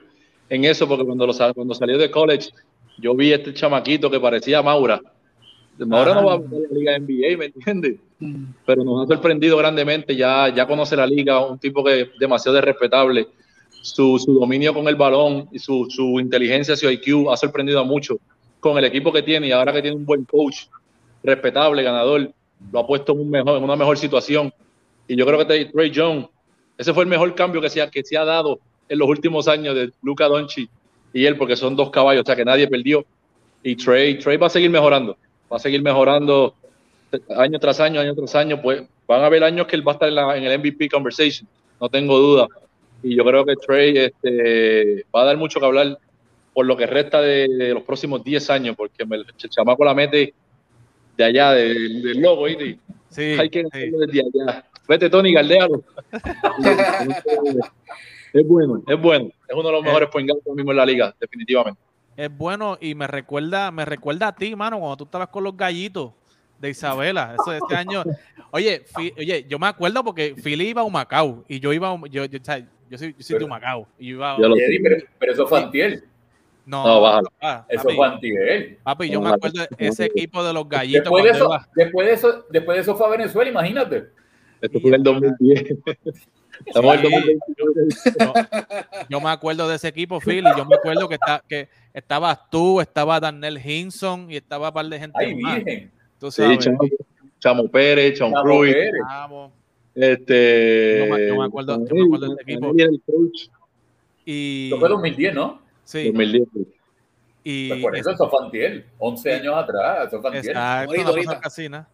en 0.49 0.65
eso 0.65 0.89
porque 0.89 1.05
cuando, 1.05 1.27
lo, 1.27 1.35
cuando 1.55 1.75
salió 1.75 1.99
de 1.99 2.11
college, 2.11 2.49
yo 2.97 3.15
vi 3.15 3.35
este 3.35 3.53
chamaquito 3.53 4.11
que 4.11 4.19
parecía 4.19 4.63
Maura. 4.63 4.99
Maura 5.79 6.13
Ajá. 6.13 6.21
no 6.23 6.27
va 6.27 6.35
a 6.37 6.39
la 6.39 6.69
liga 6.73 6.99
NBA, 6.99 7.37
¿me 7.37 7.45
entiendes? 7.45 7.97
Pero 8.65 8.83
nos 8.83 9.05
ha 9.05 9.15
sorprendido 9.15 9.59
grandemente, 9.59 10.17
ya, 10.17 10.49
ya 10.49 10.67
conoce 10.67 10.97
la 10.97 11.07
liga, 11.07 11.39
un 11.47 11.59
tipo 11.59 11.85
que 11.85 12.01
es 12.01 12.09
demasiado 12.19 12.59
respetable. 12.63 13.27
Su, 13.83 14.19
su 14.19 14.33
dominio 14.33 14.73
con 14.73 14.89
el 14.89 14.97
balón 14.97 15.47
y 15.53 15.59
su, 15.59 15.87
su 15.91 16.19
inteligencia, 16.19 16.77
su 16.77 16.91
IQ 16.91 17.31
ha 17.31 17.37
sorprendido 17.37 17.79
a 17.79 17.85
muchos 17.85 18.17
con 18.59 18.79
el 18.79 18.87
equipo 18.87 19.13
que 19.13 19.23
tiene 19.23 19.49
y 19.49 19.53
ahora 19.53 19.71
que 19.71 19.83
tiene 19.83 19.99
un 19.99 20.07
buen 20.07 20.25
coach, 20.25 20.63
respetable, 21.23 21.83
ganador, 21.83 22.33
lo 22.73 22.79
ha 22.79 22.87
puesto 22.87 23.13
en, 23.13 23.21
un 23.21 23.31
mejor, 23.31 23.59
en 23.59 23.65
una 23.65 23.77
mejor 23.77 23.99
situación. 23.99 24.51
Y 25.07 25.15
yo 25.15 25.27
creo 25.27 25.47
que 25.47 25.67
Trey 25.67 25.91
Young, 25.91 26.27
ese 26.79 26.95
fue 26.95 27.03
el 27.05 27.11
mejor 27.11 27.35
cambio 27.35 27.61
que 27.61 27.69
se 27.69 27.83
ha, 27.83 27.91
que 27.91 28.03
se 28.03 28.17
ha 28.17 28.25
dado 28.25 28.61
en 28.89 28.99
los 28.99 29.09
últimos 29.09 29.49
años 29.49 29.75
de 29.75 29.91
Luca 30.03 30.27
Doncic 30.27 30.71
y 31.13 31.27
él, 31.27 31.37
porque 31.37 31.57
son 31.57 31.77
dos 31.77 31.91
caballos, 31.91 32.23
o 32.23 32.27
sea 32.27 32.37
que 32.37 32.45
nadie 32.45 32.67
perdió. 32.69 33.05
Y 33.63 33.75
Trey, 33.77 34.19
Trey 34.19 34.37
va 34.37 34.47
a 34.47 34.51
seguir 34.51 34.71
mejorando, 34.71 35.17
va 35.53 35.57
a 35.57 35.61
seguir 35.61 35.83
mejorando 35.83 36.55
año 37.37 37.59
tras 37.59 37.81
año, 37.81 38.01
año 38.01 38.15
tras 38.15 38.35
año. 38.35 38.61
Pues 38.63 38.83
van 39.07 39.23
a 39.23 39.27
haber 39.27 39.43
años 39.45 39.67
que 39.67 39.77
él 39.77 39.87
va 39.87 39.93
a 39.93 39.95
estar 39.95 40.09
en, 40.09 40.15
la- 40.15 40.37
en 40.37 40.45
el 40.45 40.59
MVP 40.61 40.89
conversation, 40.89 41.49
no 41.81 41.89
tengo 41.89 42.19
duda. 42.19 42.47
Y 43.03 43.17
yo 43.17 43.25
creo 43.25 43.45
que 43.45 43.57
Trey 43.57 43.97
este, 43.97 45.05
va 45.15 45.23
a 45.23 45.25
dar 45.27 45.37
mucho 45.37 45.59
que 45.61 45.67
hablar 45.67 45.99
por 46.55 46.67
lo 46.67 46.77
que 46.77 46.87
resta 46.87 47.21
de, 47.21 47.49
de 47.49 47.75
los 47.75 47.83
próximos 47.83 48.23
10 48.25 48.49
años, 48.51 48.77
porque 48.77 49.05
me- 49.05 49.17
el 49.17 49.27
chamaco 49.51 49.85
la 49.85 49.95
mete 49.95 50.35
de 51.17 51.25
allá, 51.25 51.53
de- 51.53 51.75
del 51.75 52.21
logo, 52.21 52.45
¿viste? 52.45 52.79
Sí, 53.11 53.23
Hay 53.39 53.49
que 53.51 53.63
sí. 53.65 53.91
desde 53.91 54.21
allá. 54.21 54.65
Vete, 54.89 55.11
Tony, 55.11 55.35
galdealo. 55.35 55.85
es 58.33 58.47
bueno, 58.47 58.83
es 58.87 59.01
bueno. 59.01 59.27
Es 59.47 59.55
uno 59.55 59.69
de 59.69 59.73
los 59.73 59.83
mejores 59.85 60.09
point 60.09 60.29
guards 60.31 60.47
mismo 60.57 60.71
en 60.71 60.77
la 60.79 60.87
liga, 60.87 61.15
definitivamente. 61.21 61.79
es 62.17 62.35
bueno 62.37 62.79
y 62.81 62.95
me 62.95 63.07
recuerda, 63.07 63.71
me 63.71 63.85
recuerda 63.85 64.29
a 64.29 64.35
ti, 64.35 64.57
mano, 64.57 64.79
cuando 64.79 64.97
tú 64.97 65.05
estabas 65.05 65.29
con 65.29 65.45
los 65.45 65.55
gallitos 65.57 66.13
de 66.59 66.71
Isabela. 66.71 67.35
Eso 67.39 67.53
este 67.53 67.75
año. 67.75 68.03
Oye, 68.51 68.83
Fi- 68.87 69.13
oye, 69.19 69.45
yo 69.47 69.59
me 69.59 69.67
acuerdo 69.67 70.03
porque 70.03 70.35
Philly 70.43 70.69
iba 70.71 70.81
a 70.81 70.85
Humacao 70.85 71.45
y 71.49 71.61
yo 71.61 71.73
iba 71.75 71.91
a, 71.91 71.97
yo, 72.11 72.25
yo, 72.25 72.39
o 72.41 72.45
sea, 72.45 72.59
yo 72.89 72.97
soy, 72.99 73.15
yo 73.17 73.23
soy 73.23 73.39
de 73.39 73.45
Humacao 73.45 73.87
y 73.99 74.09
yo 74.09 74.15
iba 74.17 74.33
a- 74.33 74.37
pero, 74.83 74.97
pero 75.19 75.33
eso 75.33 75.47
fue 75.47 75.61
antier. 75.61 76.03
no, 76.65 76.83
No, 76.87 77.01
bájalo. 77.03 77.29
papá, 77.39 77.67
Eso 77.69 77.83
papi, 77.85 77.95
fue 77.95 78.07
antier. 78.07 78.79
papi, 78.83 79.11
yo 79.11 79.21
me 79.21 79.29
acuerdo 79.29 79.61
de 79.79 79.87
ese 79.87 80.07
equipo 80.07 80.43
de 80.43 80.53
los 80.55 80.67
gallitos 80.67 81.05
Después 81.05 81.25
de, 81.25 81.31
eso, 81.31 81.51
después, 81.77 82.07
de 82.07 82.13
eso, 82.15 82.45
después 82.51 82.77
de 82.77 82.83
eso 82.83 82.97
fue 82.97 83.07
a 83.07 83.11
Venezuela, 83.11 83.51
imagínate. 83.51 84.09
Esto 84.61 84.81
fue 84.81 84.89
en 84.91 84.95
el 84.97 85.03
2010. 85.03 85.63
Estamos 86.67 86.95
en 86.97 87.05
el 87.07 87.11
2022. 87.13 87.75
yo, 88.19 88.33
yo 89.09 89.21
me 89.21 89.31
acuerdo 89.31 89.69
de 89.69 89.77
ese 89.77 89.89
equipo, 89.89 90.19
Philly. 90.21 90.49
Yo 90.57 90.65
me 90.67 90.75
acuerdo 90.75 91.09
que, 91.09 91.15
está, 91.15 91.43
que 91.49 91.69
estabas 91.95 92.51
tú, 92.51 92.81
estaba 92.81 93.21
Daniel 93.21 93.61
Hinson 93.65 94.31
y 94.31 94.37
estaba 94.37 94.69
un 94.69 94.75
par 94.75 94.87
de 94.87 94.99
gente 94.99 95.17
Ay, 95.19 95.37
más. 95.37 95.57
virgen. 95.65 95.91
Tú 96.19 96.31
Sí, 96.33 96.43
sabes. 96.43 96.59
Chamo, 96.59 96.79
Chamo 97.39 97.69
Pérez, 97.71 98.19
Chamo 98.19 98.43
Cruz, 98.43 98.69
este. 99.95 101.07
Yo 101.09 101.15
me- 101.15 101.27
yo 101.29 101.37
me 101.37 101.45
acuerdo- 101.45 101.87
yo 101.87 101.95
me 101.95 102.03
acuerdo 102.03 102.27
de 102.27 102.33
este 102.33 102.43
equipo. 102.53 102.67
Daniel, 102.69 102.89
el 102.95 103.03
coach, 103.07 103.49
Y, 104.25 104.71
fue 104.79 104.89
2010, 104.89 105.35
¿no? 105.35 105.61
sí, 105.85 106.07
2010. 106.07 106.43
y 107.45 107.69
Pues 107.69 107.81
por 107.83 107.97
eso, 107.97 108.11
eso 108.11 108.29
fue 108.29 108.45
antier. 108.45 108.85
11 108.99 109.33
años 109.33 109.55
atrás, 109.57 110.09
eso 110.09 110.21
fue 110.21 110.31
antier. 110.31 110.51
Exacto, 110.57 110.93
una 111.01 111.05
cosa 111.25 111.41
casina. 111.41 111.89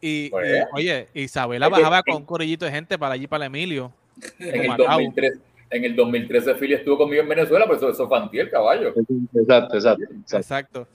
Y, 0.00 0.30
Pues. 0.30 0.62
y, 0.62 0.76
oye, 0.76 1.08
Isabela 1.14 1.66
que- 1.66 1.72
bajaba 1.72 2.02
con 2.02 2.16
un 2.16 2.24
corillito 2.24 2.64
de 2.64 2.70
gente 2.70 2.98
para 2.98 3.14
allí, 3.14 3.26
para 3.26 3.44
el 3.44 3.48
Emilio. 3.48 3.92
En 4.38 4.62
el, 4.62 4.68
Macao. 4.68 4.86
2003, 4.86 5.38
en 5.70 5.84
el 5.84 5.96
2013 5.96 6.54
Philly 6.54 6.74
estuvo 6.74 6.98
conmigo 6.98 7.22
en 7.22 7.28
Venezuela, 7.28 7.64
pero 7.66 7.76
eso, 7.76 7.90
eso 7.90 8.08
fue 8.08 8.18
antier, 8.18 8.50
caballo. 8.50 8.92
Exacto, 9.34 9.74
exacto. 9.76 10.04
exacto. 10.38 10.88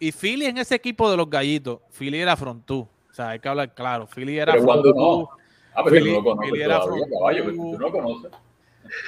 Y, 0.00 0.08
y 0.08 0.12
Philly 0.12 0.46
en 0.46 0.58
ese 0.58 0.74
equipo 0.74 1.10
de 1.10 1.16
los 1.16 1.28
gallitos, 1.28 1.80
Philly 1.96 2.18
era 2.20 2.36
frontú. 2.36 2.88
O 3.10 3.14
sea, 3.14 3.30
hay 3.30 3.38
que 3.38 3.48
hablar 3.48 3.72
claro. 3.74 4.06
Philly 4.06 4.38
era 4.38 4.52
Pero 4.52 4.64
cuando 4.64 4.82
frontú. 4.92 5.00
no. 5.00 5.28
Ah, 5.74 5.82
pero 5.84 5.96
Philly- 5.96 6.10
tú 6.10 6.10
no 6.10 6.16
lo 6.22 6.24
conoces 6.24 6.50
Philly 6.50 6.62
era 6.64 6.80
todavía, 6.80 6.96
frontú. 7.04 7.18
caballo, 7.18 7.44
pero 7.44 7.56
tú 7.56 7.72
no 7.72 7.78
lo 7.78 7.92
conoces. 7.92 8.30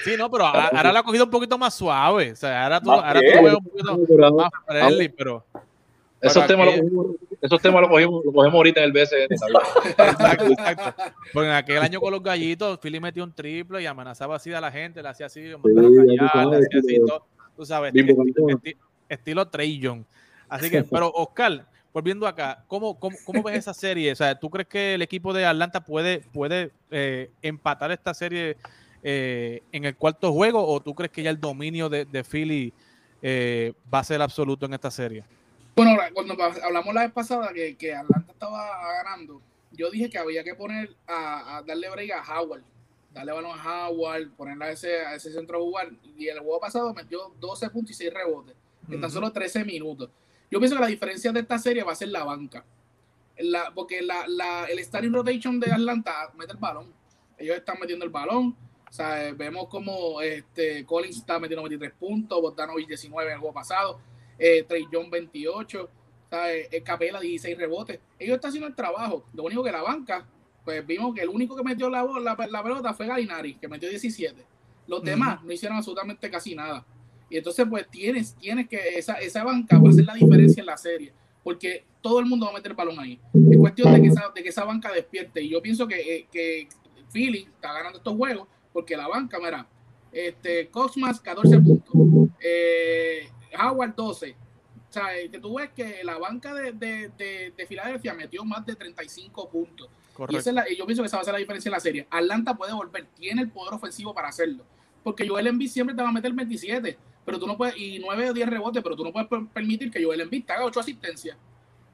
Sí, 0.05 0.15
no, 0.17 0.31
pero 0.31 0.47
a- 0.47 0.67
ahora 0.69 0.93
lo 0.93 0.99
ha 0.99 1.03
cogido 1.03 1.25
un 1.25 1.31
poquito 1.31 1.59
más 1.59 1.75
suave. 1.75 2.33
O 2.33 2.37
sea, 2.37 2.65
ahora 2.65 2.81
tú, 2.81 2.91
ahora 2.93 3.21
tú 3.21 3.27
lo 3.37 3.43
ves 3.43 3.55
un 3.55 3.65
poquito 3.65 4.35
más 4.35 4.51
friendly, 4.67 5.09
pero. 5.09 5.45
Esos 6.21 6.47
temas, 6.47 6.67
lo 6.67 6.73
aquel- 6.73 6.81
cogimos, 6.83 7.07
esos 7.43 7.63
temas 7.63 7.81
lo 7.83 7.89
cogimos, 7.89 8.25
lo 8.25 8.33
cogemos 8.33 8.55
ahorita 8.55 8.83
en 8.83 8.97
el. 8.97 9.07
¿sabes? 9.07 9.27
Exacto, 9.99 10.47
exacto. 10.47 11.03
Porque 11.33 11.49
en 11.49 11.55
aquel 11.55 11.79
año 11.79 12.01
con 12.01 12.11
los 12.13 12.23
gallitos, 12.23 12.79
Philly 12.81 13.01
metió 13.01 13.23
un 13.23 13.33
triple 13.33 13.83
y 13.83 13.87
amenazaba 13.87 14.37
así 14.37 14.53
a 14.53 14.61
la 14.61 14.73
gente, 14.73 15.03
le 15.03 15.09
hacía 15.09 15.27
así, 15.27 15.43
Sí, 15.45 15.53
callar, 15.63 16.47
le 16.49 16.57
hacía 16.57 16.81
así, 16.81 16.97
todo, 17.07 17.27
tú 17.57 17.65
sabes, 17.67 17.93
Bimbo 17.93 18.13
esti- 18.13 18.35
Cantona. 18.35 18.55
esti- 18.55 18.77
estilo 19.09 19.47
Trey 19.49 19.79
Young. 19.79 20.05
Así 20.49 20.71
que, 20.71 20.85
pero 20.85 21.11
Oscar, 21.13 21.67
volviendo 21.93 22.27
acá, 22.27 22.65
¿cómo, 22.67 22.99
cómo, 22.99 23.17
cómo 23.25 23.43
ves 23.43 23.57
esa 23.59 23.75
serie? 23.75 24.13
O 24.13 24.17
sea, 24.17 24.35
¿tú 24.39 24.49
crees 24.49 24.69
que 24.69 24.95
el 24.95 25.03
equipo 25.03 25.33
de 25.35 25.45
Atlanta 25.45 25.85
puede, 25.85 26.21
puede 26.33 26.71
eh, 26.91 27.31
empatar 27.43 27.91
esta 27.93 28.15
serie 28.15 28.57
eh, 29.03 29.63
en 29.73 29.85
el 29.85 29.97
cuarto 29.97 30.33
juego 30.33 30.67
o 30.67 30.81
tú 30.81 30.95
crees 30.95 31.11
que 31.13 31.23
ya 31.23 31.31
el 31.31 31.41
dominio 31.41 31.89
de, 31.89 32.05
de 32.07 32.25
Philly 32.25 32.73
eh, 33.23 33.73
va 33.93 33.99
a 34.01 34.05
ser 34.05 34.23
absoluto 34.23 34.67
en 34.67 34.75
esta 34.75 34.91
serie? 34.91 35.25
Bueno, 35.77 35.91
ahora, 35.91 36.11
cuando 36.13 36.35
hablamos 36.43 36.95
la 36.95 37.03
vez 37.03 37.13
pasada 37.13 37.53
que, 37.53 37.77
que 37.77 37.95
Atlanta 37.95 38.33
estaba 38.33 38.93
ganando, 38.95 39.43
yo 39.73 39.91
dije 39.91 40.09
que 40.09 40.17
había 40.19 40.43
que 40.43 40.55
poner 40.55 40.97
a, 41.07 41.59
a 41.59 41.63
darle 41.63 41.91
break 41.91 42.13
a 42.13 42.23
Howard, 42.41 42.63
darle 43.13 43.33
balón 43.33 43.59
a 43.61 43.89
Howard, 43.89 44.31
ponerle 44.31 44.65
a 44.65 44.71
ese, 44.71 45.01
a 45.05 45.15
ese 45.17 45.31
centro 45.33 45.59
a 45.59 45.61
jugar. 45.61 45.91
Y 46.17 46.29
el 46.29 46.39
juego 46.41 46.59
pasado 46.61 46.95
metió 46.95 47.31
12 47.39 47.69
puntos 47.69 47.91
y 47.91 47.95
6 47.95 48.15
rebotes 48.15 48.55
en 48.89 49.01
tan 49.01 49.11
Ujú. 49.11 49.11
solo 49.11 49.31
13 49.33 49.65
minutos. 49.67 50.09
Yo 50.51 50.59
pienso 50.61 50.77
que 50.77 50.81
la 50.81 50.87
diferencia 50.87 51.31
de 51.31 51.41
esta 51.41 51.59
serie 51.59 51.83
va 51.83 51.93
a 51.93 51.97
ser 51.97 52.09
la 52.09 52.25
banca. 52.25 52.65
la, 53.39 53.71
porque 53.75 54.01
la, 54.01 54.27
la, 54.29 54.65
el 54.65 54.79
starting 54.83 55.13
rotation 55.13 55.61
de 55.61 55.71
Atlanta 55.73 56.33
mete 56.39 56.53
el 56.53 56.59
balón. 56.59 56.91
Ellos 57.37 57.55
están 57.55 57.77
metiendo 57.79 58.07
el 58.07 58.11
balón. 58.11 58.57
O 58.89 58.93
sea, 58.93 59.31
vemos 59.35 59.69
como 59.69 60.23
este, 60.23 60.87
Collins 60.87 61.19
está 61.19 61.39
metiendo 61.39 61.63
23 61.65 61.93
puntos, 61.99 62.41
Bogdanovich 62.41 62.87
19 62.87 63.29
en 63.29 63.35
el 63.35 63.41
juego 63.41 63.53
pasado, 63.53 64.01
eh, 64.39 64.65
Trey 64.69 64.87
John 64.93 65.11
28, 65.11 65.91
¿sabes? 66.31 66.69
Capela 66.85 67.21
16 67.21 67.57
rebotes. 67.57 68.01
Ellos 68.19 68.37
están 68.37 68.51
haciendo 68.51 68.69
el 68.69 68.75
trabajo. 68.75 69.25
Lo 69.33 69.45
único 69.45 69.63
que 69.63 69.73
la 69.73 69.83
banca, 69.83 70.27
pues 70.65 70.87
vimos 70.87 71.15
que 71.15 71.23
el 71.23 71.29
único 71.29 71.57
que 71.57 71.63
metió 71.63 71.89
la, 71.89 72.03
la, 72.05 72.37
la 72.49 72.63
pelota 72.63 72.95
fue 72.95 73.07
Galinari, 73.07 73.55
que 73.55 73.69
metió 73.69 73.89
17. 73.89 74.45
Los 74.87 75.03
demás 75.03 75.43
no 75.43 75.53
hicieron 75.53 75.77
absolutamente 75.77 76.31
casi 76.31 76.55
nada. 76.55 76.85
Y 77.29 77.39
entonces, 77.39 77.67
pues 77.69 77.89
tienes, 77.91 78.35
tienes 78.37 78.69
que 78.69 78.99
esa, 78.99 79.15
esa 79.15 79.43
banca 79.43 79.79
va 79.79 79.89
a 79.89 79.91
hacer 79.91 80.05
la 80.05 80.15
diferencia 80.15 80.61
en 80.61 80.67
la 80.67 80.77
serie, 80.77 81.13
porque 81.43 81.85
todo 82.01 82.21
el 82.21 82.27
mundo 82.27 82.47
va 82.47 82.53
a 82.53 82.55
meter 82.55 82.71
el 82.71 82.77
balón 82.77 83.01
ahí. 83.01 83.21
Es 83.51 83.59
cuestión 83.59 83.93
de 83.93 84.01
que 84.01 84.09
esa, 84.09 84.31
de 84.35 84.43
que 84.43 84.49
esa 84.49 84.65
banca 84.65 84.93
despierte. 84.93 85.43
Y 85.43 85.51
yo 85.51 85.61
pienso 85.61 85.89
que, 85.89 85.97
eh, 86.01 86.27
que 86.31 86.69
Philly 87.13 87.49
está 87.55 87.73
ganando 87.73 87.99
estos 87.99 88.15
juegos 88.15 88.47
porque 88.73 88.97
la 88.97 89.09
banca, 89.09 89.39
mira, 89.39 89.67
este, 90.13 90.69
Cosmas 90.69 91.19
14 91.21 91.59
puntos, 91.61 91.95
eh, 92.41 93.29
Howard 93.57 93.95
12. 93.95 94.37
O 94.89 94.93
sea, 94.93 95.09
que 95.31 95.39
tú 95.39 95.59
ves 95.59 95.71
que 95.75 96.03
la 96.05 96.19
banca 96.19 96.55
de, 96.55 96.73
de, 96.73 97.11
de, 97.17 97.53
de 97.57 97.67
Filadelfia 97.67 98.15
metió 98.15 98.45
más 98.45 98.65
de 98.65 98.77
35 98.77 99.49
puntos. 99.49 99.89
Y, 100.29 100.37
esa 100.37 100.51
es 100.51 100.55
la, 100.55 100.71
y 100.71 100.77
yo 100.77 100.87
pienso 100.87 101.03
que 101.03 101.09
esa 101.09 101.17
va 101.17 101.23
a 101.23 101.25
ser 101.25 101.35
la 101.35 101.41
diferencia 101.41 101.69
en 101.69 101.73
la 101.73 101.81
serie. 101.81 102.07
Atlanta 102.11 102.57
puede 102.57 102.73
volver, 102.73 103.07
tiene 103.15 103.43
el 103.43 103.51
poder 103.51 103.75
ofensivo 103.75 104.15
para 104.15 104.29
hacerlo. 104.29 104.65
Porque 105.03 105.29
Joel 105.29 105.47
Embiid 105.47 105.71
siempre 105.71 105.95
te 105.95 106.03
va 106.03 106.09
a 106.09 106.13
meter 106.13 106.33
27, 106.33 106.97
pero 107.25 107.39
tú 107.39 107.47
no 107.47 107.57
puedes, 107.57 107.77
y 107.77 107.99
9 107.99 108.31
o 108.31 108.33
10 108.33 108.49
rebotes, 108.49 108.83
pero 108.83 108.97
tú 108.97 109.05
no 109.05 109.13
puedes 109.13 109.29
permitir 109.53 109.91
que 109.91 110.03
Joel 110.03 110.23
Embiid 110.23 110.45
te 110.45 110.53
haga 110.53 110.65
8 110.65 110.81
asistencias. 110.81 111.37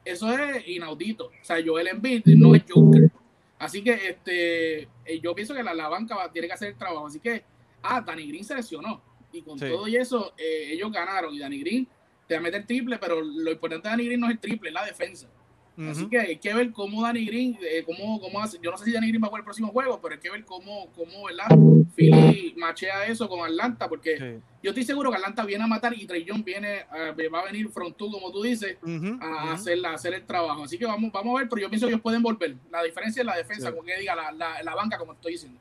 Eso 0.04 0.32
es 0.32 0.66
inaudito. 0.68 1.26
O 1.26 1.44
sea, 1.44 1.56
Joel 1.64 1.88
Embiid 1.88 2.26
no 2.26 2.54
es 2.54 2.62
Joker. 2.68 3.10
Así 3.58 3.82
que 3.82 3.92
este, 3.92 4.82
eh, 4.82 5.20
yo 5.22 5.34
pienso 5.34 5.54
que 5.54 5.62
la, 5.62 5.74
la 5.74 5.88
banca 5.88 6.16
va, 6.16 6.32
tiene 6.32 6.48
que 6.48 6.54
hacer 6.54 6.68
el 6.70 6.76
trabajo. 6.76 7.06
Así 7.06 7.20
que, 7.20 7.44
ah, 7.82 8.00
Danny 8.00 8.26
Green 8.26 8.44
se 8.44 8.54
lesionó. 8.54 9.00
Y 9.32 9.42
con 9.42 9.58
todo 9.58 9.88
y 9.88 9.96
eso, 9.96 10.34
eh, 10.36 10.70
ellos 10.72 10.92
ganaron. 10.92 11.34
Y 11.34 11.38
Danny 11.38 11.60
Green 11.60 11.88
te 12.26 12.34
va 12.34 12.40
a 12.40 12.42
meter 12.42 12.66
triple, 12.66 12.98
pero 12.98 13.20
lo 13.20 13.50
importante 13.50 13.88
de 13.88 13.92
Danny 13.92 14.06
Green 14.06 14.20
no 14.20 14.26
es 14.26 14.32
el 14.32 14.38
triple, 14.38 14.68
es 14.68 14.74
la 14.74 14.84
defensa. 14.84 15.28
Así 15.90 16.06
que 16.06 16.18
hay 16.18 16.36
que 16.36 16.52
ver 16.52 16.70
cómo 16.70 17.02
Danny 17.02 17.24
Green, 17.24 17.58
eh, 17.62 17.82
cómo, 17.84 18.20
cómo 18.20 18.40
hace. 18.40 18.58
Yo 18.62 18.70
no 18.70 18.76
sé 18.76 18.84
si 18.84 18.92
Danny 18.92 19.08
Green 19.08 19.22
va 19.22 19.26
a 19.26 19.28
jugar 19.30 19.40
el 19.40 19.44
próximo 19.44 19.68
juego, 19.68 19.98
pero 20.02 20.14
hay 20.14 20.20
que 20.20 20.30
ver 20.30 20.44
cómo, 20.44 20.92
cómo 20.92 21.24
¿verdad? 21.24 21.46
Philly 21.96 22.54
machea 22.58 23.06
eso 23.06 23.26
con 23.26 23.40
Atlanta, 23.40 23.88
porque 23.88 24.40
yo 24.62 24.70
estoy 24.70 24.84
seguro 24.84 25.10
que 25.10 25.16
Atlanta 25.16 25.46
viene 25.46 25.64
a 25.64 25.66
matar 25.66 25.94
y 25.94 26.06
Trey 26.06 26.24
Young 26.24 26.44
viene, 26.44 26.84
va 26.92 27.40
a 27.40 27.44
venir 27.44 27.70
front 27.70 27.96
como 27.96 28.30
tú 28.30 28.42
dices, 28.42 28.76
a, 29.20 29.52
hacer, 29.52 29.84
hacer 29.86 30.12
el 30.12 30.26
trabajo. 30.26 30.64
Así 30.64 30.76
que 30.76 30.84
vamos, 30.84 31.10
vamos 31.10 31.36
a 31.36 31.40
ver, 31.40 31.48
pero 31.48 31.62
yo 31.62 31.70
pienso 31.70 31.86
que 31.86 31.92
ellos 31.92 32.02
pueden 32.02 32.22
volver. 32.22 32.54
La 32.70 32.82
diferencia 32.82 33.20
es 33.20 33.26
la 33.26 33.36
defensa, 33.36 33.70
como 33.70 33.82
que 33.82 33.98
diga 33.98 34.14
la, 34.14 34.30
la, 34.30 34.62
la 34.62 34.74
banca, 34.74 34.98
como 34.98 35.14
estoy 35.14 35.32
diciendo. 35.32 35.58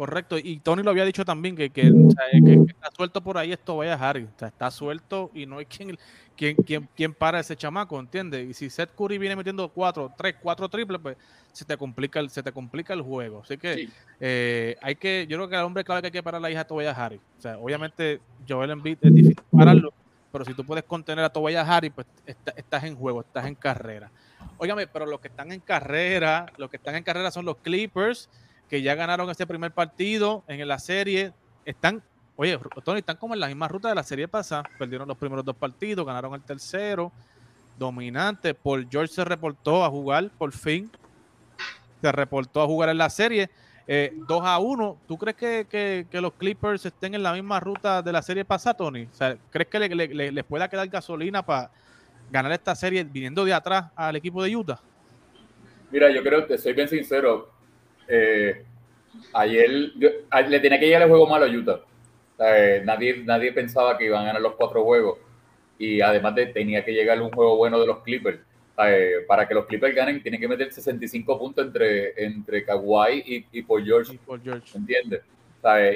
Correcto, 0.00 0.38
y 0.38 0.58
Tony 0.60 0.82
lo 0.82 0.92
había 0.92 1.04
dicho 1.04 1.26
también, 1.26 1.54
que, 1.54 1.68
que, 1.68 1.90
o 1.90 2.10
sea, 2.10 2.24
que, 2.32 2.64
que 2.64 2.72
está 2.72 2.90
suelto 2.90 3.20
por 3.20 3.36
ahí 3.36 3.52
esto 3.52 3.76
vaya 3.76 3.92
Harry, 3.96 4.24
o 4.24 4.38
sea, 4.38 4.48
está 4.48 4.70
suelto 4.70 5.30
y 5.34 5.44
no 5.44 5.58
hay 5.58 5.66
quien, 5.66 5.98
quien, 6.34 6.56
quien, 6.56 6.88
quien 6.96 7.12
para 7.12 7.38
ese 7.38 7.54
chamaco, 7.54 8.00
¿entiendes? 8.00 8.48
Y 8.48 8.54
si 8.54 8.70
Seth 8.70 8.94
Curry 8.96 9.18
viene 9.18 9.36
metiendo 9.36 9.68
cuatro, 9.68 10.10
tres, 10.16 10.36
cuatro 10.40 10.70
triples, 10.70 11.02
pues 11.02 11.18
se 11.52 11.66
te 11.66 11.76
complica 11.76 12.18
el, 12.18 12.30
se 12.30 12.42
te 12.42 12.50
complica 12.50 12.94
el 12.94 13.02
juego. 13.02 13.42
Así 13.44 13.58
que 13.58 13.74
sí. 13.74 13.90
eh, 14.20 14.74
hay 14.80 14.96
que, 14.96 15.26
yo 15.28 15.36
creo 15.36 15.50
que 15.50 15.56
al 15.56 15.66
hombre 15.66 15.84
clave 15.84 16.00
que 16.00 16.06
hay 16.06 16.12
que 16.12 16.22
parar 16.22 16.40
la 16.40 16.50
hija 16.50 16.60
de 16.60 16.64
Tobias 16.64 16.96
Harry. 16.96 17.20
O 17.38 17.42
sea, 17.42 17.58
obviamente 17.58 18.22
Joel 18.48 18.70
Embiid 18.70 18.96
es 19.02 19.12
difícil 19.12 19.44
pararlo, 19.54 19.92
pero 20.32 20.46
si 20.46 20.54
tú 20.54 20.64
puedes 20.64 20.84
contener 20.84 21.26
a 21.26 21.28
Tobias 21.28 21.68
Harry, 21.68 21.90
pues 21.90 22.06
está, 22.24 22.54
estás 22.56 22.84
en 22.84 22.96
juego, 22.96 23.20
estás 23.20 23.44
en 23.44 23.54
carrera. 23.54 24.10
Óigame, 24.56 24.86
pero 24.86 25.04
los 25.04 25.20
que 25.20 25.28
están 25.28 25.52
en 25.52 25.60
carrera, 25.60 26.46
los 26.56 26.70
que 26.70 26.78
están 26.78 26.94
en 26.94 27.02
carrera 27.02 27.30
son 27.30 27.44
los 27.44 27.58
Clippers, 27.58 28.30
que 28.70 28.80
ya 28.80 28.94
ganaron 28.94 29.28
este 29.28 29.48
primer 29.48 29.72
partido 29.72 30.44
en 30.46 30.66
la 30.66 30.78
serie, 30.78 31.32
están, 31.64 32.00
oye, 32.36 32.56
Tony, 32.84 33.00
están 33.00 33.16
como 33.16 33.34
en 33.34 33.40
la 33.40 33.48
misma 33.48 33.66
ruta 33.66 33.88
de 33.88 33.96
la 33.96 34.04
serie 34.04 34.28
pasada, 34.28 34.62
perdieron 34.78 35.08
los 35.08 35.18
primeros 35.18 35.44
dos 35.44 35.56
partidos, 35.56 36.06
ganaron 36.06 36.32
el 36.34 36.42
tercero, 36.42 37.10
dominante, 37.76 38.54
Paul 38.54 38.86
George 38.88 39.12
se 39.12 39.24
reportó 39.24 39.84
a 39.84 39.90
jugar, 39.90 40.30
por 40.38 40.52
fin, 40.52 40.88
se 42.00 42.12
reportó 42.12 42.62
a 42.62 42.66
jugar 42.66 42.90
en 42.90 42.98
la 42.98 43.10
serie, 43.10 43.50
eh, 43.88 44.12
2 44.28 44.42
a 44.44 44.60
1, 44.60 44.98
¿tú 45.08 45.18
crees 45.18 45.36
que, 45.66 46.06
los 46.12 46.32
Clippers 46.34 46.86
estén 46.86 47.16
en 47.16 47.24
la 47.24 47.32
misma 47.32 47.58
ruta 47.58 48.02
de 48.02 48.12
la 48.12 48.22
serie 48.22 48.44
pasada, 48.44 48.76
Tony? 48.76 49.02
O 49.02 49.14
sea, 49.14 49.36
¿crees 49.50 49.66
que 49.66 49.80
le, 49.80 49.88
le, 50.06 50.30
les 50.30 50.44
pueda 50.44 50.68
quedar 50.68 50.86
gasolina 50.86 51.44
para 51.44 51.72
ganar 52.30 52.52
esta 52.52 52.76
serie 52.76 53.02
viniendo 53.02 53.44
de 53.44 53.52
atrás 53.52 53.86
al 53.96 54.14
equipo 54.14 54.44
de 54.44 54.56
Utah? 54.56 54.80
Mira, 55.90 56.08
yo 56.12 56.22
creo 56.22 56.46
que 56.46 56.56
soy 56.56 56.72
bien 56.72 56.86
sincero, 56.86 57.49
eh, 58.10 58.64
ayer 59.32 59.92
yo, 59.96 60.08
le 60.48 60.60
tenía 60.60 60.80
que 60.80 60.86
llegar 60.86 61.02
el 61.02 61.08
juego 61.08 61.26
malo 61.26 61.46
a 61.46 61.48
Utah. 61.48 61.80
Eh, 62.38 62.82
nadie, 62.84 63.22
nadie 63.24 63.52
pensaba 63.52 63.96
que 63.96 64.06
iban 64.06 64.22
a 64.22 64.26
ganar 64.26 64.42
los 64.42 64.54
cuatro 64.54 64.82
juegos. 64.84 65.18
Y 65.78 66.00
además 66.00 66.34
de, 66.34 66.46
tenía 66.46 66.84
que 66.84 66.92
llegar 66.92 67.20
un 67.22 67.30
juego 67.30 67.56
bueno 67.56 67.80
de 67.80 67.86
los 67.86 67.98
Clippers. 68.02 68.40
Eh, 68.82 69.24
para 69.28 69.46
que 69.46 69.54
los 69.54 69.66
Clippers 69.66 69.94
ganen, 69.94 70.22
tienen 70.22 70.40
que 70.40 70.48
meter 70.48 70.72
65 70.72 71.38
puntos 71.38 71.66
entre, 71.66 72.12
entre 72.22 72.64
Kawhi 72.64 73.22
y, 73.26 73.46
y 73.58 73.62
Paul 73.62 73.84
George. 73.84 74.14
Y 74.14 74.18
Paul 74.18 74.40
George. 74.42 74.76
¿Entiendes? 74.76 75.22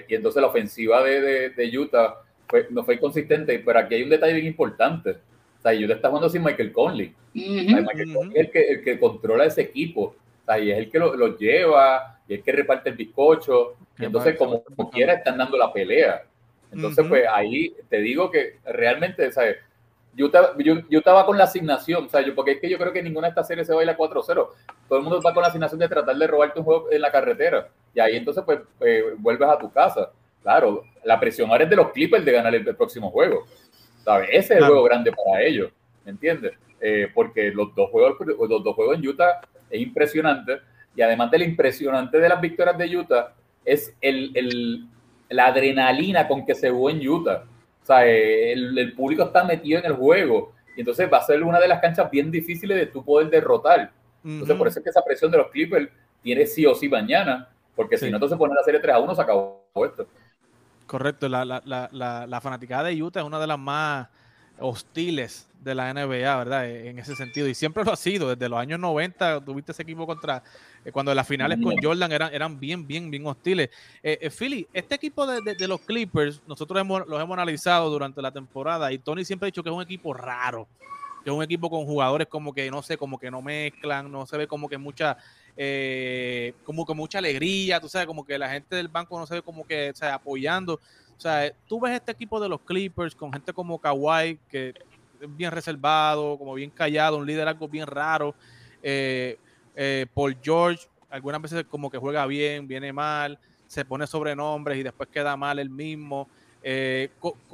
Y 0.08 0.14
entonces 0.14 0.42
la 0.42 0.48
ofensiva 0.48 1.02
de, 1.02 1.20
de, 1.20 1.50
de 1.50 1.78
Utah 1.78 2.16
fue, 2.46 2.66
no 2.70 2.84
fue 2.84 2.98
consistente, 2.98 3.58
pero 3.58 3.78
aquí 3.78 3.94
hay 3.94 4.02
un 4.02 4.10
detalle 4.10 4.34
bien 4.34 4.46
importante. 4.46 5.10
O 5.10 5.62
sea, 5.62 5.72
Utah 5.72 5.94
está 5.94 6.08
jugando 6.08 6.28
sin 6.28 6.44
Michael 6.44 6.72
Conley. 6.72 7.14
Uh 7.34 7.38
-huh, 7.38 7.82
Michael 7.82 8.08
uh 8.08 8.12
-huh. 8.12 8.14
Conley 8.14 8.38
es 8.38 8.46
el 8.46 8.50
que, 8.50 8.68
el 8.68 8.84
que 8.84 8.98
controla 8.98 9.46
ese 9.46 9.62
equipo 9.62 10.14
y 10.60 10.70
es 10.70 10.78
el 10.78 10.90
que 10.90 10.98
lo, 10.98 11.14
lo, 11.14 11.36
lleva, 11.36 12.20
y 12.28 12.34
es 12.34 12.38
el 12.38 12.44
que 12.44 12.52
reparte 12.52 12.90
el 12.90 12.96
bizcocho, 12.96 13.76
y 13.98 14.04
entonces 14.04 14.36
como, 14.36 14.62
como, 14.62 14.90
quiera 14.90 15.14
están 15.14 15.38
dando 15.38 15.56
la 15.56 15.72
pelea. 15.72 16.24
Entonces, 16.72 17.04
uh 17.04 17.06
-huh. 17.06 17.10
pues 17.10 17.24
ahí 17.32 17.74
te 17.88 17.98
digo 17.98 18.30
que 18.30 18.58
realmente, 18.64 19.30
¿sabes? 19.32 19.56
Utah, 20.16 20.54
Utah 20.90 21.12
va 21.12 21.26
con 21.26 21.36
la 21.36 21.44
asignación, 21.44 22.08
sea, 22.08 22.20
yo, 22.20 22.34
porque 22.34 22.52
es 22.52 22.60
que 22.60 22.68
yo 22.68 22.78
creo 22.78 22.92
que 22.92 23.02
ninguna 23.02 23.26
de 23.26 23.30
estas 23.30 23.48
series 23.48 23.66
se 23.66 23.74
baila 23.74 23.96
4-0. 23.96 24.48
Todo 24.88 24.98
el 24.98 25.02
mundo 25.04 25.20
va 25.20 25.34
con 25.34 25.42
la 25.42 25.48
asignación 25.48 25.80
de 25.80 25.88
tratar 25.88 26.16
de 26.16 26.26
robarte 26.26 26.60
un 26.60 26.64
juego 26.64 26.90
en 26.90 27.00
la 27.00 27.10
carretera. 27.10 27.68
Y 27.92 28.00
ahí 28.00 28.16
entonces, 28.16 28.44
pues, 28.44 28.60
eh, 28.80 29.14
vuelves 29.18 29.48
a 29.48 29.58
tu 29.58 29.72
casa. 29.72 30.12
Claro, 30.42 30.84
la 31.04 31.18
presión 31.18 31.50
ahora 31.50 31.64
es 31.64 31.70
de 31.70 31.76
los 31.76 31.90
Clippers 31.90 32.24
de 32.24 32.32
ganar 32.32 32.54
el, 32.54 32.66
el 32.66 32.76
próximo 32.76 33.10
juego. 33.10 33.44
¿Sabes? 34.04 34.28
Ese 34.30 34.38
es 34.38 34.50
el 34.50 34.58
claro. 34.58 34.74
juego 34.74 34.84
grande 34.84 35.12
para 35.12 35.42
ellos. 35.42 35.72
¿Me 36.04 36.12
entiendes? 36.12 36.52
Eh, 36.80 37.08
porque 37.14 37.50
los 37.50 37.74
dos, 37.74 37.90
juegos, 37.90 38.16
los 38.26 38.62
dos 38.62 38.74
juegos 38.74 38.98
en 38.98 39.08
Utah 39.08 39.40
es 39.74 39.82
impresionante. 39.82 40.60
Y 40.96 41.02
además 41.02 41.30
de 41.30 41.38
lo 41.38 41.44
impresionante 41.44 42.18
de 42.18 42.28
las 42.28 42.40
victorias 42.40 42.78
de 42.78 42.96
Utah, 42.96 43.34
es 43.64 43.94
el, 44.00 44.30
el, 44.34 44.86
la 45.28 45.46
adrenalina 45.46 46.28
con 46.28 46.44
que 46.46 46.54
se 46.54 46.70
jugó 46.70 46.90
en 46.90 47.06
Utah. 47.06 47.44
O 47.82 47.86
sea, 47.86 48.06
el, 48.06 48.78
el, 48.78 48.92
público 48.92 49.24
está 49.24 49.44
metido 49.44 49.78
en 49.80 49.86
el 49.86 49.94
juego. 49.94 50.52
Y 50.76 50.80
entonces 50.80 51.08
va 51.12 51.18
a 51.18 51.22
ser 51.22 51.42
una 51.42 51.60
de 51.60 51.68
las 51.68 51.80
canchas 51.80 52.10
bien 52.10 52.30
difíciles 52.30 52.76
de 52.76 52.86
tu 52.86 53.04
poder 53.04 53.28
derrotar. 53.28 53.92
Entonces, 54.24 54.50
uh 54.50 54.54
-huh. 54.54 54.58
por 54.58 54.68
eso 54.68 54.78
es 54.78 54.84
que 54.84 54.90
esa 54.90 55.04
presión 55.04 55.30
de 55.30 55.38
los 55.38 55.50
Clippers 55.50 55.90
tiene 56.22 56.46
sí 56.46 56.64
o 56.64 56.74
sí 56.74 56.88
mañana. 56.88 57.48
Porque 57.74 57.98
sí. 57.98 58.06
si 58.06 58.10
no, 58.10 58.16
entonces 58.16 58.38
poner 58.38 58.56
la 58.56 58.62
serie 58.62 58.80
3 58.80 58.94
a 58.94 58.98
1 59.00 59.14
se 59.14 59.22
acabó 59.22 59.66
esto. 59.84 60.06
Correcto. 60.86 61.28
La, 61.28 61.44
la, 61.44 61.62
la, 61.64 62.26
la, 62.26 62.40
fanaticada 62.40 62.84
de 62.84 63.02
Utah 63.02 63.20
es 63.20 63.26
una 63.26 63.40
de 63.40 63.46
las 63.46 63.58
más 63.58 64.08
hostiles 64.58 65.48
de 65.64 65.74
la 65.74 65.92
NBA, 65.92 66.36
¿verdad? 66.36 66.68
En 66.68 66.98
ese 66.98 67.16
sentido. 67.16 67.48
Y 67.48 67.54
siempre 67.54 67.84
lo 67.84 67.92
ha 67.92 67.96
sido. 67.96 68.28
Desde 68.28 68.48
los 68.48 68.58
años 68.58 68.78
90 68.78 69.44
tuviste 69.44 69.72
ese 69.72 69.82
equipo 69.82 70.06
contra. 70.06 70.42
Eh, 70.84 70.92
cuando 70.92 71.14
las 71.14 71.26
finales 71.26 71.58
con 71.62 71.74
Jordan 71.82 72.12
eran, 72.12 72.34
eran 72.34 72.60
bien, 72.60 72.86
bien, 72.86 73.10
bien 73.10 73.26
hostiles. 73.26 73.70
Eh, 74.02 74.18
eh, 74.20 74.30
Philly, 74.30 74.66
este 74.72 74.94
equipo 74.94 75.26
de, 75.26 75.40
de, 75.40 75.54
de, 75.54 75.68
los 75.68 75.80
Clippers, 75.80 76.42
nosotros 76.46 76.78
hemos, 76.78 77.06
los 77.08 77.20
hemos 77.20 77.34
analizado 77.34 77.88
durante 77.88 78.20
la 78.20 78.30
temporada 78.30 78.92
y 78.92 78.98
Tony 78.98 79.24
siempre 79.24 79.46
ha 79.46 79.48
dicho 79.48 79.62
que 79.62 79.70
es 79.70 79.74
un 79.74 79.82
equipo 79.82 80.12
raro. 80.12 80.68
Que 81.24 81.30
es 81.30 81.36
un 81.36 81.42
equipo 81.42 81.70
con 81.70 81.86
jugadores 81.86 82.28
como 82.28 82.52
que, 82.52 82.70
no 82.70 82.82
sé, 82.82 82.98
como 82.98 83.18
que 83.18 83.30
no 83.30 83.40
mezclan, 83.40 84.12
no 84.12 84.26
se 84.26 84.36
ve 84.36 84.46
como 84.46 84.68
que 84.68 84.76
mucha. 84.76 85.16
Eh, 85.56 86.52
como 86.74 86.84
que 86.84 86.94
mucha 86.94 87.18
alegría, 87.18 87.80
tú 87.80 87.88
sabes, 87.88 88.06
como 88.08 88.26
que 88.26 88.36
la 88.36 88.50
gente 88.50 88.74
del 88.74 88.88
banco 88.88 89.16
no 89.16 89.26
se 89.26 89.34
ve 89.34 89.42
como 89.42 89.64
que, 89.64 89.90
o 89.90 89.94
sea, 89.94 90.14
apoyando. 90.14 90.74
O 91.16 91.20
sea, 91.20 91.52
tú 91.68 91.80
ves 91.80 91.92
este 91.92 92.10
equipo 92.10 92.40
de 92.40 92.48
los 92.48 92.60
Clippers 92.62 93.14
con 93.14 93.32
gente 93.32 93.52
como 93.52 93.78
Kawhi, 93.78 94.40
que 94.48 94.74
bien 95.28 95.52
reservado, 95.52 96.36
como 96.36 96.54
bien 96.54 96.70
callado, 96.70 97.18
un 97.18 97.26
liderazgo 97.26 97.68
bien 97.68 97.86
raro. 97.86 98.34
Eh, 98.82 99.38
eh, 99.76 100.06
Paul 100.12 100.36
George, 100.42 100.88
algunas 101.10 101.40
veces 101.40 101.64
como 101.70 101.88
que 101.88 101.98
juega 101.98 102.26
bien, 102.26 102.66
viene 102.66 102.92
mal, 102.92 103.38
se 103.68 103.84
pone 103.84 104.04
sobrenombres 104.08 104.76
y 104.76 104.82
después 104.82 105.08
queda 105.08 105.36
mal 105.36 105.60
el 105.60 105.70
mismo. 105.70 106.28
Eh, 106.60 107.10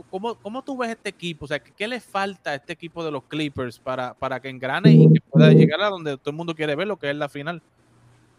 ¿cómo, 0.09 0.37
¿cómo, 0.37 0.62
tú 0.62 0.78
ves 0.78 0.90
este 0.90 1.11
equipo? 1.11 1.44
O 1.44 1.48
sea, 1.48 1.59
¿qué, 1.59 1.87
le 1.87 2.00
falta 2.00 2.52
a 2.52 2.54
este 2.54 2.72
equipo 2.72 3.04
de 3.04 3.11
los 3.11 3.24
Clippers 3.24 3.78
para, 3.78 4.14
para 4.14 4.40
que 4.40 4.48
engrane 4.48 4.92
y 4.92 5.12
que 5.12 5.20
pueda 5.20 5.50
llegar 5.50 5.83
a 5.83 5.90
donde 5.90 6.16
todo 6.16 6.30
el 6.30 6.37
mundo 6.37 6.54
quiere 6.54 6.74
ver, 6.74 6.87
lo 6.87 6.96
que 6.96 7.11
es 7.11 7.16
la 7.16 7.28
final? 7.28 7.61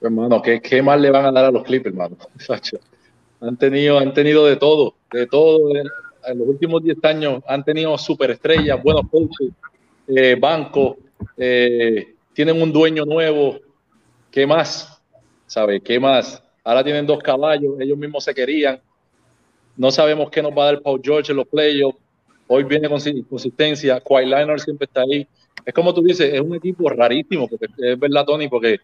Hermano, 0.01 0.41
¿qué, 0.41 0.59
qué 0.59 0.81
mal 0.81 1.01
le 1.01 1.11
van 1.11 1.25
a 1.25 1.31
dar 1.31 1.45
a 1.45 1.51
los 1.51 1.63
Clippers, 1.63 1.93
hermano? 1.93 2.17
Han 3.43 3.57
tenido, 3.57 3.97
han 3.97 4.13
tenido 4.13 4.45
de 4.45 4.55
todo, 4.55 4.93
de 5.11 5.25
todo 5.25 5.71
en 5.75 6.37
los 6.37 6.47
últimos 6.47 6.83
10 6.83 7.03
años 7.03 7.43
han 7.47 7.63
tenido 7.63 7.97
superestrellas, 7.97 8.81
buenos 8.81 9.09
coaches, 9.09 9.49
eh, 10.07 10.35
bancos, 10.39 10.97
eh, 11.37 12.13
tienen 12.33 12.61
un 12.61 12.71
dueño 12.71 13.05
nuevo, 13.05 13.59
¿qué 14.29 14.45
más? 14.45 15.01
¿Sabe? 15.47 15.81
¿Qué 15.81 15.99
más? 15.99 16.43
Ahora 16.63 16.83
tienen 16.83 17.05
dos 17.05 17.19
caballos, 17.19 17.79
ellos 17.79 17.97
mismos 17.97 18.23
se 18.23 18.33
querían. 18.33 18.79
No 19.75 19.89
sabemos 19.91 20.29
qué 20.29 20.41
nos 20.41 20.51
va 20.51 20.63
a 20.63 20.65
dar 20.73 20.81
Paul 20.81 21.01
George 21.03 21.31
en 21.31 21.37
los 21.37 21.47
playoffs. 21.47 21.97
Hoy 22.47 22.63
viene 22.63 22.87
con 22.87 22.99
consistencia. 23.27 23.99
Kawhi 24.01 24.25
Leonard 24.25 24.59
siempre 24.59 24.85
está 24.85 25.01
ahí. 25.01 25.27
Es 25.65 25.73
como 25.73 25.93
tú 25.93 26.01
dices, 26.01 26.33
es 26.33 26.41
un 26.41 26.55
equipo 26.55 26.89
rarísimo, 26.89 27.47
porque 27.47 27.67
es 27.77 27.99
verdad, 27.99 28.25
Tony, 28.25 28.47
porque 28.47 28.77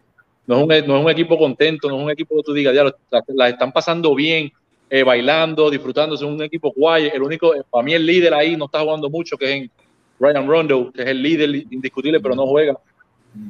no 0.48 0.56
es 0.56 0.62
un, 0.62 0.88
no 0.88 0.96
es 0.96 1.04
un 1.04 1.10
equipo 1.10 1.38
contento, 1.38 1.90
no 1.90 1.98
es 1.98 2.04
un 2.04 2.10
equipo 2.10 2.34
que 2.36 2.42
tú 2.42 2.54
digas, 2.54 2.74
ya 2.74 2.82
las, 2.82 3.50
están 3.50 3.70
pasando 3.70 4.14
bien, 4.14 4.50
eh, 4.88 5.02
bailando, 5.02 5.68
disfrutando, 5.68 6.14
es 6.14 6.22
un 6.22 6.42
equipo 6.42 6.72
guay. 6.74 7.10
El 7.12 7.22
único, 7.22 7.52
para 7.70 7.84
mí 7.84 7.92
el 7.92 8.06
líder 8.06 8.32
ahí 8.32 8.56
no 8.56 8.64
está 8.64 8.80
jugando 8.80 9.10
mucho, 9.10 9.36
que 9.36 9.44
es 9.44 9.50
en 9.50 9.70
Ryan 10.18 10.48
Rondo, 10.48 10.90
que 10.90 11.02
es 11.02 11.08
el 11.08 11.22
líder 11.22 11.54
indiscutible, 11.70 12.18
pero 12.20 12.34
no 12.34 12.46
juega 12.46 12.78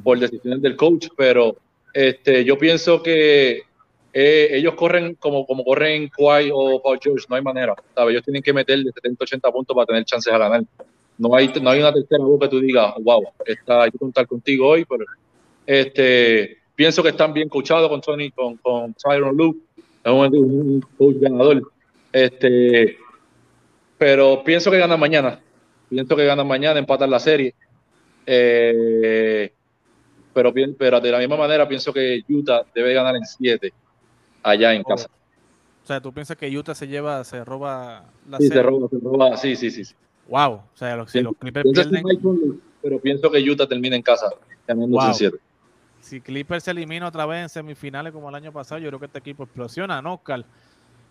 por 0.03 0.19
decisiones 0.19 0.61
del 0.61 0.75
coach. 0.75 1.07
Pero 1.15 1.55
este, 1.93 2.43
yo 2.43 2.57
pienso 2.57 3.01
que 3.01 3.61
eh, 4.11 4.49
ellos 4.51 4.73
corren 4.73 5.15
como, 5.15 5.45
como 5.45 5.63
corren 5.63 6.09
Kawhi 6.09 6.49
o 6.53 6.81
Paul 6.81 6.99
George, 7.01 7.27
no 7.29 7.37
hay 7.37 7.41
manera. 7.41 7.75
¿sabes? 7.95 8.11
Ellos 8.11 8.25
tienen 8.25 8.43
que 8.43 8.51
meter 8.51 8.77
de 8.77 8.91
70, 8.91 9.23
80 9.23 9.51
puntos 9.53 9.73
para 9.73 9.85
tener 9.85 10.03
chances 10.03 10.33
a 10.33 10.37
ganar. 10.37 10.63
No 11.17 11.33
hay, 11.33 11.49
no 11.61 11.69
hay 11.69 11.79
una 11.79 11.93
tercera 11.93 12.25
voz 12.25 12.41
que 12.41 12.49
tú 12.49 12.59
digas, 12.59 12.93
wow, 12.99 13.23
está, 13.45 13.83
hay 13.83 13.91
que 13.91 13.97
contar 13.97 14.27
contigo 14.27 14.67
hoy, 14.67 14.83
pero 14.83 15.05
este, 15.65 16.58
pienso 16.79 17.03
que 17.03 17.09
están 17.09 17.33
bien 17.33 17.49
coachados 17.49 17.89
con 17.89 17.99
Tony, 17.99 18.31
con, 18.31 18.55
con 18.55 18.93
Tyron 18.93 19.35
Luke, 19.35 19.59
es 20.01 20.11
un, 20.13 20.79
coach 20.97 21.17
ganador. 21.19 21.69
Este, 22.09 22.97
pero 23.97 24.41
pienso 24.45 24.71
que 24.71 24.77
ganan 24.77 24.97
mañana. 24.97 25.41
Pienso 25.89 26.15
que 26.15 26.23
ganan 26.23 26.47
mañana, 26.47 26.79
empatan 26.79 27.11
la 27.11 27.19
serie. 27.19 27.53
Eh, 28.25 29.51
pero, 30.33 30.53
pero 30.77 31.01
de 31.01 31.11
la 31.11 31.19
misma 31.19 31.35
manera 31.35 31.67
pienso 31.67 31.91
que 31.91 32.23
Utah 32.29 32.63
debe 32.73 32.93
ganar 32.93 33.17
en 33.17 33.25
7 33.25 33.73
allá 34.41 34.73
en 34.73 34.83
casa. 34.83 35.09
O 35.83 35.85
sea, 35.85 35.99
¿tú 35.99 36.13
piensas 36.13 36.37
que 36.37 36.47
Utah 36.57 36.75
se 36.75 36.87
lleva, 36.87 37.25
se 37.25 37.43
roba 37.43 38.05
la 38.29 38.37
sí, 38.37 38.47
Se 38.47 38.63
roba, 38.63 38.87
se 38.87 38.99
roba, 39.03 39.35
sí, 39.35 39.57
sí, 39.57 39.69
sí. 39.69 39.83
Wow, 40.29 40.53
o 40.53 40.63
sea, 40.75 40.95
los, 40.95 41.11
si 41.11 41.19
los 41.19 41.35
Clippers 41.35 41.69
pierden... 41.73 42.61
pero 42.81 43.01
pienso 43.01 43.29
que 43.29 43.39
Utah 43.41 43.67
termina 43.67 43.97
en 43.97 44.01
casa, 44.01 44.29
ganando 44.65 45.05
en 45.05 45.13
7. 45.13 45.39
Si 46.01 46.21
Clippers 46.21 46.63
se 46.63 46.71
elimina 46.71 47.07
otra 47.07 47.25
vez 47.25 47.43
en 47.43 47.49
semifinales 47.49 48.13
como 48.13 48.29
el 48.29 48.35
año 48.35 48.51
pasado, 48.51 48.79
yo 48.79 48.87
creo 48.89 48.99
que 48.99 49.05
este 49.07 49.19
equipo 49.19 49.43
explosiona, 49.43 50.01
¿no, 50.01 50.15
Oscar? 50.15 50.45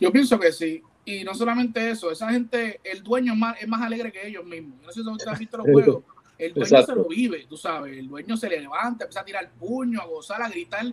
Yo 0.01 0.13
pienso 0.13 0.39
que 0.39 0.53
sí. 0.53 0.83
Y 1.05 1.25
no 1.25 1.35
solamente 1.35 1.91
eso, 1.91 2.11
esa 2.11 2.31
gente, 2.31 2.81
el 2.85 3.03
dueño 3.03 3.33
es 3.33 3.39
más, 3.39 3.57
es 3.61 3.69
más 3.69 3.83
alegre 3.83 4.13
que 4.13 4.27
ellos 4.27 4.45
mismos. 4.45 4.79
No 4.83 4.93
sé 4.93 5.03
si 5.03 5.09
ustedes 5.09 5.33
han 5.33 5.39
visto 5.39 5.57
los 5.57 5.67
juegos. 5.73 6.05
El 6.37 6.55
dueño 6.55 6.83
se 6.83 6.95
lo 6.95 7.09
vive, 7.09 7.47
tú 7.49 7.57
sabes. 7.57 7.99
El 7.99 8.09
dueño 8.09 8.37
se 8.37 8.49
le 8.49 8.61
levanta, 8.61 9.05
empieza 9.05 9.21
a 9.21 9.25
tirar 9.25 9.51
puño, 9.59 10.01
a 10.01 10.07
gozar, 10.07 10.43
a 10.43 10.49
gritar 10.49 10.87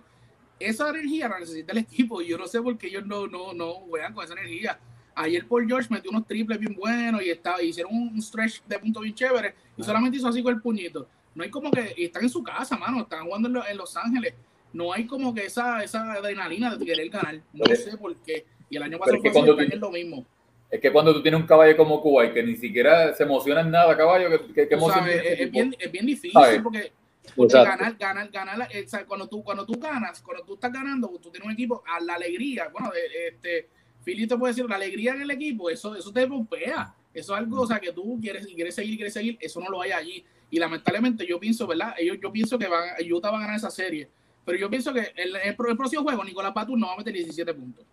esa 0.60 0.89
energía 0.89 1.27
la 1.27 1.39
necesita 1.39 1.71
el 1.71 1.79
equipo. 1.79 2.21
Y 2.21 2.27
yo 2.27 2.38
no 2.38 2.47
sé 2.47 2.62
por 2.62 2.77
qué 2.77 2.88
ellos 2.88 3.05
no, 3.05 3.27
no, 3.27 3.53
no 3.53 3.73
juegan 3.73 4.13
con 4.13 4.23
esa 4.23 4.34
energía. 4.34 4.79
Ayer 5.15 5.47
Paul 5.47 5.67
George 5.67 5.88
metió 5.89 6.12
unos 6.12 6.27
triples 6.27 6.60
bien 6.60 6.75
buenos 6.75 7.21
y 7.21 7.29
estaba, 7.29 7.62
hicieron 7.62 7.93
un 7.93 8.21
stretch 8.21 8.62
de 8.63 8.79
punto 8.79 8.99
bien 8.99 9.15
chévere 9.15 9.55
y 9.77 9.84
solamente 9.84 10.17
hizo 10.17 10.27
así 10.27 10.43
con 10.43 10.53
el 10.53 10.62
puñito. 10.62 11.08
No 11.35 11.43
hay 11.43 11.49
como 11.49 11.69
que, 11.69 11.93
están 11.97 12.23
en 12.23 12.29
su 12.29 12.41
casa, 12.43 12.77
mano, 12.77 13.01
están 13.01 13.25
jugando 13.25 13.63
en, 13.67 13.77
Los 13.77 13.95
Ángeles. 13.97 14.33
No 14.73 14.91
hay 14.91 15.05
como 15.05 15.33
que 15.33 15.45
esa, 15.45 15.83
esa 15.83 16.13
adrenalina 16.13 16.75
de 16.75 16.85
querer 16.85 17.09
ganar. 17.09 17.39
No 17.53 17.65
sé 17.75 17.97
por 17.97 18.15
qué. 18.17 18.45
Y 18.69 18.77
el 18.77 18.83
año 18.83 18.97
pasado 18.97 19.19
fue 19.21 19.31
cuando 19.31 19.53
lo 19.53 19.91
mismo. 19.91 20.25
Es 20.71 20.81
que 20.81 20.91
cuando 20.91 21.13
tú 21.13 21.21
tienes 21.21 21.39
un 21.39 21.45
caballo 21.45 21.77
como 21.77 22.01
Cuba 22.01 22.25
y 22.25 22.33
que 22.33 22.41
ni 22.41 22.55
siquiera 22.55 23.13
se 23.13 23.23
emociona 23.23 23.61
en 23.61 23.71
nada, 23.71 23.95
caballo, 23.95 24.29
que, 24.53 24.67
que, 24.67 24.75
es, 24.75 25.51
bien, 25.51 25.75
es 25.77 25.91
bien 25.91 26.05
difícil 26.05 26.41
porque 26.63 26.91
ganar, 27.35 27.95
ganar, 27.97 28.29
ganar, 28.29 28.67
eh, 28.71 28.85
cuando 29.07 29.27
tú, 29.27 29.43
cuando 29.43 29.65
tú 29.65 29.73
ganas, 29.79 30.21
cuando 30.21 30.43
tú 30.43 30.55
estás 30.55 30.71
ganando, 30.71 31.07
tú 31.21 31.29
tienes 31.29 31.45
un 31.45 31.53
equipo, 31.53 31.83
a 31.85 31.99
la 31.99 32.15
alegría, 32.15 32.69
bueno, 32.71 32.91
este, 33.27 33.67
Philly 34.03 34.27
te 34.27 34.37
puede 34.37 34.53
decir, 34.53 34.69
la 34.69 34.75
alegría 34.75 35.13
en 35.13 35.21
el 35.21 35.31
equipo, 35.31 35.69
eso, 35.69 35.95
eso 35.95 36.11
te 36.11 36.27
pompea, 36.27 36.93
eso 37.13 37.33
es 37.33 37.39
algo, 37.39 37.61
o 37.61 37.67
sea, 37.67 37.79
que 37.79 37.91
tú 37.91 38.19
quieres, 38.21 38.45
quieres 38.47 38.75
seguir, 38.75 38.95
quieres 38.95 39.13
seguir, 39.13 39.37
eso 39.39 39.59
no 39.59 39.69
lo 39.69 39.81
hay 39.81 39.91
allí, 39.91 40.25
y 40.55 40.57
lamentablemente 40.57 41.27
yo 41.27 41.37
pienso, 41.37 41.67
¿verdad? 41.67 41.93
Yo, 42.01 42.13
yo 42.13 42.31
pienso 42.31 42.57
que 42.57 42.65
van, 42.65 42.91
Utah 43.11 43.29
va 43.29 43.39
a 43.39 43.41
ganar 43.41 43.57
esa 43.57 43.69
serie, 43.69 44.07
pero 44.45 44.57
yo 44.57 44.69
pienso 44.69 44.93
que 44.93 45.11
el, 45.17 45.35
el, 45.35 45.53
el 45.53 45.75
próximo 45.75 46.01
juego 46.01 46.23
Nicolás 46.23 46.53
Patur 46.53 46.79
no 46.79 46.87
va 46.87 46.93
a 46.93 46.97
meter 46.97 47.13
17 47.13 47.53
puntos. 47.53 47.85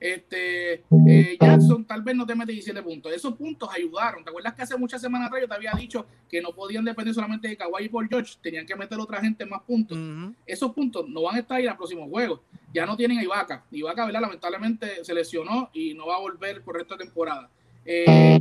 Este, 0.00 0.82
eh, 1.06 1.38
Jackson 1.40 1.84
tal 1.84 2.02
vez 2.02 2.16
no 2.16 2.26
te 2.26 2.34
mete 2.34 2.50
17 2.50 2.82
puntos. 2.82 3.12
Esos 3.12 3.36
puntos 3.36 3.68
ayudaron. 3.72 4.24
¿Te 4.24 4.30
acuerdas 4.30 4.52
que 4.54 4.62
hace 4.62 4.76
muchas 4.76 5.00
semanas 5.00 5.28
atrás 5.28 5.42
yo 5.42 5.48
te 5.48 5.54
había 5.54 5.70
dicho 5.74 6.04
que 6.28 6.42
no 6.42 6.52
podían 6.52 6.84
depender 6.84 7.14
solamente 7.14 7.46
de 7.46 7.56
Kawhi 7.56 7.84
y 7.84 7.88
por 7.88 8.08
George? 8.08 8.34
Tenían 8.42 8.66
que 8.66 8.74
meter 8.74 8.98
otra 8.98 9.20
gente 9.20 9.46
más 9.46 9.62
puntos. 9.62 9.96
Esos 10.44 10.72
puntos 10.72 11.08
no 11.08 11.22
van 11.22 11.36
a 11.36 11.38
estar 11.38 11.58
ahí 11.58 11.66
en 11.66 11.70
el 11.70 11.76
próximo 11.76 12.08
juego. 12.08 12.42
Ya 12.74 12.84
no 12.84 12.96
tienen 12.96 13.18
a 13.18 13.22
Ibaka. 13.22 13.64
Ibaka, 13.70 14.06
¿verdad? 14.06 14.22
Lamentablemente 14.22 15.04
se 15.04 15.14
lesionó 15.14 15.70
y 15.72 15.94
no 15.94 16.08
va 16.08 16.16
a 16.16 16.20
volver 16.20 16.62
por 16.62 16.84
de 16.84 16.96
temporada. 16.96 17.48
Eh, 17.84 18.40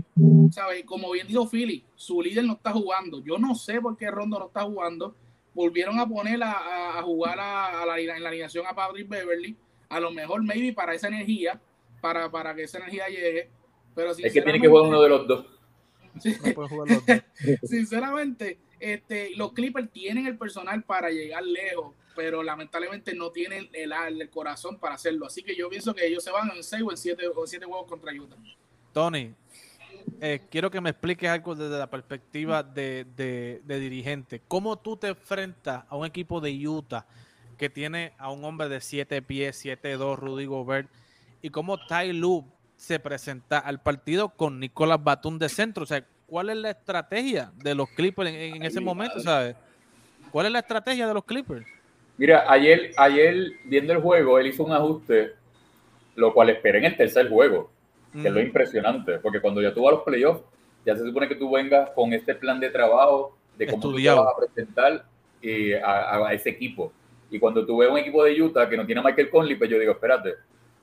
Como 0.85 1.11
bien 1.11 1.27
dijo 1.27 1.47
Philly, 1.47 1.83
su 1.95 2.21
líder 2.21 2.43
no 2.43 2.53
está 2.53 2.71
jugando. 2.71 3.23
Yo 3.23 3.37
no 3.37 3.55
sé 3.55 3.81
por 3.81 3.97
qué 3.97 4.11
Rondo 4.11 4.39
no 4.39 4.47
está 4.47 4.63
jugando. 4.63 5.15
Volvieron 5.53 5.99
a 5.99 6.07
poner 6.07 6.41
a, 6.43 7.01
jugar 7.03 7.39
a, 7.39 7.85
la, 7.85 7.99
en 7.99 8.23
la 8.23 8.29
alineación 8.29 8.65
a 8.65 8.73
Patrick 8.73 9.07
Beverly 9.07 9.57
a 9.91 9.99
lo 9.99 10.09
mejor 10.09 10.41
maybe 10.41 10.73
para 10.73 10.95
esa 10.95 11.09
energía, 11.09 11.59
para, 11.99 12.31
para 12.31 12.55
que 12.55 12.63
esa 12.63 12.77
energía 12.77 13.07
llegue. 13.09 13.49
Pero 13.93 14.11
es 14.11 14.33
que 14.33 14.41
tiene 14.41 14.59
que 14.59 14.67
jugar 14.67 14.85
uno 14.85 15.01
de 15.01 15.09
los 15.09 15.27
dos. 15.27 15.45
sinceramente, 17.63 18.59
este, 18.79 19.31
los 19.35 19.51
Clippers 19.51 19.91
tienen 19.91 20.27
el 20.27 20.37
personal 20.37 20.81
para 20.83 21.09
llegar 21.09 21.43
lejos, 21.43 21.93
pero 22.15 22.41
lamentablemente 22.41 23.13
no 23.13 23.31
tienen 23.31 23.69
el, 23.73 23.91
el 23.91 24.29
corazón 24.29 24.79
para 24.79 24.95
hacerlo. 24.95 25.25
Así 25.25 25.43
que 25.43 25.55
yo 25.57 25.69
pienso 25.69 25.93
que 25.93 26.07
ellos 26.07 26.23
se 26.23 26.31
van 26.31 26.49
en 26.55 26.63
6 26.63 26.83
o 26.85 26.91
en 26.91 26.97
7 26.97 27.27
o 27.35 27.45
siete 27.45 27.65
juegos 27.65 27.87
contra 27.87 28.13
Utah. 28.13 28.37
Tony, 28.93 29.33
eh, 30.19 30.41
quiero 30.49 30.71
que 30.71 30.81
me 30.81 30.89
expliques 30.89 31.29
algo 31.29 31.55
desde 31.55 31.77
la 31.77 31.89
perspectiva 31.89 32.63
de, 32.63 33.05
de, 33.15 33.61
de 33.63 33.79
dirigente. 33.79 34.41
¿Cómo 34.47 34.77
tú 34.77 34.97
te 34.97 35.07
enfrentas 35.07 35.83
a 35.89 35.95
un 35.95 36.05
equipo 36.05 36.41
de 36.41 36.67
Utah? 36.67 37.05
que 37.61 37.69
tiene 37.69 38.13
a 38.17 38.31
un 38.31 38.43
hombre 38.43 38.69
de 38.69 38.81
7 38.81 39.21
pies, 39.21 39.63
7-2, 39.63 40.17
Rudy 40.17 40.45
Gobert, 40.45 40.89
y 41.43 41.51
cómo 41.51 41.77
Ty 41.77 42.11
Lue 42.11 42.43
se 42.75 42.97
presenta 42.97 43.59
al 43.59 43.79
partido 43.83 44.29
con 44.29 44.59
Nicolás 44.59 45.03
Batum 45.03 45.37
de 45.37 45.47
centro. 45.47 45.83
O 45.83 45.85
sea, 45.85 46.03
¿cuál 46.25 46.49
es 46.49 46.57
la 46.57 46.71
estrategia 46.71 47.51
de 47.57 47.75
los 47.75 47.87
Clippers 47.89 48.31
en, 48.31 48.63
ese 48.63 48.81
momento? 48.81 49.19
¿sabes? 49.19 49.55
¿Cuál 50.31 50.47
es 50.47 50.53
la 50.53 50.57
estrategia 50.57 51.05
de 51.07 51.13
los 51.13 51.23
Clippers? 51.23 51.63
Mira, 52.17 52.51
ayer, 52.51 52.93
ayer 52.97 53.51
viendo 53.65 53.93
el 53.93 54.01
juego, 54.01 54.39
él 54.39 54.47
hizo 54.47 54.63
un 54.63 54.71
ajuste, 54.71 55.33
lo 56.15 56.33
cual 56.33 56.49
espera 56.49 56.79
en 56.79 56.85
el 56.85 56.97
tercer 56.97 57.29
juego, 57.29 57.69
que 58.13 58.27
es 58.27 58.33
lo 58.33 58.41
impresionante, 58.41 59.19
porque 59.19 59.39
cuando 59.39 59.61
ya 59.61 59.73
tú 59.73 59.83
vas 59.83 59.93
a 59.93 59.95
los 59.95 60.03
playoffs, 60.03 60.43
ya 60.85 60.95
se 60.95 61.05
supone 61.05 61.27
que 61.27 61.35
tú 61.35 61.51
vengas 61.51 61.91
con 61.91 62.11
este 62.13 62.35
plan 62.35 62.59
de 62.59 62.69
trabajo, 62.69 63.37
de 63.57 63.67
cómo 63.67 63.81
tú 63.81 63.93
vas 63.93 64.17
a 64.17 64.37
presentar 64.37 65.05
a, 65.83 66.33
ese 66.33 66.49
equipo. 66.49 66.91
Y 67.29 67.39
cuando 67.39 67.65
tú 67.65 67.77
ves 67.77 67.89
un 67.89 67.97
equipo 67.97 68.23
de 68.23 68.41
Utah 68.41 68.67
que 68.67 68.75
no 68.75 68.85
tiene 68.85 69.01
a 69.01 69.03
Michael 69.03 69.29
Conley, 69.29 69.55
pues 69.55 69.69
yo 69.69 69.79
digo, 69.79 69.93
espérate, 69.93 70.35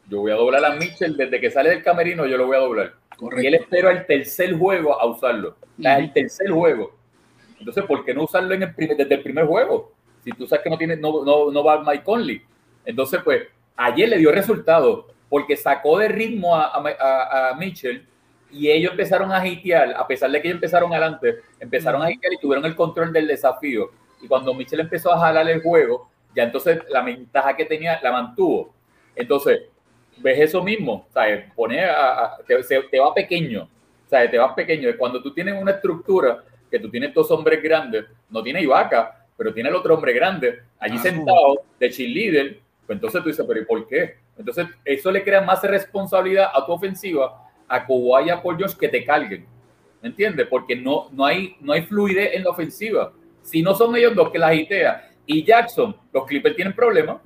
yo 0.08 0.20
voy 0.20 0.32
a 0.32 0.36
doblar 0.36 0.64
a 0.64 0.76
Mitchell 0.76 1.16
desde 1.16 1.40
que 1.40 1.50
sale 1.50 1.70
del 1.70 1.82
camerino, 1.82 2.26
yo 2.26 2.38
lo 2.38 2.46
voy 2.46 2.56
a 2.56 2.60
doblar. 2.60 2.94
Y 3.36 3.46
él 3.46 3.54
espera 3.54 3.90
el 3.90 4.06
tercer 4.06 4.56
juego 4.56 4.98
a 4.98 5.06
usarlo. 5.06 5.56
El 5.78 6.12
tercer 6.12 6.50
juego. 6.50 6.96
Entonces, 7.58 7.84
¿por 7.84 8.04
qué 8.04 8.14
no 8.14 8.24
usarlo 8.24 8.54
en 8.54 8.62
el 8.62 8.74
desde 8.74 9.14
el 9.14 9.22
primer 9.22 9.44
juego? 9.46 9.92
Si 10.24 10.30
tú 10.32 10.46
sabes 10.46 10.62
que 10.62 10.70
no, 10.70 10.78
tiene, 10.78 10.96
no, 10.96 11.24
no, 11.24 11.50
no 11.50 11.64
va 11.64 11.82
Mike 11.82 12.04
Conley. 12.04 12.42
Entonces, 12.84 13.20
pues, 13.22 13.42
ayer 13.76 14.08
le 14.08 14.18
dio 14.18 14.32
resultado 14.32 15.08
porque 15.28 15.56
sacó 15.56 15.98
de 15.98 16.08
ritmo 16.08 16.56
a, 16.56 16.72
a, 16.74 17.50
a 17.50 17.54
Mitchell 17.54 18.06
y 18.50 18.70
ellos 18.70 18.92
empezaron 18.92 19.30
a 19.30 19.46
hitear, 19.46 19.94
a 19.96 20.06
pesar 20.06 20.30
de 20.30 20.40
que 20.40 20.48
ellos 20.48 20.56
empezaron 20.56 20.92
adelante, 20.92 21.40
empezaron 21.60 22.02
a 22.02 22.10
hitear 22.10 22.32
y 22.32 22.38
tuvieron 22.38 22.64
el 22.64 22.74
control 22.74 23.12
del 23.12 23.26
desafío. 23.26 23.90
Y 24.22 24.28
cuando 24.28 24.54
Mitchell 24.54 24.80
empezó 24.80 25.12
a 25.12 25.18
jalar 25.18 25.48
el 25.48 25.62
juego, 25.62 26.10
ya 26.34 26.44
entonces 26.44 26.80
la 26.88 27.02
ventaja 27.02 27.56
que 27.56 27.64
tenía 27.64 28.00
la 28.02 28.12
mantuvo. 28.12 28.72
Entonces, 29.14 29.62
ves 30.18 30.40
eso 30.40 30.62
mismo, 30.62 31.06
¿sabes? 31.12 31.52
Pone 31.54 31.84
a, 31.84 32.36
te, 32.46 32.98
va 32.98 33.14
pequeño, 33.14 33.68
¿sabes? 34.06 34.30
Te 34.30 34.38
va 34.38 34.54
pequeño. 34.54 34.90
Cuando 34.96 35.22
tú 35.22 35.32
tienes 35.32 35.60
una 35.60 35.72
estructura, 35.72 36.42
que 36.70 36.78
tú 36.78 36.90
tienes 36.90 37.14
dos 37.14 37.30
hombres 37.30 37.62
grandes, 37.62 38.04
no 38.30 38.42
tiene 38.42 38.62
Ibaka, 38.62 39.26
pero 39.36 39.54
tiene 39.54 39.68
el 39.68 39.74
otro 39.74 39.94
hombre 39.94 40.12
grande, 40.12 40.62
allí 40.78 40.96
ah, 40.98 41.02
sentado, 41.02 41.62
de 41.78 41.90
cheerleader, 41.90 42.60
pues 42.86 42.96
entonces 42.96 43.22
tú 43.22 43.28
dices, 43.28 43.44
pero 43.46 43.60
¿y 43.60 43.64
por 43.64 43.86
qué? 43.86 44.16
Entonces, 44.38 44.66
eso 44.84 45.10
le 45.10 45.22
crea 45.22 45.40
más 45.40 45.62
responsabilidad 45.62 46.50
a 46.54 46.64
tu 46.64 46.72
ofensiva, 46.72 47.44
a 47.66 47.84
Kawhi 47.84 48.30
por 48.42 48.56
George 48.56 48.76
que 48.78 48.88
te 48.88 49.04
carguen. 49.04 49.46
¿Me 50.00 50.08
entiendes? 50.08 50.46
Porque 50.48 50.76
no, 50.76 51.08
no, 51.12 51.24
hay, 51.24 51.56
no 51.60 51.72
hay 51.72 51.82
fluidez 51.82 52.34
en 52.34 52.44
la 52.44 52.50
ofensiva. 52.50 53.12
Si 53.42 53.62
no 53.62 53.74
son 53.74 53.96
ellos 53.96 54.14
dos 54.14 54.30
que 54.30 54.38
la 54.38 54.48
agitea 54.48 55.10
y 55.26 55.44
Jackson, 55.44 55.96
los 56.12 56.24
Clippers 56.24 56.54
tienen 56.54 56.74
problemas. 56.74 57.20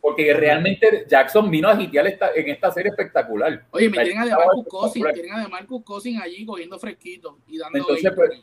Porque 0.00 0.34
realmente 0.34 1.04
Jackson 1.08 1.50
vino 1.50 1.68
a 1.68 1.80
hitear 1.80 2.06
en 2.06 2.48
esta 2.48 2.70
serie 2.70 2.90
espectacular. 2.90 3.64
Oye, 3.70 3.88
me 3.88 4.02
tienen 4.04 4.32
a 4.32 4.36
Marcus 4.36 4.66
Cousins, 4.68 5.12
tienen 5.14 5.32
a 5.32 5.48
Marcus 5.48 5.82
Cousins 5.84 6.20
allí 6.22 6.44
cogiendo 6.44 6.78
fresquito 6.78 7.38
y 7.46 7.58
dando 7.58 7.78
Entonces, 7.78 8.12
pues, 8.14 8.42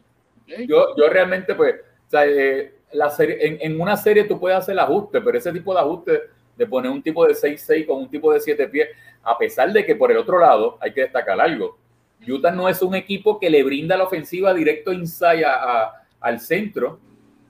yo, 0.68 0.96
yo 0.98 1.10
realmente, 1.10 1.54
pues, 1.56 1.76
sea, 2.08 2.26
eh, 2.28 2.74
la 2.92 3.10
serie, 3.10 3.38
en, 3.40 3.58
en, 3.62 3.80
una 3.80 3.96
serie 3.96 4.26
tú 4.26 4.40
puedes 4.40 4.58
hacer 4.58 4.78
ajuste, 4.80 5.22
pero 5.22 5.38
ese 5.38 5.52
tipo 5.52 5.74
de 5.74 5.80
ajuste 5.80 6.22
de 6.62 6.68
poner 6.68 6.92
un 6.92 7.02
tipo 7.02 7.26
de 7.26 7.34
6-6 7.34 7.88
con 7.88 7.98
un 7.98 8.08
tipo 8.08 8.32
de 8.32 8.40
7 8.40 8.68
pies, 8.68 8.90
a 9.24 9.36
pesar 9.36 9.74
de 9.74 9.84
que 9.84 9.96
por 9.96 10.12
el 10.12 10.18
otro 10.18 10.38
lado 10.38 10.78
hay 10.80 10.94
que 10.94 11.02
destacar 11.02 11.42
algo. 11.42 11.80
Utah 12.28 12.52
no 12.52 12.70
es 12.70 12.84
un 12.84 12.94
equipo 12.94 13.40
que 13.40 13.50
le 13.50 13.64
brinda 13.64 13.98
la 13.98 14.04
ofensiva 14.04 14.54
directo 14.54 14.94
inside 14.94 15.44
a, 15.44 15.92
al 16.20 16.40
centro, 16.40 17.00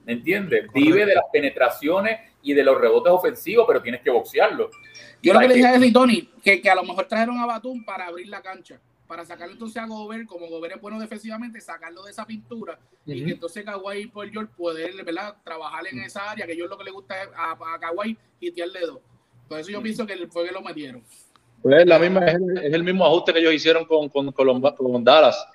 ¿me 0.06 0.14
entiendes? 0.14 0.66
Vive 0.72 1.04
de 1.04 1.14
las 1.14 1.24
penetraciones 1.30 2.20
y 2.42 2.54
de 2.54 2.64
los 2.64 2.80
rebotes 2.80 3.12
ofensivos, 3.12 3.66
pero 3.68 3.82
tienes 3.82 4.00
que 4.00 4.08
boxearlo. 4.08 4.70
Yo 5.22 5.34
lo 5.34 5.40
que 5.40 5.48
le 5.48 5.54
dije 5.56 5.66
a 5.66 5.92
Tony, 5.92 6.30
que, 6.42 6.62
que 6.62 6.70
a 6.70 6.74
lo 6.74 6.84
mejor 6.84 7.04
trajeron 7.04 7.38
a 7.38 7.44
Batum 7.44 7.84
para 7.84 8.06
abrir 8.06 8.28
la 8.28 8.40
cancha 8.40 8.80
para 9.12 9.26
sacarlo 9.26 9.52
entonces 9.52 9.76
a 9.76 9.86
Gobert, 9.86 10.26
como 10.26 10.48
Gobert 10.48 10.76
es 10.76 10.80
bueno 10.80 10.98
defensivamente, 10.98 11.60
sacarlo 11.60 12.02
de 12.02 12.12
esa 12.12 12.24
pintura 12.24 12.78
y 13.04 13.22
que 13.22 13.32
entonces 13.32 13.62
Kawhi 13.62 13.98
y 13.98 14.06
Paul 14.06 14.30
George 14.30 14.50
poder 14.56 15.04
¿verdad? 15.04 15.36
trabajar 15.44 15.84
en 15.92 15.98
esa 15.98 16.30
área, 16.30 16.46
que 16.46 16.56
yo 16.56 16.66
lo 16.66 16.78
que 16.78 16.84
le 16.84 16.92
gusta 16.92 17.22
es 17.22 17.28
a, 17.36 17.50
a 17.52 17.78
Kawhi 17.78 18.16
y 18.40 18.50
dedo. 18.50 19.02
Por 19.50 19.58
eso 19.60 19.70
yo 19.70 19.82
pienso 19.82 20.06
que 20.06 20.16
fue 20.28 20.46
que 20.46 20.52
lo 20.52 20.62
metieron. 20.62 21.02
Pues 21.60 21.84
la 21.84 21.98
misma, 21.98 22.24
es, 22.24 22.36
el, 22.36 22.58
es 22.64 22.72
el 22.72 22.82
mismo 22.82 23.04
ajuste 23.04 23.34
que 23.34 23.40
ellos 23.40 23.52
hicieron 23.52 23.84
con, 23.84 24.08
con, 24.08 24.32
con, 24.32 24.62
con, 24.62 25.04
Dallas, 25.04 25.46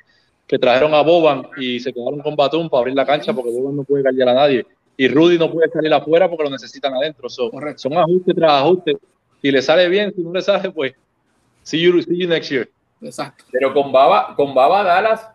que 0.46 0.60
trajeron 0.60 0.94
a 0.94 1.02
Boban 1.02 1.48
y 1.58 1.80
se 1.80 1.92
quedaron 1.92 2.20
con 2.20 2.36
Batum 2.36 2.70
para 2.70 2.82
abrir 2.82 2.96
la 2.96 3.08
cancha 3.08 3.34
porque 3.34 3.50
Boban 3.50 3.76
no 3.76 3.84
puede 3.86 4.04
callar 4.04 4.30
a 4.30 4.34
nadie. 4.36 4.68
Y 4.96 5.08
Rudy 5.08 5.40
no 5.40 5.52
puede 5.52 5.68
salir 5.72 5.92
afuera 5.92 6.30
porque 6.30 6.44
lo 6.44 6.52
necesitan 6.52 6.94
adentro. 6.94 7.28
So, 7.28 7.50
son 7.78 7.94
ajustes 7.98 8.36
tras 8.36 8.52
ajustes. 8.52 8.98
Si 9.42 9.50
le 9.50 9.64
sale 9.64 9.90
bien, 9.90 10.14
si 10.16 10.22
no 10.22 10.32
le 10.32 10.42
sale, 10.44 10.70
pues 10.70 10.94
see 11.64 11.82
you, 11.82 12.00
see 12.04 12.20
you 12.20 12.28
next 12.28 12.52
year. 12.52 12.70
Exacto. 13.02 13.46
Pero 13.52 13.74
con 13.74 13.92
Baba, 13.92 14.36
con 14.36 14.54
Baba 14.54 14.84
Dallas, 14.84 15.30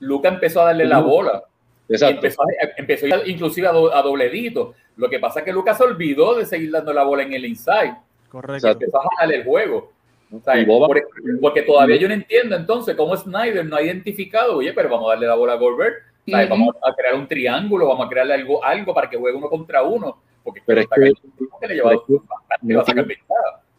Luca 0.00 0.28
empezó 0.28 0.62
a 0.62 0.66
darle 0.66 0.86
la 0.86 1.00
bola. 1.00 1.44
Exacto. 1.88 2.16
Empezó, 2.16 2.42
empezó 2.76 3.06
inclusive 3.26 3.66
a, 3.66 3.72
do, 3.72 3.94
a, 3.94 4.02
dobledito. 4.02 4.74
Lo 4.96 5.08
que 5.08 5.18
pasa 5.18 5.40
es 5.40 5.44
que 5.44 5.52
Luca 5.52 5.74
se 5.74 5.82
olvidó 5.82 6.34
de 6.36 6.46
seguir 6.46 6.70
dando 6.70 6.92
la 6.92 7.02
bola 7.02 7.22
en 7.22 7.32
el 7.32 7.44
inside. 7.44 7.96
Correcto. 8.28 8.68
Empezó 8.68 9.00
a 9.00 9.08
darle 9.18 9.36
el 9.36 9.44
juego. 9.44 9.92
O 10.32 10.40
sea, 10.40 10.54
porque, 10.64 11.02
porque, 11.40 11.62
todavía 11.62 11.96
yo 11.96 12.06
no 12.06 12.14
entiendo 12.14 12.54
entonces 12.54 12.94
cómo 12.94 13.16
Snyder 13.16 13.66
no 13.66 13.74
ha 13.74 13.82
identificado, 13.82 14.58
oye, 14.58 14.72
pero 14.72 14.88
vamos 14.88 15.08
a 15.08 15.14
darle 15.14 15.26
la 15.26 15.34
bola 15.34 15.54
a 15.54 15.56
Goldberg, 15.56 15.94
uh 16.28 16.30
-huh. 16.30 16.48
vamos 16.48 16.76
a 16.82 16.94
crear 16.94 17.16
un 17.16 17.26
triángulo, 17.26 17.88
vamos 17.88 18.06
a 18.06 18.08
crearle 18.08 18.34
algo, 18.34 18.64
algo 18.64 18.94
para 18.94 19.10
que 19.10 19.16
juegue 19.16 19.36
uno 19.36 19.48
contra 19.48 19.82
uno, 19.82 20.22
porque 20.44 20.62
pero 20.64 20.82
es 20.82 20.86
que, 20.86 21.12
que 21.60 21.66
le 21.66 21.74
lleva 21.74 21.94
a 21.94 22.84
sacar. 22.84 23.04
Pero, 23.06 23.24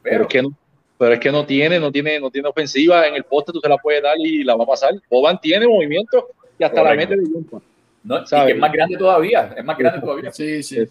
pero 0.02 0.24
es 0.24 0.28
que 0.28 0.42
no, 0.42 0.54
pero 1.02 1.16
es 1.16 1.20
que 1.20 1.32
no 1.32 1.44
tiene, 1.48 1.80
no 1.80 1.92
tiene, 1.92 2.20
no 2.20 2.30
tiene 2.30 2.48
ofensiva 2.48 3.08
en 3.08 3.16
el 3.16 3.24
poste, 3.24 3.52
tú 3.52 3.60
se 3.60 3.68
la 3.68 3.76
puedes 3.76 4.04
dar 4.04 4.16
y 4.20 4.44
la 4.44 4.56
va 4.56 4.66
a 4.66 4.68
pasar. 4.68 4.94
Boban 5.10 5.42
tiene 5.42 5.68
movimiento 5.68 6.28
y 6.60 6.64
hasta 6.64 6.80
Correcto. 6.80 6.84
la 6.84 6.96
mete 6.96 7.16
de 7.20 7.34
jumpa. 7.34 7.60
No, 8.04 8.20
y 8.20 8.46
que 8.46 8.52
es 8.52 8.60
más 8.60 8.72
grande 8.72 8.98
todavía, 8.98 9.52
es 9.58 9.66
más 9.66 9.80
grande 9.80 10.00
todavía. 10.00 10.32
Sí, 10.32 10.62
sí. 10.62 10.86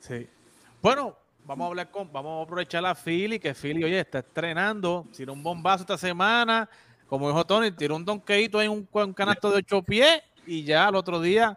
sí. 0.00 0.26
Bueno, 0.82 1.16
vamos 1.44 1.66
a 1.66 1.68
hablar 1.68 1.88
con, 1.88 2.12
vamos 2.12 2.40
a 2.40 2.42
aprovechar 2.42 2.84
a 2.84 2.96
Philly, 2.96 3.38
que 3.38 3.54
Philly, 3.54 3.84
oye, 3.84 4.00
está 4.00 4.18
estrenando, 4.18 5.06
tiró 5.16 5.32
un 5.32 5.42
bombazo 5.44 5.82
esta 5.82 5.98
semana, 5.98 6.68
como 7.06 7.28
dijo 7.28 7.46
Tony, 7.46 7.70
tiró 7.70 7.94
un 7.94 8.04
donkeito 8.04 8.60
en 8.60 8.72
un, 8.72 8.88
un, 8.90 9.12
canasto 9.12 9.52
de 9.52 9.58
ocho 9.58 9.82
pies 9.82 10.20
y 10.48 10.64
ya 10.64 10.88
al 10.88 10.96
otro 10.96 11.20
día 11.20 11.56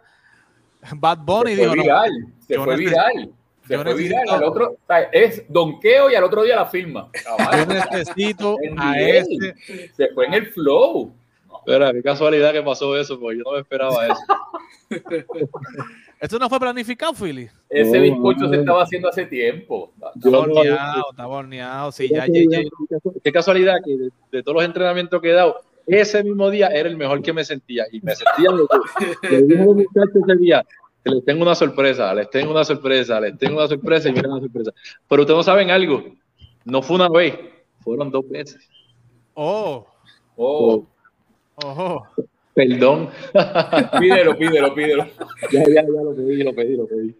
Bad 0.97 1.17
Bunny 1.25 1.55
se 1.55 1.61
dijo, 1.61 1.73
fue 1.73 1.81
viral, 1.81 2.11
no, 2.19 2.45
se 2.45 2.59
fue 2.59 2.77
viral. 2.77 3.31
Se 3.67 3.73
yo 3.73 3.83
fue 3.83 3.91
necesito, 3.91 4.15
viral, 4.19 4.35
al 4.35 4.43
otro, 4.43 4.71
o 4.71 4.87
sea, 4.87 5.01
es 5.11 5.43
donqueo 5.47 6.09
y 6.09 6.15
al 6.15 6.23
otro 6.23 6.43
día 6.43 6.55
la 6.55 6.65
firma. 6.65 7.09
Yo 7.57 7.65
necesito 7.65 8.55
a 8.77 8.99
este. 8.99 9.55
Se 9.95 10.07
fue 10.09 10.25
en 10.27 10.33
el 10.33 10.47
flow. 10.47 11.13
Espera, 11.59 11.91
qué 11.91 12.01
casualidad 12.01 12.53
que 12.53 12.63
pasó 12.63 12.97
eso, 12.97 13.19
porque 13.19 13.39
yo 13.39 13.43
no 13.43 13.51
me 13.51 13.59
esperaba 13.59 14.07
eso. 14.07 14.21
¿Esto 16.19 16.39
no 16.39 16.49
fue 16.49 16.59
planificado, 16.59 17.13
Philly? 17.13 17.49
Ese 17.69 17.99
bizcocho 17.99 18.45
no, 18.45 18.49
se 18.49 18.59
estaba 18.59 18.83
haciendo 18.83 19.09
hace 19.09 19.25
tiempo. 19.25 19.91
Está 20.15 20.29
borneado, 20.29 21.11
está 21.11 21.25
borneado. 21.25 21.91
Sí, 21.91 22.09
ya, 22.09 22.25
ya, 22.25 22.41
ya. 22.49 22.61
Qué 23.23 23.31
casualidad 23.31 23.75
que 23.83 23.97
de, 23.97 24.09
de, 24.31 24.43
todos 24.43 24.55
los 24.55 24.63
entrenamientos 24.63 25.21
que 25.21 25.29
he 25.29 25.33
dado, 25.33 25.61
ese 25.85 26.23
mismo 26.23 26.49
día 26.49 26.67
era 26.67 26.89
el 26.89 26.97
mejor 26.97 27.21
que 27.21 27.33
me 27.33 27.45
sentía. 27.45 27.85
Y 27.91 28.01
me 28.01 28.15
sentía 28.15 28.49
lo 28.49 28.67
que 28.67 28.77
ese 29.37 30.35
día, 30.37 30.63
que 30.63 30.69
les 31.07 31.25
tengo 31.25 31.43
una 31.43 31.55
sorpresa, 31.55 32.13
les 32.13 32.29
tengo 32.29 32.51
una 32.51 32.63
sorpresa, 32.63 33.19
les 33.19 33.37
tengo 33.37 33.57
una 33.57 33.67
sorpresa 33.67 34.09
y 34.09 34.13
miren 34.13 34.31
una 34.31 34.41
sorpresa. 34.41 34.71
Pero 35.07 35.21
ustedes 35.21 35.37
no 35.37 35.43
saben 35.43 35.69
algo, 35.71 36.03
no 36.65 36.81
fue 36.81 36.95
una 36.95 37.09
vez, 37.09 37.35
fueron 37.81 38.11
dos 38.11 38.27
veces. 38.29 38.69
Oh. 39.33 39.87
Oh. 40.35 40.85
Oh. 41.63 42.07
Perdón. 42.53 43.09
pídelo, 43.99 44.37
pídelo, 44.37 44.73
pídelo. 44.73 45.07
Ya, 45.51 45.63
ya, 45.63 45.81
ya 45.81 45.83
lo 45.83 46.15
pedí, 46.15 46.43
lo 46.43 46.53
pedí, 46.55 46.75
lo 46.75 46.87
pedí. 46.87 47.15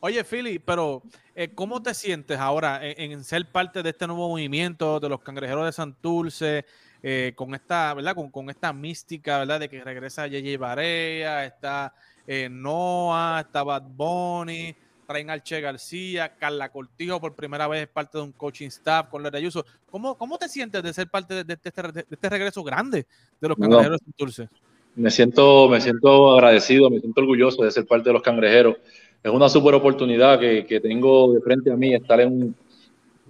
Oye, 0.00 0.22
Philly, 0.22 0.60
pero 0.60 1.02
eh, 1.34 1.50
¿cómo 1.54 1.82
te 1.82 1.92
sientes 1.92 2.38
ahora 2.38 2.80
en, 2.82 3.12
en, 3.12 3.24
ser 3.24 3.50
parte 3.50 3.82
de 3.82 3.90
este 3.90 4.06
nuevo 4.06 4.28
movimiento 4.28 5.00
de 5.00 5.08
los 5.08 5.20
cangrejeros 5.20 5.66
de 5.66 5.72
Santurce? 5.72 6.64
Eh, 7.02 7.32
con 7.36 7.54
esta, 7.54 7.94
¿verdad? 7.94 8.14
Con, 8.14 8.30
con, 8.30 8.50
esta 8.50 8.72
mística, 8.72 9.38
¿verdad? 9.38 9.60
De 9.60 9.68
que 9.68 9.82
regresa 9.82 10.26
JJ 10.26 10.58
Barea, 10.58 11.44
está 11.44 11.94
eh, 12.28 12.48
Noah, 12.50 13.40
está 13.40 13.62
Bad 13.62 13.84
Bunny, 13.96 14.76
traen 15.06 15.30
al 15.30 15.42
Che 15.42 15.62
García, 15.62 16.36
Carla 16.36 16.68
Cortijo 16.68 17.18
por 17.18 17.34
primera 17.34 17.66
vez 17.66 17.84
es 17.84 17.88
parte 17.88 18.18
de 18.18 18.24
un 18.24 18.32
coaching 18.32 18.66
staff 18.66 19.08
con 19.08 19.22
Lera 19.22 19.38
Ayuso. 19.38 19.64
¿Cómo, 19.90 20.14
¿Cómo 20.18 20.36
te 20.36 20.46
sientes 20.46 20.82
de 20.82 20.92
ser 20.92 21.08
parte 21.08 21.36
de, 21.36 21.44
de, 21.44 21.54
este, 21.54 21.70
de 21.70 22.04
este, 22.10 22.28
regreso 22.28 22.62
grande 22.62 23.06
de 23.40 23.48
los 23.48 23.56
cangrejeros 23.56 23.92
no. 23.92 23.96
de 23.96 24.04
Santurce? 24.04 24.48
Me 24.94 25.10
siento, 25.10 25.70
me 25.70 25.80
siento 25.80 26.34
agradecido, 26.34 26.90
me 26.90 27.00
siento 27.00 27.18
orgulloso 27.22 27.62
de 27.62 27.70
ser 27.70 27.86
parte 27.86 28.10
de 28.10 28.12
los 28.12 28.22
cangrejeros. 28.22 28.76
Es 29.22 29.32
una 29.32 29.48
super 29.48 29.74
oportunidad 29.74 30.38
que, 30.38 30.66
que 30.66 30.80
tengo 30.80 31.32
de 31.32 31.40
frente 31.40 31.72
a 31.72 31.76
mí, 31.76 31.94
estar 31.94 32.20
en, 32.20 32.54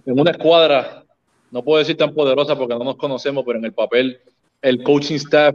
en 0.05 0.21
una 0.21 0.33
escuadra, 0.33 1.05
no 1.53 1.63
puedo 1.63 1.79
decir 1.79 1.97
tan 1.97 2.13
poderosa 2.13 2.59
porque 2.59 2.75
no 2.75 2.83
nos 2.83 2.97
conocemos, 2.97 3.45
pero 3.47 3.61
en 3.61 3.67
el 3.67 3.73
papel, 3.73 4.19
el 4.61 4.83
coaching 4.83 5.17
staff, 5.17 5.55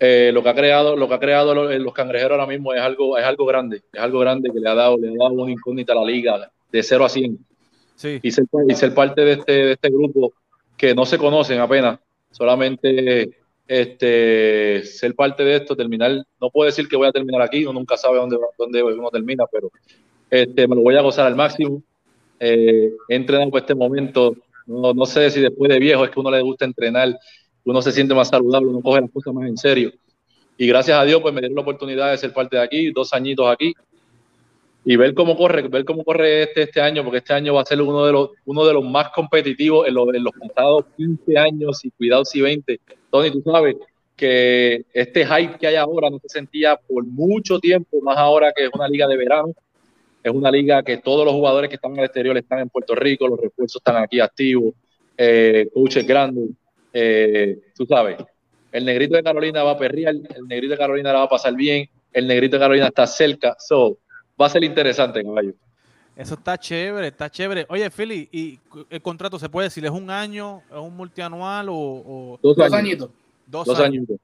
eh, 0.00 0.30
lo 0.32 0.42
que 0.42 0.48
ha 0.48 0.54
creado, 0.54 0.96
lo 0.96 1.08
que 1.08 1.14
ha 1.14 1.20
creado 1.20 1.54
los, 1.54 1.74
los, 1.78 1.94
cangrejeros 1.94 2.32
ahora 2.32 2.46
mismo 2.46 2.72
es 2.72 2.80
algo, 2.80 3.16
es 3.16 3.24
algo 3.24 3.46
grande, 3.46 3.82
es 3.92 4.00
algo 4.00 4.18
grande 4.18 4.50
que 4.52 4.60
le 4.60 4.68
ha 4.68 4.74
dado, 4.74 4.98
le 4.98 5.08
ha 5.08 5.12
dado 5.16 5.34
una 5.34 5.52
incógnita 5.52 5.92
a 5.92 5.96
la 5.96 6.04
liga 6.04 6.50
de 6.70 6.82
0 6.82 7.04
a 7.04 7.08
100. 7.08 7.38
Sí. 7.96 8.18
Y, 8.22 8.30
ser, 8.30 8.44
y 8.68 8.74
ser 8.74 8.92
parte 8.92 9.24
de 9.24 9.32
este, 9.32 9.52
de 9.52 9.72
este 9.72 9.88
grupo 9.88 10.32
que 10.76 10.94
no 10.94 11.06
se 11.06 11.16
conocen 11.16 11.60
apenas, 11.60 12.00
solamente 12.30 13.36
este, 13.66 14.82
ser 14.84 15.14
parte 15.14 15.44
de 15.44 15.56
esto, 15.56 15.76
terminar, 15.76 16.24
no 16.40 16.50
puedo 16.50 16.66
decir 16.66 16.88
que 16.88 16.96
voy 16.96 17.08
a 17.08 17.12
terminar 17.12 17.40
aquí, 17.42 17.64
uno 17.64 17.78
nunca 17.78 17.96
sabe 17.96 18.18
dónde, 18.18 18.36
dónde 18.58 18.82
uno 18.82 19.10
termina, 19.10 19.44
pero 19.50 19.70
este, 20.30 20.66
me 20.68 20.74
lo 20.76 20.82
voy 20.82 20.96
a 20.96 21.02
gozar 21.02 21.26
al 21.26 21.36
máximo. 21.36 21.82
Eh, 22.40 22.92
he 23.08 23.14
entrenado 23.14 23.50
por 23.50 23.60
este 23.60 23.74
momento, 23.74 24.36
no, 24.66 24.92
no, 24.92 25.06
sé 25.06 25.30
si 25.30 25.40
después 25.40 25.70
de 25.70 25.78
viejo 25.78 26.04
es 26.04 26.10
que 26.10 26.20
uno 26.20 26.30
le 26.30 26.42
gusta 26.42 26.64
entrenar, 26.64 27.16
uno 27.64 27.82
se 27.82 27.92
siente 27.92 28.14
más 28.14 28.28
saludable, 28.28 28.68
uno 28.68 28.80
coge 28.80 29.00
las 29.00 29.10
cosas 29.10 29.34
más 29.34 29.48
en 29.48 29.56
serio. 29.56 29.92
Y 30.56 30.66
gracias 30.66 30.98
a 30.98 31.04
Dios, 31.04 31.20
pues 31.20 31.34
me 31.34 31.40
dieron 31.40 31.56
la 31.56 31.62
oportunidad 31.62 32.10
de 32.10 32.18
ser 32.18 32.32
parte 32.32 32.56
de 32.56 32.62
aquí, 32.62 32.90
dos 32.92 33.12
añitos 33.12 33.46
aquí, 33.50 33.74
y 34.84 34.96
ver 34.96 35.14
cómo 35.14 35.36
corre, 35.36 35.66
ver 35.68 35.84
cómo 35.84 36.04
corre 36.04 36.42
este, 36.42 36.62
este 36.62 36.80
año, 36.80 37.02
porque 37.02 37.18
este 37.18 37.32
año 37.32 37.54
va 37.54 37.62
a 37.62 37.64
ser 37.64 37.80
uno 37.80 38.04
de 38.04 38.12
los, 38.12 38.30
uno 38.44 38.64
de 38.66 38.74
los 38.74 38.84
más 38.84 39.08
competitivos 39.10 39.88
en, 39.88 39.94
lo, 39.94 40.14
en 40.14 40.22
los 40.22 40.32
pasados 40.34 40.84
15 40.96 41.38
años 41.38 41.84
y 41.84 41.90
cuidado 41.90 42.24
si 42.24 42.40
20. 42.40 42.80
Tony, 43.10 43.30
tú 43.30 43.42
sabes 43.42 43.76
que 44.14 44.84
este 44.92 45.26
hype 45.26 45.58
que 45.58 45.66
hay 45.66 45.76
ahora 45.76 46.10
no 46.10 46.18
se 46.18 46.28
sentía 46.28 46.76
por 46.76 47.04
mucho 47.04 47.58
tiempo, 47.58 48.00
más 48.02 48.18
ahora 48.18 48.52
que 48.54 48.64
es 48.64 48.70
una 48.72 48.86
liga 48.86 49.08
de 49.08 49.16
verano, 49.16 49.52
es 50.22 50.32
una 50.32 50.50
liga 50.50 50.82
que 50.82 50.98
todos 50.98 51.24
los 51.24 51.34
jugadores 51.34 51.68
que 51.68 51.76
están 51.76 51.92
en 51.92 51.98
el 51.98 52.04
exterior 52.04 52.36
están 52.36 52.60
en 52.60 52.68
Puerto 52.68 52.94
Rico, 52.94 53.26
los 53.26 53.40
refuerzos 53.40 53.80
están 53.80 54.02
aquí 54.02 54.20
activos, 54.20 54.74
eh, 55.16 55.68
coaches 55.72 56.06
grandes, 56.06 56.50
eh, 56.94 57.60
tú 57.74 57.84
sabes, 57.84 58.16
el 58.72 58.84
negrito 58.84 59.16
de 59.16 59.22
Carolina 59.22 59.62
va 59.62 59.72
a 59.72 59.78
perrear, 59.78 60.14
el 60.14 60.48
negrito 60.48 60.72
de 60.72 60.78
Carolina 60.78 61.12
la 61.12 61.18
va 61.18 61.24
a 61.24 61.28
pasar 61.28 61.54
bien, 61.54 61.88
el 62.12 62.26
negrito 62.26 62.56
de 62.56 62.60
Carolina 62.60 62.86
está 62.86 63.06
cerca, 63.06 63.56
so, 63.58 63.98
va 64.40 64.46
a 64.46 64.50
ser 64.50 64.64
interesante, 64.64 65.22
caballo. 65.22 65.52
Eso 66.16 66.34
está 66.34 66.56
chévere, 66.56 67.08
está 67.08 67.28
chévere. 67.28 67.66
Oye, 67.68 67.90
Philly, 67.90 68.28
¿y 68.30 68.60
el 68.88 69.02
contrato 69.02 69.36
se 69.38 69.48
puede 69.48 69.66
decir 69.66 69.84
es 69.84 69.90
un 69.90 70.08
año, 70.08 70.62
es 70.70 70.78
un 70.78 70.96
multianual 70.96 71.68
o...? 71.68 71.74
o... 71.74 72.38
Dos, 72.40 72.56
dos 72.56 72.72
añitos. 72.72 73.10
Dos, 73.46 73.66
dos 73.66 73.80
años. 73.80 74.08
años. 74.08 74.20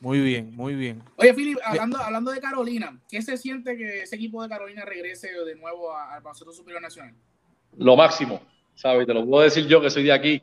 Muy 0.00 0.20
bien, 0.20 0.54
muy 0.54 0.74
bien. 0.74 1.02
Oye, 1.16 1.34
Philip, 1.34 1.58
hablando, 1.64 1.98
hablando 1.98 2.30
de 2.30 2.40
Carolina, 2.40 3.00
¿qué 3.08 3.22
se 3.22 3.36
siente 3.36 3.76
que 3.76 4.02
ese 4.02 4.14
equipo 4.16 4.42
de 4.42 4.48
Carolina 4.48 4.84
regrese 4.84 5.28
de 5.32 5.54
nuevo 5.56 5.96
al 5.96 6.20
Baloncesto 6.20 6.52
Superior 6.52 6.82
Nacional? 6.82 7.14
Lo 7.78 7.96
máximo, 7.96 8.40
¿sabes? 8.74 9.06
Te 9.06 9.14
lo 9.14 9.26
puedo 9.26 9.42
decir 9.42 9.66
yo 9.66 9.80
que 9.80 9.90
soy 9.90 10.04
de 10.04 10.12
aquí. 10.12 10.42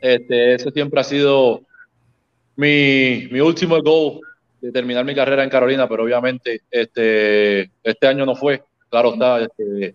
Este, 0.00 0.58
siempre 0.58 1.00
ha 1.00 1.04
sido 1.04 1.62
mi, 2.56 3.26
último 3.40 3.80
goal 3.82 4.20
de 4.60 4.72
terminar 4.72 5.04
mi 5.04 5.14
carrera 5.14 5.44
en 5.44 5.50
Carolina, 5.50 5.88
pero 5.88 6.04
obviamente 6.04 6.62
este, 6.70 7.70
este 7.82 8.06
año 8.06 8.26
no 8.26 8.34
fue. 8.34 8.62
Claro 8.88 9.12
está, 9.12 9.40
este, 9.40 9.94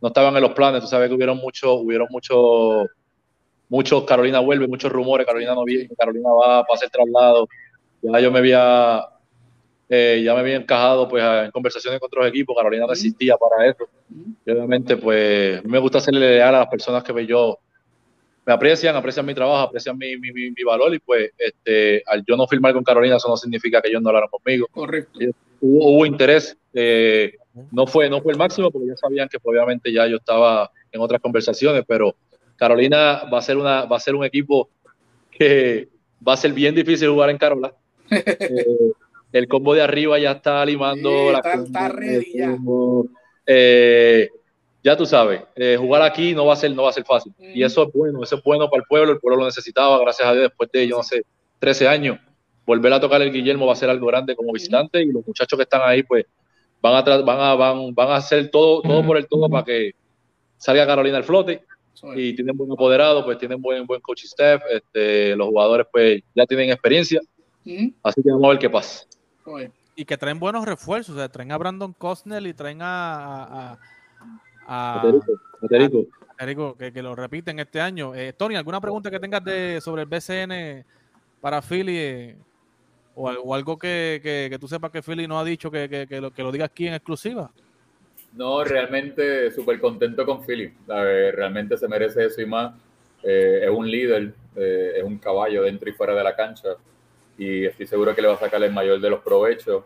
no 0.00 0.08
estaban 0.08 0.36
en 0.36 0.42
los 0.42 0.52
planes. 0.52 0.82
Tú 0.82 0.86
sabes 0.86 1.08
que 1.08 1.14
hubieron 1.14 1.38
muchos, 1.38 1.80
hubieron 1.80 2.08
muchos, 2.10 2.86
muchos 3.68 4.04
Carolina 4.04 4.40
vuelve, 4.40 4.68
muchos 4.68 4.92
rumores. 4.92 5.26
Carolina 5.26 5.54
no 5.54 5.64
viene, 5.64 5.88
Carolina 5.96 6.30
va 6.30 6.58
a 6.58 6.64
hacer 6.74 6.90
traslado 6.90 7.48
ya 8.02 8.20
yo 8.20 8.30
me 8.30 8.38
había 8.38 9.04
eh, 9.88 10.22
ya 10.24 10.34
me 10.34 10.40
había 10.40 10.56
encajado 10.56 11.08
pues 11.08 11.22
en 11.22 11.50
conversaciones 11.50 12.00
con 12.00 12.08
otros 12.08 12.26
equipos, 12.26 12.56
Carolina 12.56 12.86
no 12.86 12.92
existía 12.92 13.36
para 13.36 13.66
eso. 13.66 13.88
Obviamente 14.44 14.96
pues 14.96 15.64
me 15.64 15.78
gusta 15.78 15.98
hacerle 15.98 16.36
leal 16.36 16.54
a 16.54 16.60
las 16.60 16.68
personas 16.68 17.04
que 17.04 17.26
yo 17.26 17.58
me 18.46 18.52
aprecian, 18.52 18.94
aprecian 18.94 19.26
mi 19.26 19.34
trabajo, 19.34 19.58
aprecian 19.58 19.98
mi, 19.98 20.16
mi, 20.16 20.30
mi, 20.32 20.62
valor 20.64 20.94
y 20.94 21.00
pues 21.00 21.32
este, 21.36 22.02
al 22.06 22.24
yo 22.24 22.36
no 22.36 22.46
firmar 22.46 22.72
con 22.72 22.84
Carolina 22.84 23.16
eso 23.16 23.28
no 23.28 23.36
significa 23.36 23.82
que 23.82 23.88
ellos 23.88 24.00
no 24.00 24.08
hablaron 24.10 24.30
conmigo. 24.30 24.68
Correcto. 24.70 25.18
Hubo, 25.60 25.90
hubo 25.90 26.06
interés, 26.06 26.56
eh, 26.72 27.34
no, 27.72 27.88
fue, 27.88 28.08
no 28.08 28.20
fue 28.20 28.32
el 28.32 28.38
máximo 28.38 28.70
porque 28.70 28.88
ya 28.88 28.96
sabían 28.96 29.28
que 29.28 29.40
pues, 29.40 29.52
obviamente 29.52 29.92
ya 29.92 30.06
yo 30.06 30.18
estaba 30.18 30.70
en 30.92 31.00
otras 31.00 31.20
conversaciones, 31.20 31.84
pero 31.88 32.14
Carolina 32.54 33.24
va 33.32 33.38
a 33.38 33.42
ser, 33.42 33.56
una, 33.56 33.84
va 33.84 33.96
a 33.96 34.00
ser 34.00 34.14
un 34.14 34.24
equipo 34.24 34.70
que 35.30 35.88
va 36.26 36.34
a 36.34 36.36
ser 36.36 36.52
bien 36.52 36.74
difícil 36.74 37.08
jugar 37.08 37.30
en 37.30 37.38
Carolina. 37.38 37.72
Eh, 38.10 38.92
el 39.32 39.48
combo 39.48 39.74
de 39.74 39.82
arriba 39.82 40.18
ya 40.18 40.32
está 40.32 40.64
limando. 40.64 41.32
la 41.32 41.40
está, 41.40 41.88
ready 41.88 42.32
ya. 42.32 42.56
Eh, 43.44 44.30
ya 44.86 44.96
tú 44.96 45.04
sabes, 45.04 45.42
eh, 45.56 45.76
jugar 45.76 46.00
aquí 46.02 46.32
no 46.32 46.46
va 46.46 46.52
a 46.52 46.56
ser, 46.56 46.70
no 46.70 46.84
va 46.84 46.90
a 46.90 46.92
ser 46.92 47.04
fácil. 47.04 47.34
Y 47.40 47.64
eso 47.64 47.82
es 47.82 47.92
bueno, 47.92 48.22
eso 48.22 48.36
es 48.36 48.42
bueno 48.44 48.70
para 48.70 48.82
el 48.82 48.86
pueblo, 48.88 49.14
el 49.14 49.18
pueblo 49.18 49.40
lo 49.40 49.46
necesitaba, 49.46 49.98
gracias 49.98 50.28
a 50.28 50.32
Dios, 50.32 50.44
después 50.44 50.70
de, 50.70 50.86
yo 50.86 50.98
no 50.98 51.02
sé, 51.02 51.24
13 51.58 51.88
años. 51.88 52.20
Volver 52.64 52.92
a 52.92 53.00
tocar 53.00 53.20
el 53.20 53.32
Guillermo 53.32 53.66
va 53.66 53.72
a 53.72 53.76
ser 53.76 53.90
algo 53.90 54.06
grande 54.06 54.36
como 54.36 54.52
visitante 54.52 55.02
y 55.02 55.06
los 55.06 55.26
muchachos 55.26 55.56
que 55.56 55.64
están 55.64 55.80
ahí, 55.84 56.04
pues, 56.04 56.26
van 56.80 56.94
a, 56.94 57.02
van 57.02 57.40
a, 57.40 57.54
van, 57.56 57.94
van 57.96 58.10
a 58.10 58.14
hacer 58.14 58.48
todo, 58.48 58.80
todo 58.80 59.04
por 59.04 59.16
el 59.16 59.26
todo 59.26 59.48
para 59.48 59.64
que 59.64 59.90
salga 60.56 60.86
Carolina 60.86 61.16
al 61.16 61.24
flote. 61.24 61.64
Y 62.14 62.36
tienen 62.36 62.56
buen 62.56 62.70
apoderado, 62.70 63.24
pues 63.24 63.38
tienen 63.38 63.60
buen, 63.60 63.86
buen 63.86 64.00
coach 64.00 64.22
staff, 64.22 64.62
este, 64.70 65.34
los 65.34 65.48
jugadores 65.48 65.88
pues 65.90 66.22
ya 66.32 66.46
tienen 66.46 66.70
experiencia, 66.70 67.20
así 68.04 68.22
que 68.22 68.30
vamos 68.30 68.44
a 68.44 68.48
ver 68.50 68.58
qué 68.60 68.70
pasa. 68.70 69.04
Y 69.96 70.04
que 70.04 70.16
traen 70.16 70.38
buenos 70.38 70.64
refuerzos, 70.64 71.16
o 71.16 71.18
sea, 71.18 71.28
traen 71.28 71.50
a 71.50 71.58
Brandon 71.58 71.92
Costner 71.92 72.46
y 72.46 72.54
traen 72.54 72.82
a... 72.82 73.72
a, 73.72 73.78
que, 76.76 76.92
que, 76.92 77.02
lo 77.02 77.14
repiten 77.14 77.58
este 77.58 77.80
año. 77.80 78.14
Eh, 78.14 78.32
Tony, 78.36 78.56
¿alguna 78.56 78.80
pregunta 78.80 79.10
que 79.10 79.20
tengas 79.20 79.44
de, 79.44 79.80
sobre 79.80 80.02
el 80.02 80.08
BCN 80.08 80.84
para 81.40 81.62
Philly? 81.62 81.96
Eh, 81.96 82.36
o, 83.14 83.54
algo 83.54 83.78
que, 83.78 84.20
que, 84.22 84.58
tú 84.58 84.68
sepas 84.68 84.90
que 84.90 85.02
Philly 85.02 85.26
no 85.26 85.38
ha 85.38 85.44
dicho 85.44 85.70
que, 85.70 86.06
lo, 86.20 86.30
que 86.30 86.42
lo 86.42 86.52
diga 86.52 86.66
aquí 86.66 86.86
en 86.86 86.94
exclusiva. 86.94 87.50
No, 88.34 88.62
realmente 88.62 89.50
súper 89.50 89.80
contento 89.80 90.26
con 90.26 90.44
Philly. 90.44 90.70
realmente 90.86 91.78
se 91.78 91.88
merece 91.88 92.26
eso 92.26 92.42
y 92.42 92.46
más. 92.46 92.74
Eh, 93.22 93.60
es 93.64 93.70
un 93.70 93.90
líder, 93.90 94.34
eh, 94.54 94.92
es 94.96 95.02
un 95.02 95.18
caballo 95.18 95.62
dentro 95.62 95.88
y 95.88 95.92
fuera 95.94 96.14
de 96.14 96.22
la 96.22 96.36
cancha. 96.36 96.76
Y 97.38 97.64
estoy 97.64 97.86
seguro 97.86 98.14
que 98.14 98.20
le 98.20 98.28
va 98.28 98.34
a 98.34 98.38
sacar 98.38 98.62
el 98.62 98.72
mayor 98.72 99.00
de 99.00 99.10
los 99.10 99.20
provechos. 99.20 99.84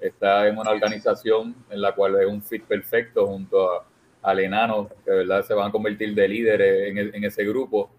Está 0.00 0.46
en 0.46 0.56
una 0.56 0.70
organización 0.70 1.54
en 1.70 1.80
la 1.82 1.92
cual 1.94 2.20
es 2.20 2.26
un 2.26 2.40
fit 2.40 2.62
perfecto 2.64 3.26
junto 3.26 3.72
a, 3.72 3.84
al 4.22 4.40
enano, 4.40 4.88
que 5.04 5.10
de 5.10 5.16
verdad 5.18 5.44
se 5.44 5.54
van 5.54 5.68
a 5.68 5.72
convertir 5.72 6.14
de 6.14 6.28
líderes 6.28 6.88
en, 6.88 7.14
en 7.14 7.24
ese 7.24 7.44
grupo. 7.44 7.90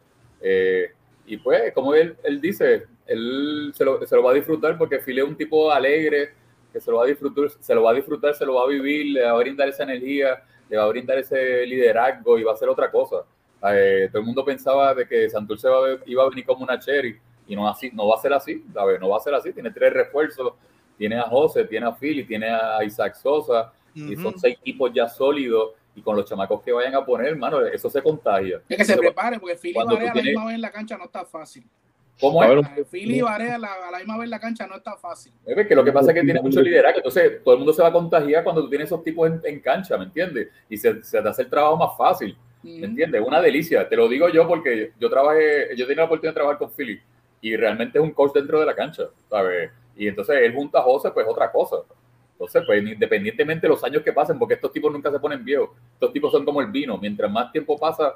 Eh, 0.42 0.92
y 1.26 1.38
pues, 1.38 1.74
como 1.74 1.94
él, 1.94 2.16
él 2.24 2.42
dice, 2.42 2.88
él 3.06 3.72
se 3.76 3.86
lo, 3.86 4.06
se 4.06 4.16
lo, 4.16 4.24
va 4.24 4.32
a 4.32 4.36
disfrutar 4.36 4.78
porque 4.78 5.00
Philly 5.00 5.22
es 5.22 5.28
un 5.28 5.36
tipo 5.36 5.72
alegre, 5.72 6.34
que 6.72 6.80
se 6.80 6.92
lo 6.92 6.98
va 6.98 7.04
a 7.04 7.08
disfrutar, 7.08 7.50
se 7.60 7.76
lo 7.76 7.84
va 7.84 7.92
a 7.92 7.94
disfrutar, 7.94 8.34
se 8.36 8.46
lo 8.46 8.56
va 8.56 8.64
a 8.64 8.68
vivir, 8.68 9.14
le 9.14 9.24
va 9.24 9.32
a 9.32 9.38
brindar 9.38 9.70
esa 9.70 9.84
energía, 9.84 10.44
le 10.70 10.78
va 10.78 10.84
a 10.84 10.88
brindar 10.88 11.18
ese 11.18 11.66
liderazgo 11.66 12.38
y 12.38 12.44
va 12.44 12.52
a 12.52 12.54
hacer 12.56 12.70
otra 12.70 12.92
cosa. 12.92 13.24
Eh, 13.72 14.08
todo 14.12 14.22
el 14.22 14.26
mundo 14.26 14.46
pensaba 14.46 14.94
de 14.94 15.08
que 15.08 15.30
Santurce 15.30 15.68
iba 16.06 16.24
a 16.24 16.30
venir 16.30 16.46
como 16.46 16.64
una 16.64 16.80
cherry 16.80 17.20
y 17.48 17.56
no 17.56 17.68
así, 17.68 17.90
no 17.92 18.08
va 18.08 18.16
a 18.16 18.22
ser 18.22 18.34
así, 18.34 18.64
¿sabes? 18.74 19.00
No 19.00 19.10
va 19.10 19.18
a 19.18 19.22
ser 19.22 19.34
así. 19.34 19.52
Tiene 19.52 19.72
tres 19.72 19.92
refuerzos, 19.92 20.54
tiene 20.98 21.18
a 21.18 21.24
José, 21.24 21.66
tiene 21.66 21.88
a 21.88 21.92
Philly, 21.92 22.24
tiene 22.24 22.50
a 22.50 22.84
Isaac 22.84 23.16
Sosa 23.16 23.74
y 23.96 24.16
son 24.16 24.38
seis 24.40 24.56
equipos 24.62 24.92
ya 24.94 25.10
sólidos 25.10 25.72
y 26.00 26.02
con 26.02 26.16
los 26.16 26.26
chamacos 26.26 26.62
que 26.64 26.72
vayan 26.72 26.96
a 26.96 27.06
poner, 27.06 27.28
hermano, 27.28 27.66
eso 27.66 27.90
se 27.90 28.02
contagia. 28.02 28.62
Es 28.68 28.78
que 28.78 28.86
se 28.86 28.98
prepare 28.98 29.40
porque 29.40 29.56
Philly 29.56 29.74
Varea 29.74 30.12
a 30.12 30.16
la 30.16 30.22
misma 30.22 30.46
vez 30.46 30.56
en 30.56 30.62
la 30.62 30.72
cancha 30.72 30.98
no 30.98 31.06
está 31.06 31.26
fácil. 31.26 31.64
¿Cómo 32.20 32.44
es? 32.44 32.88
Philly 32.90 33.20
y 33.20 33.22
Varea 33.22 33.56
a 33.56 33.60
la, 33.60 33.98
misma 34.00 34.18
vez 34.18 34.26
en 34.26 34.30
la 34.30 34.40
cancha 34.40 34.68
no 34.68 34.76
está 34.76 34.96
fácil. 34.98 35.32
Es 35.46 35.68
que 35.68 35.76
lo 35.76 35.84
que 35.84 35.92
pasa 35.92 36.12
es 36.12 36.16
que 36.16 36.24
tiene 36.24 36.42
mucho 36.42 36.62
liderazgo. 36.62 36.98
Entonces, 36.98 37.44
todo 37.44 37.54
el 37.54 37.60
mundo 37.60 37.74
se 37.74 37.82
va 37.82 37.90
a 37.90 37.94
contagiar 37.94 38.44
cuando 38.44 38.64
tú 38.64 38.70
tienes 38.70 38.88
esos 38.88 39.04
tipos 39.04 39.30
en, 39.44 39.60
cancha, 39.60 39.98
¿me 39.98 40.06
entiendes? 40.06 40.50
Y 40.70 40.78
se, 40.78 41.02
se, 41.04 41.22
te 41.22 41.30
hace 41.30 41.44
el 41.44 41.50
trabajo 41.50 41.78
más 41.78 41.98
fácil, 41.98 42.38
¿me 42.64 42.86
entiendes? 42.86 43.22
Una 43.26 43.42
delicia. 43.42 43.88
Te 43.88 43.96
lo 43.96 44.08
digo 44.08 44.30
yo 44.30 44.48
porque 44.48 44.94
yo 45.00 45.10
trabajé, 45.10 45.76
yo 45.76 45.86
tenía 45.86 46.04
la 46.04 46.06
oportunidad 46.06 46.32
de 46.32 46.36
trabajar 46.36 46.58
con 46.58 46.72
Philly 46.72 47.00
y 47.42 47.56
realmente 47.56 47.98
es 47.98 48.04
un 48.04 48.12
coach 48.12 48.34
dentro 48.34 48.60
de 48.60 48.66
la 48.66 48.76
cancha, 48.76 49.04
¿sabes? 49.30 49.72
Y 49.96 50.08
entonces 50.08 50.38
él 50.42 50.54
junto 50.54 50.78
a 50.78 50.82
José, 50.82 51.12
pues 51.12 51.26
otra 51.28 51.52
cosa. 51.52 51.78
Entonces, 52.40 52.64
pues 52.66 52.82
independientemente 52.82 53.68
de 53.68 53.74
los 53.74 53.84
años 53.84 54.02
que 54.02 54.14
pasen, 54.14 54.40
porque 54.40 54.54
estos 54.54 54.72
tipos 54.72 54.92
nunca 54.94 55.12
se 55.12 55.20
ponen 55.20 55.44
viejos, 55.44 55.72
estos 55.94 56.14
tipos 56.14 56.32
son 56.32 56.46
como 56.46 56.62
el 56.62 56.68
vino. 56.68 56.98
Mientras 56.98 57.30
más 57.30 57.52
tiempo 57.52 57.78
pasa, 57.78 58.14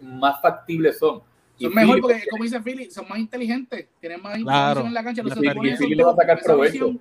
más 0.00 0.40
factibles 0.40 0.98
son 0.98 1.20
son 1.58 1.74
mejor 1.74 2.00
porque, 2.00 2.22
como 2.30 2.44
dice 2.44 2.60
Philly, 2.60 2.90
son 2.90 3.08
más 3.08 3.18
inteligentes, 3.18 3.88
tienen 4.00 4.22
más 4.22 4.38
información 4.38 4.86
en 4.86 4.94
la 4.94 5.04
cancha. 5.04 5.22
y 5.22 5.76
Philly 5.76 5.94
le 5.94 6.04
va 6.04 6.12
a 6.12 6.16
sacar 6.16 6.40
provecho. 6.42 6.94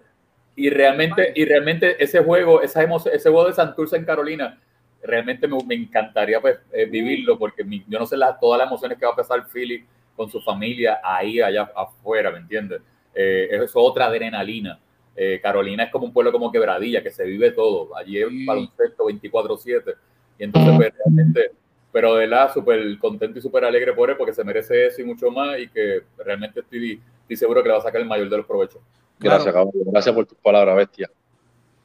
Y 0.55 0.69
realmente, 0.69 1.33
y 1.35 1.43
realmente 1.43 2.01
ese 2.01 2.23
juego, 2.23 2.61
esa 2.61 2.83
ese 2.83 3.29
juego 3.29 3.47
de 3.47 3.53
Santurce 3.53 3.97
en 3.97 4.05
Carolina, 4.05 4.57
realmente 5.03 5.47
me, 5.47 5.57
me 5.65 5.75
encantaría 5.75 6.39
pues, 6.39 6.57
eh, 6.71 6.85
vivirlo 6.85 7.37
porque 7.37 7.65
yo 7.87 7.99
no 7.99 8.05
sé 8.05 8.15
la, 8.15 8.39
todas 8.39 8.59
las 8.59 8.67
emociones 8.67 8.97
que 8.97 9.05
va 9.05 9.11
a 9.11 9.15
pasar 9.15 9.45
Philly 9.47 9.85
con 10.15 10.29
su 10.29 10.41
familia 10.41 10.99
ahí, 11.03 11.41
allá 11.41 11.69
afuera, 11.75 12.31
¿me 12.31 12.37
entiendes? 12.37 12.81
Eh, 13.13 13.49
eso 13.51 13.63
es 13.65 13.71
otra 13.75 14.05
adrenalina. 14.05 14.79
Eh, 15.15 15.39
Carolina 15.41 15.83
es 15.83 15.91
como 15.91 16.05
un 16.05 16.13
pueblo 16.13 16.31
como 16.31 16.51
quebradilla, 16.51 17.01
que 17.01 17.11
se 17.11 17.23
vive 17.23 17.51
todo. 17.51 17.95
Allí 17.95 18.19
es 18.19 18.27
un 18.27 18.45
baloncesto 18.45 19.05
24-7. 19.05 19.95
Y 20.37 20.43
entonces, 20.43 20.73
pues, 20.75 20.93
realmente 20.97 21.51
pero 21.95 22.15
de 22.15 22.27
la 22.27 22.51
súper 22.51 22.99
contento 22.99 23.39
y 23.39 23.41
súper 23.41 23.63
alegre 23.63 23.93
por 23.93 24.09
él 24.09 24.17
porque 24.17 24.33
se 24.33 24.43
merece 24.43 24.87
eso 24.87 25.01
y 25.01 25.05
mucho 25.05 25.31
más 25.31 25.57
y 25.57 25.69
que 25.69 26.01
realmente 26.17 26.59
estoy, 26.59 27.01
seguro 27.37 27.63
que 27.63 27.69
le 27.69 27.73
va 27.75 27.79
a 27.79 27.83
sacar 27.83 28.01
el 28.01 28.07
mayor 28.07 28.27
de 28.29 28.35
los 28.35 28.45
provechos. 28.45 28.81
Gracias, 29.17 29.55
Gracias 29.85 30.13
por 30.13 30.25
tus 30.25 30.37
palabras, 30.39 30.75
bestia. 30.75 31.09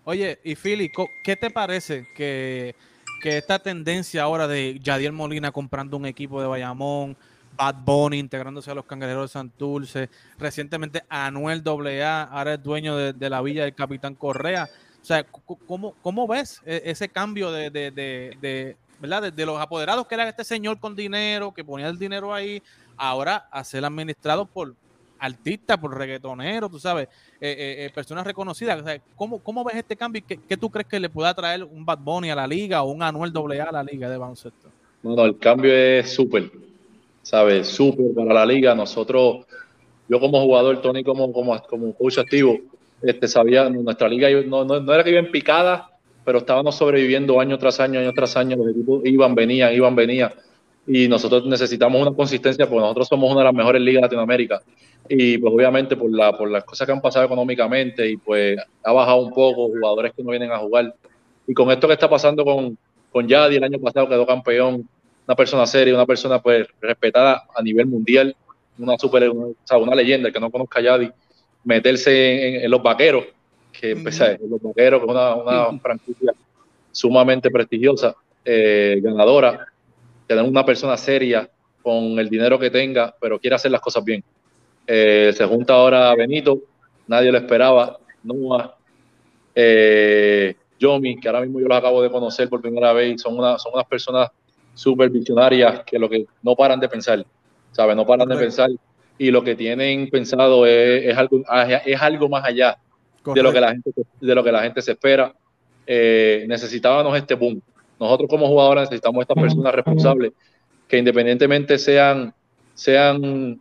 Oye, 0.02 0.40
y 0.42 0.56
Philly, 0.56 0.90
¿qué 1.22 1.36
te 1.36 1.48
parece 1.50 2.08
que, 2.16 2.74
que 3.22 3.38
esta 3.38 3.60
tendencia 3.60 4.24
ahora 4.24 4.48
de 4.48 4.80
Yadier 4.80 5.12
Molina 5.12 5.52
comprando 5.52 5.96
un 5.96 6.06
equipo 6.06 6.40
de 6.40 6.48
Bayamón, 6.48 7.16
Bad 7.60 7.84
Bunny 7.84 8.18
integrándose 8.18 8.70
a 8.70 8.74
los 8.74 8.86
cangrejeros 8.86 9.24
de 9.24 9.32
Santurce, 9.34 10.08
recientemente 10.38 11.04
Anuel 11.10 11.62
AA, 11.66 12.22
ahora 12.22 12.54
es 12.54 12.62
dueño 12.62 12.96
de, 12.96 13.30
la 13.30 13.42
villa 13.42 13.64
del 13.64 13.74
Capitán 13.74 14.14
Correa? 14.14 14.66
O 15.02 15.04
sea, 15.04 15.26
¿cómo, 15.66 15.94
cómo 16.00 16.26
ves 16.26 16.62
e, 16.64 16.80
ese 16.86 17.10
cambio 17.10 17.52
de, 17.52 17.70
de, 17.70 18.76
¿verdad? 18.98 19.30
De, 19.30 19.44
los 19.44 19.60
apoderados 19.60 20.06
que 20.06 20.14
era 20.14 20.26
este 20.26 20.42
señor 20.42 20.80
con 20.80 20.96
dinero, 20.96 21.52
que 21.52 21.62
ponía 21.62 21.88
el 21.88 21.98
dinero 21.98 22.32
ahí, 22.32 22.62
ahora 22.96 23.46
a 23.50 23.62
ser 23.62 23.84
administrado 23.84 24.46
por 24.46 24.74
artistas, 25.18 25.76
por 25.76 25.94
reggaetoneros, 25.94 26.70
tú 26.70 26.78
sabes, 26.78 27.08
eh, 27.42 27.50
eh, 27.50 27.84
eh, 27.84 27.90
personas 27.94 28.26
reconocidas. 28.26 28.80
O 28.80 28.84
sea, 28.86 28.98
¿cómo, 29.16 29.38
¿cómo, 29.40 29.64
ves 29.64 29.76
este 29.76 29.96
cambio 29.96 30.22
y 30.26 30.36
qué, 30.38 30.56
tú 30.56 30.70
crees 30.70 30.88
que 30.88 30.98
le 30.98 31.10
pueda 31.10 31.34
traer 31.34 31.62
un 31.64 31.84
Bad 31.84 31.98
Bunny 31.98 32.30
a 32.30 32.34
la 32.34 32.46
liga 32.46 32.82
o 32.82 32.90
un 32.90 33.02
Anuel 33.02 33.34
AA 33.36 33.64
a 33.64 33.72
la 33.72 33.82
liga 33.82 34.08
de 34.08 34.16
baloncesto? 34.16 34.70
No, 35.02 35.22
el 35.26 35.38
cambio 35.38 35.74
es 35.74 36.10
súper, 36.10 36.50
¿sabes? 37.30 37.68
Súper 37.68 38.12
para 38.12 38.34
la 38.34 38.44
liga. 38.44 38.74
Nosotros, 38.74 39.46
yo 40.08 40.18
como 40.18 40.42
jugador, 40.42 40.82
Tony 40.82 41.04
como, 41.04 41.32
como, 41.32 41.56
como 41.62 41.94
coach 41.94 42.18
activo, 42.18 42.58
este, 43.00 43.28
sabía, 43.28 43.70
nuestra 43.70 44.08
liga 44.08 44.28
no, 44.46 44.64
no, 44.64 44.80
no 44.80 44.92
era 44.92 45.04
que 45.04 45.10
iba 45.10 45.20
en 45.20 45.30
picada, 45.30 45.90
pero 46.24 46.38
estábamos 46.38 46.74
sobreviviendo 46.74 47.40
año 47.40 47.56
tras 47.56 47.78
año, 47.78 48.00
año 48.00 48.12
tras 48.12 48.36
año, 48.36 48.56
los 48.56 48.70
equipos 48.70 49.02
iban, 49.04 49.36
venían, 49.36 49.72
iban, 49.72 49.94
venían, 49.94 50.32
y 50.88 51.06
nosotros 51.06 51.46
necesitamos 51.46 52.02
una 52.02 52.16
consistencia 52.16 52.68
porque 52.68 52.80
nosotros 52.80 53.06
somos 53.06 53.30
una 53.30 53.40
de 53.40 53.44
las 53.44 53.54
mejores 53.54 53.80
ligas 53.80 54.00
de 54.00 54.06
Latinoamérica 54.06 54.60
y 55.08 55.38
pues 55.38 55.54
obviamente 55.54 55.96
por, 55.96 56.10
la, 56.10 56.36
por 56.36 56.50
las 56.50 56.64
cosas 56.64 56.84
que 56.84 56.92
han 56.92 57.00
pasado 57.00 57.26
económicamente 57.26 58.10
y 58.10 58.16
pues 58.16 58.58
ha 58.82 58.92
bajado 58.92 59.24
un 59.24 59.30
poco, 59.30 59.68
jugadores 59.68 60.12
que 60.16 60.24
no 60.24 60.30
vienen 60.30 60.50
a 60.50 60.58
jugar. 60.58 60.92
Y 61.46 61.54
con 61.54 61.70
esto 61.70 61.86
que 61.86 61.94
está 61.94 62.10
pasando 62.10 62.44
con, 62.44 62.76
con 63.12 63.28
Yadi, 63.28 63.56
el 63.56 63.64
año 63.64 63.78
pasado 63.78 64.08
quedó 64.08 64.26
campeón, 64.26 64.88
una 65.30 65.36
persona 65.36 65.64
seria, 65.64 65.94
una 65.94 66.06
persona 66.06 66.42
pues 66.42 66.66
respetada 66.80 67.44
a 67.54 67.62
nivel 67.62 67.86
mundial, 67.86 68.34
una 68.78 68.98
super, 68.98 69.30
una, 69.30 69.46
o 69.46 69.54
sea, 69.62 69.78
una 69.78 69.94
leyenda, 69.94 70.32
que 70.32 70.40
no 70.40 70.50
conozca 70.50 70.80
a 70.80 70.82
Yadi, 70.82 71.08
meterse 71.62 72.64
en 72.64 72.68
los 72.68 72.82
vaqueros, 72.82 73.26
que 73.70 73.92
empecé 73.92 74.40
los 74.48 74.60
Boqueros, 74.60 75.00
que 75.00 75.06
es 75.06 75.12
una, 75.12 75.78
franquicia 75.78 76.32
sumamente 76.90 77.48
prestigiosa, 77.48 78.16
eh, 78.44 78.98
ganadora, 79.00 79.68
tener 80.26 80.42
una 80.42 80.64
persona 80.64 80.96
seria 80.96 81.48
con 81.80 82.18
el 82.18 82.28
dinero 82.28 82.58
que 82.58 82.70
tenga, 82.70 83.14
pero 83.20 83.38
quiere 83.38 83.54
hacer 83.54 83.70
las 83.70 83.80
cosas 83.80 84.02
bien. 84.02 84.24
Eh, 84.84 85.32
se 85.32 85.44
junta 85.44 85.74
ahora 85.74 86.12
Benito, 86.16 86.58
nadie 87.06 87.30
lo 87.30 87.38
esperaba, 87.38 88.00
Noah, 88.24 88.74
eh, 89.54 90.56
Yomi, 90.76 91.20
que 91.20 91.28
ahora 91.28 91.42
mismo 91.42 91.60
yo 91.60 91.68
los 91.68 91.78
acabo 91.78 92.02
de 92.02 92.10
conocer 92.10 92.48
por 92.48 92.60
primera 92.60 92.92
vez, 92.92 93.22
son, 93.22 93.38
una, 93.38 93.60
son 93.60 93.74
unas 93.74 93.86
personas 93.86 94.28
súper 94.80 95.10
visionarias 95.10 95.82
que 95.84 95.98
lo 95.98 96.08
que 96.08 96.26
no 96.42 96.56
paran 96.56 96.80
de 96.80 96.88
pensar, 96.88 97.24
¿sabes? 97.70 97.94
No 97.94 98.06
paran 98.06 98.28
de 98.28 98.36
pensar 98.36 98.70
y 99.18 99.30
lo 99.30 99.44
que 99.44 99.54
tienen 99.54 100.08
pensado 100.08 100.64
es, 100.64 101.14
algo, 101.16 101.42
es 101.84 102.00
algo 102.00 102.28
más 102.30 102.44
allá 102.44 102.78
de 103.34 103.42
lo, 103.42 103.52
que 103.52 103.60
la 103.60 103.72
gente, 103.72 103.90
de 104.18 104.34
lo 104.34 104.42
que 104.42 104.50
la 104.50 104.62
gente 104.62 104.80
se 104.80 104.92
espera. 104.92 105.34
Eh, 105.86 106.46
necesitábamos 106.48 107.14
este 107.18 107.34
boom. 107.34 107.60
Nosotros 107.98 108.30
como 108.30 108.46
jugadores 108.46 108.84
necesitamos 108.84 109.20
estas 109.20 109.42
personas 109.42 109.74
responsables 109.74 110.32
que 110.88 110.96
independientemente 110.96 111.76
sean, 111.76 112.32
sean 112.72 113.60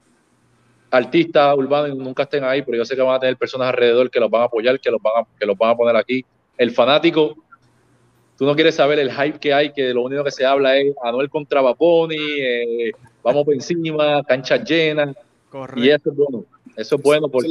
artistas 0.89 1.53
urbanos 1.57 1.97
nunca 1.97 2.23
estén 2.23 2.45
ahí, 2.45 2.61
pero 2.61 2.77
yo 2.77 2.85
sé 2.85 2.95
que 2.95 3.01
van 3.01 3.15
a 3.15 3.19
tener 3.19 3.35
personas 3.35 3.67
alrededor 3.67 4.09
que 4.09 4.21
los 4.21 4.31
van 4.31 4.43
a 4.43 4.45
apoyar, 4.45 4.79
que 4.79 4.89
los 4.89 5.01
van 5.01 5.23
a, 5.23 5.27
que 5.37 5.45
los 5.45 5.57
van 5.57 5.71
a 5.71 5.75
poner 5.75 5.97
aquí. 5.97 6.25
El 6.57 6.71
fanático, 6.71 7.35
tú 8.39 8.45
no 8.45 8.55
quieres 8.55 8.75
saber 8.75 8.99
el 8.99 9.11
hype 9.11 9.37
que 9.37 9.53
hay, 9.53 9.73
que 9.73 9.93
lo 9.93 10.01
único 10.01 10.23
que 10.23 10.31
se 10.31 10.45
habla 10.45 10.77
es 10.77 10.95
Anuel 11.03 11.29
contra 11.29 11.61
Baponi, 11.61 12.15
eh, 12.15 12.93
vamos 13.21 13.43
por 13.43 13.53
encima, 13.53 14.23
canchas 14.23 14.63
llenas. 14.63 15.13
Y 15.75 15.89
eso 15.89 16.09
es 16.09 16.15
bueno. 16.15 16.45
Eso 16.77 16.95
es 16.95 17.01
bueno 17.01 17.27
porque 17.27 17.49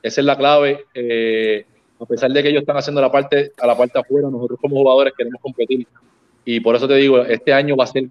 esa 0.00 0.20
es 0.20 0.24
la 0.24 0.38
clave. 0.38 0.84
Eh, 0.94 1.66
a 2.00 2.06
pesar 2.06 2.30
de 2.30 2.40
que 2.40 2.50
ellos 2.50 2.60
están 2.60 2.76
haciendo 2.76 3.00
la 3.00 3.10
parte 3.10 3.50
a 3.58 3.66
la 3.66 3.76
parte 3.76 3.98
afuera, 3.98 4.30
nosotros 4.30 4.60
como 4.60 4.76
jugadores 4.76 5.12
queremos 5.16 5.40
competir. 5.42 5.88
Y 6.44 6.60
por 6.60 6.76
eso 6.76 6.86
te 6.86 6.94
digo, 6.94 7.22
este 7.22 7.52
año 7.52 7.74
va 7.74 7.82
a 7.82 7.88
ser 7.88 8.04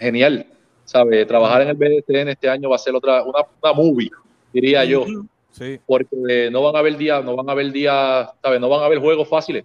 genial. 0.00 0.44
¿Sabes? 0.86 1.24
Trabajar 1.28 1.62
en 1.62 1.68
el 1.68 1.76
BDTN 1.76 2.30
este 2.30 2.48
año 2.48 2.68
va 2.68 2.76
a 2.76 2.80
ser 2.80 2.96
otra, 2.96 3.22
una, 3.22 3.40
una 3.62 3.72
movie, 3.72 4.10
diría 4.52 4.84
yo. 4.84 5.04
Sí. 5.52 5.78
Porque 5.86 6.48
no 6.50 6.62
van 6.62 6.74
a 6.74 6.80
haber 6.80 6.96
días, 6.96 7.24
no 7.24 7.36
van 7.36 7.48
a 7.48 7.52
haber 7.52 7.70
días, 7.70 8.28
¿sabes? 8.42 8.60
No 8.60 8.68
van 8.68 8.82
a 8.82 8.86
haber 8.86 8.98
juegos 8.98 9.28
fáciles. 9.28 9.64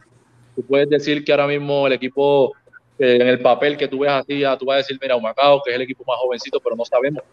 Tú 0.56 0.64
puedes 0.64 0.90
decir 0.90 1.24
que 1.24 1.32
ahora 1.32 1.48
mismo 1.48 1.88
el 1.88 1.94
equipo, 1.94 2.54
eh, 3.00 3.18
en 3.22 3.28
el 3.28 3.40
papel 3.40 3.78
que 3.78 3.88
tú 3.88 4.00
ves 4.00 4.12
así, 4.12 4.44
tú 4.60 4.66
vas 4.66 4.76
a 4.76 4.78
decir, 4.78 4.98
mira, 5.02 5.16
Humacao, 5.16 5.62
que 5.64 5.72
es 5.72 5.76
el 5.76 5.82
equipo 5.84 6.04
más 6.06 6.18
jovencito, 6.20 6.60
pero 6.60 6.76
no 6.76 6.86
sabemos. 6.86 7.24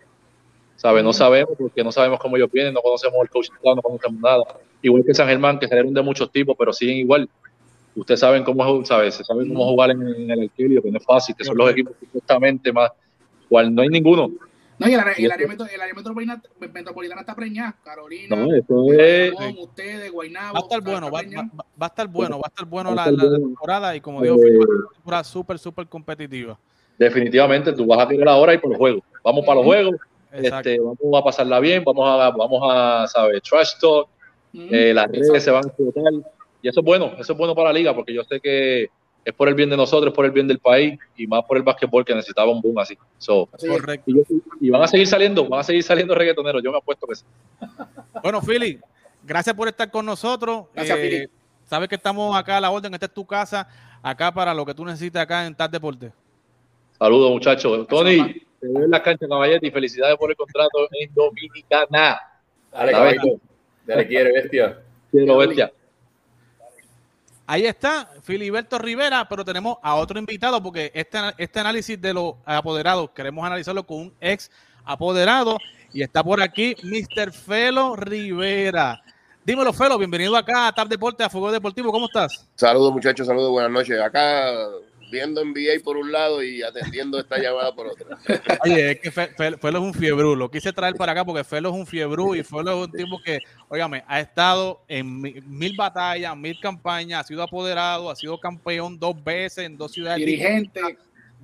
¿Sabes? 0.76 1.02
No 1.02 1.12
sabemos 1.12 1.54
porque 1.58 1.82
no 1.82 1.90
sabemos 1.90 2.20
cómo 2.20 2.36
ellos 2.36 2.50
vienen, 2.52 2.72
no 2.72 2.80
conocemos 2.80 3.18
el 3.20 3.28
coach, 3.28 3.48
no 3.64 3.82
conocemos 3.82 4.20
nada. 4.20 4.44
Igual 4.80 5.04
que 5.04 5.12
San 5.12 5.26
Germán, 5.26 5.58
que 5.58 5.66
salieron 5.66 5.92
de 5.92 6.02
muchos 6.02 6.30
tipos, 6.30 6.54
pero 6.56 6.72
siguen 6.72 6.98
igual. 6.98 7.28
Ustedes 7.96 8.20
saben 8.20 8.44
cómo, 8.44 8.84
¿sabes? 8.84 9.14
Se 9.14 9.24
saben 9.24 9.48
cómo 9.48 9.66
jugar 9.66 9.90
en, 9.90 10.06
en 10.06 10.30
el 10.30 10.40
Alquilio, 10.42 10.80
que 10.80 10.90
no 10.90 10.98
es 10.98 11.04
fácil, 11.04 11.34
que 11.34 11.44
son 11.44 11.56
los 11.56 11.70
equipos 11.70 11.94
justamente 12.12 12.72
más 12.72 12.92
cual 13.48 13.74
no 13.74 13.82
hay 13.82 13.88
ninguno. 13.88 14.30
No, 14.78 14.88
y 14.88 14.94
el, 14.94 15.00
área, 15.00 15.14
el 15.16 15.32
área, 15.32 15.46
el 15.46 15.80
área 15.80 15.94
metropolitana, 15.94 16.42
metropolitana, 16.60 17.20
está 17.22 17.34
preñada. 17.34 17.76
Carolina, 17.82 18.36
no, 18.36 18.54
eso 18.54 18.92
es, 18.92 19.32
ustedes, 19.58 20.12
Guaynabo. 20.12 20.54
Va 20.54 20.60
a 20.60 20.62
estar 20.62 20.80
bueno, 20.80 21.10
va, 21.10 21.22
va, 21.22 21.64
va, 21.82 21.86
a 21.86 21.86
estar 21.86 22.06
bueno, 22.06 22.38
va 22.38 22.46
a 22.46 22.48
estar 22.48 22.66
bueno 22.66 22.94
la, 22.94 23.10
la, 23.10 23.30
temporada 23.38 23.96
y 23.96 24.00
como 24.00 24.22
digo, 24.22 24.36
eh, 24.36 24.56
una 24.56 24.92
temporada 24.94 25.24
súper, 25.24 25.58
súper 25.58 25.88
competitiva. 25.88 26.56
Definitivamente, 26.96 27.72
tú 27.72 27.86
vas 27.86 27.98
a 27.98 28.08
tirar 28.08 28.28
ahora 28.28 28.54
y 28.54 28.58
por 28.58 28.70
los 28.70 28.78
juegos. 28.78 29.02
Vamos 29.24 29.44
para 29.44 29.56
los 29.56 29.64
juegos, 29.64 29.96
este, 30.32 30.78
vamos 30.78 31.20
a 31.20 31.24
pasarla 31.24 31.58
bien, 31.58 31.82
vamos 31.84 32.08
a, 32.08 32.30
vamos 32.30 32.60
a, 32.70 33.06
¿sabes? 33.08 33.42
Trash 33.42 33.80
talk, 33.80 34.08
eh, 34.54 34.92
las 34.94 35.10
redes 35.10 35.42
se 35.42 35.50
van 35.50 35.64
a 35.64 35.68
explotar. 35.68 36.12
Y 36.62 36.68
eso 36.68 36.80
es 36.80 36.86
bueno, 36.86 37.12
eso 37.18 37.32
es 37.32 37.38
bueno 37.38 37.54
para 37.54 37.72
la 37.72 37.78
liga, 37.78 37.94
porque 37.94 38.14
yo 38.14 38.22
sé 38.24 38.40
que 38.40 38.90
es 39.28 39.34
por 39.34 39.46
el 39.46 39.54
bien 39.54 39.68
de 39.68 39.76
nosotros, 39.76 40.10
es 40.10 40.16
por 40.16 40.24
el 40.24 40.30
bien 40.30 40.48
del 40.48 40.58
país 40.58 40.98
y 41.14 41.26
más 41.26 41.44
por 41.44 41.58
el 41.58 41.62
básquetbol 41.62 42.02
que 42.02 42.14
necesitaba 42.14 42.50
un 42.50 42.62
boom 42.62 42.78
así. 42.78 42.96
Correcto. 43.26 44.10
Y, 44.58 44.70
van 44.70 44.82
a 44.82 44.88
seguir 44.88 45.06
saliendo, 45.06 45.46
van 45.46 45.60
a 45.60 45.62
seguir 45.62 45.82
saliendo 45.82 46.14
reggaetoneros, 46.14 46.62
yo 46.62 46.72
me 46.72 46.78
apuesto 46.78 47.06
que 47.06 47.16
sí. 47.16 47.24
Bueno, 48.22 48.40
Philly, 48.40 48.80
gracias 49.22 49.54
por 49.54 49.68
estar 49.68 49.90
con 49.90 50.06
nosotros. 50.06 50.64
Gracias, 50.74 50.98
eh, 50.98 51.28
Sabes 51.64 51.90
que 51.90 51.96
estamos 51.96 52.34
acá 52.34 52.56
a 52.56 52.60
la 52.62 52.70
orden, 52.70 52.94
esta 52.94 53.04
es 53.04 53.12
tu 53.12 53.26
casa, 53.26 53.68
acá 54.02 54.32
para 54.32 54.54
lo 54.54 54.64
que 54.64 54.72
tú 54.72 54.82
necesites 54.86 55.20
acá 55.20 55.44
en 55.44 55.54
TAD 55.54 55.68
Deporte. 55.68 56.10
Saludos, 56.98 57.30
muchachos. 57.30 57.86
Tony, 57.86 58.32
te 58.58 58.66
veo 58.66 58.84
en 58.84 58.90
la 58.90 59.02
cancha, 59.02 59.28
caballete, 59.28 59.66
y 59.66 59.70
felicidades 59.70 60.16
por 60.16 60.30
el 60.30 60.36
contrato 60.36 60.88
en 60.98 61.12
Dominicana. 61.12 62.18
Dale, 62.72 62.92
caballito. 62.92 63.40
Dale, 63.84 64.06
quiere, 64.06 64.32
bestia. 64.32 64.80
Quiero, 65.10 65.36
bestia. 65.36 65.70
Ahí 67.50 67.64
está 67.64 68.10
Filiberto 68.24 68.78
Rivera, 68.78 69.26
pero 69.26 69.42
tenemos 69.42 69.78
a 69.80 69.94
otro 69.94 70.18
invitado 70.18 70.62
porque 70.62 70.92
este, 70.92 71.18
este 71.38 71.58
análisis 71.58 71.98
de 71.98 72.12
los 72.12 72.34
apoderados 72.44 73.08
queremos 73.14 73.42
analizarlo 73.46 73.86
con 73.86 74.00
un 74.00 74.14
ex 74.20 74.50
apoderado 74.84 75.56
y 75.90 76.02
está 76.02 76.22
por 76.22 76.42
aquí 76.42 76.76
Mr. 76.82 77.32
Felo 77.32 77.96
Rivera. 77.96 79.00
Dímelo, 79.46 79.72
Felo, 79.72 79.96
bienvenido 79.96 80.36
acá 80.36 80.66
a 80.66 80.72
TAP 80.72 80.88
Deporte, 80.88 81.24
a 81.24 81.30
Fuego 81.30 81.50
Deportivo, 81.50 81.90
¿cómo 81.90 82.04
estás? 82.04 82.46
Saludos 82.54 82.92
muchachos, 82.92 83.26
saludos, 83.26 83.50
buenas 83.50 83.72
noches. 83.72 83.98
Acá 83.98 84.52
viendo 85.10 85.44
NBA 85.44 85.82
por 85.82 85.96
un 85.96 86.12
lado 86.12 86.42
y 86.42 86.62
atendiendo 86.62 87.18
esta 87.18 87.38
llamada 87.38 87.74
por 87.74 87.88
otro. 87.88 88.08
Oye, 88.64 88.92
es 88.92 89.00
que 89.00 89.10
Felo 89.10 89.56
es 89.62 89.84
un 89.84 89.94
fiebrú, 89.94 90.36
lo 90.36 90.50
quise 90.50 90.72
traer 90.72 90.94
para 90.94 91.12
acá 91.12 91.24
porque 91.24 91.44
Felo 91.44 91.70
es 91.70 91.74
un 91.74 91.86
fiebrú 91.86 92.34
y 92.34 92.42
Felo 92.42 92.70
es 92.70 92.88
un 92.88 92.92
tipo 92.92 93.20
que, 93.20 93.40
óigame, 93.68 94.04
ha 94.06 94.20
estado 94.20 94.82
en 94.88 95.20
mil 95.20 95.76
batallas, 95.76 96.36
mil 96.36 96.58
campañas, 96.60 97.20
ha 97.20 97.26
sido 97.26 97.42
apoderado, 97.42 98.10
ha 98.10 98.16
sido 98.16 98.38
campeón 98.38 98.98
dos 98.98 99.22
veces 99.22 99.64
en 99.64 99.76
dos 99.76 99.92
ciudades. 99.92 100.18
Dirigente. 100.24 100.80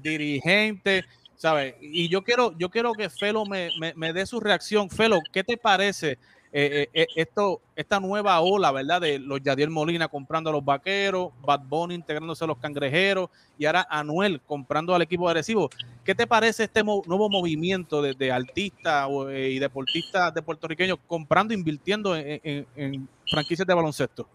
Dirigente, 0.02 1.04
¿sabes? 1.36 1.74
Y 1.80 2.08
yo 2.08 2.22
quiero, 2.22 2.56
yo 2.58 2.68
quiero 2.68 2.92
que 2.92 3.08
Felo 3.08 3.44
me, 3.46 3.70
me, 3.78 3.94
me 3.94 4.12
dé 4.12 4.26
su 4.26 4.40
reacción. 4.40 4.90
Felo, 4.90 5.20
¿qué 5.32 5.44
te 5.44 5.56
parece? 5.56 6.18
Eh, 6.57 6.88
eh, 6.94 7.02
eh, 7.02 7.07
esto, 7.16 7.61
esta 7.74 7.98
nueva 7.98 8.40
ola, 8.40 8.70
¿verdad? 8.70 9.00
De 9.00 9.18
los 9.18 9.42
Yadiel 9.42 9.70
Molina 9.70 10.07
comprando 10.07 10.50
a 10.50 10.52
los 10.52 10.64
vaqueros, 10.64 11.32
Bad 11.44 11.62
Bunny 11.68 11.96
integrándose 11.96 12.44
a 12.44 12.46
los 12.46 12.59
cangrejeros 12.59 13.28
y 13.59 13.66
ahora 13.66 13.84
Anuel 13.90 14.40
comprando 14.40 14.94
al 14.94 15.02
equipo 15.02 15.28
agresivo. 15.28 15.68
¿Qué 16.05 16.14
te 16.14 16.28
parece 16.28 16.62
este 16.62 16.84
nuevo 16.84 17.28
movimiento 17.28 18.00
de, 18.00 18.30
artistas 18.30 19.09
y 19.36 19.59
deportistas 19.59 20.32
de 20.32 20.42
puertorriqueños 20.42 20.98
comprando, 21.09 21.52
invirtiendo 21.52 22.14
en, 22.16 23.09
franquicias 23.28 23.66
de 23.66 23.74
baloncesto? 23.74 24.28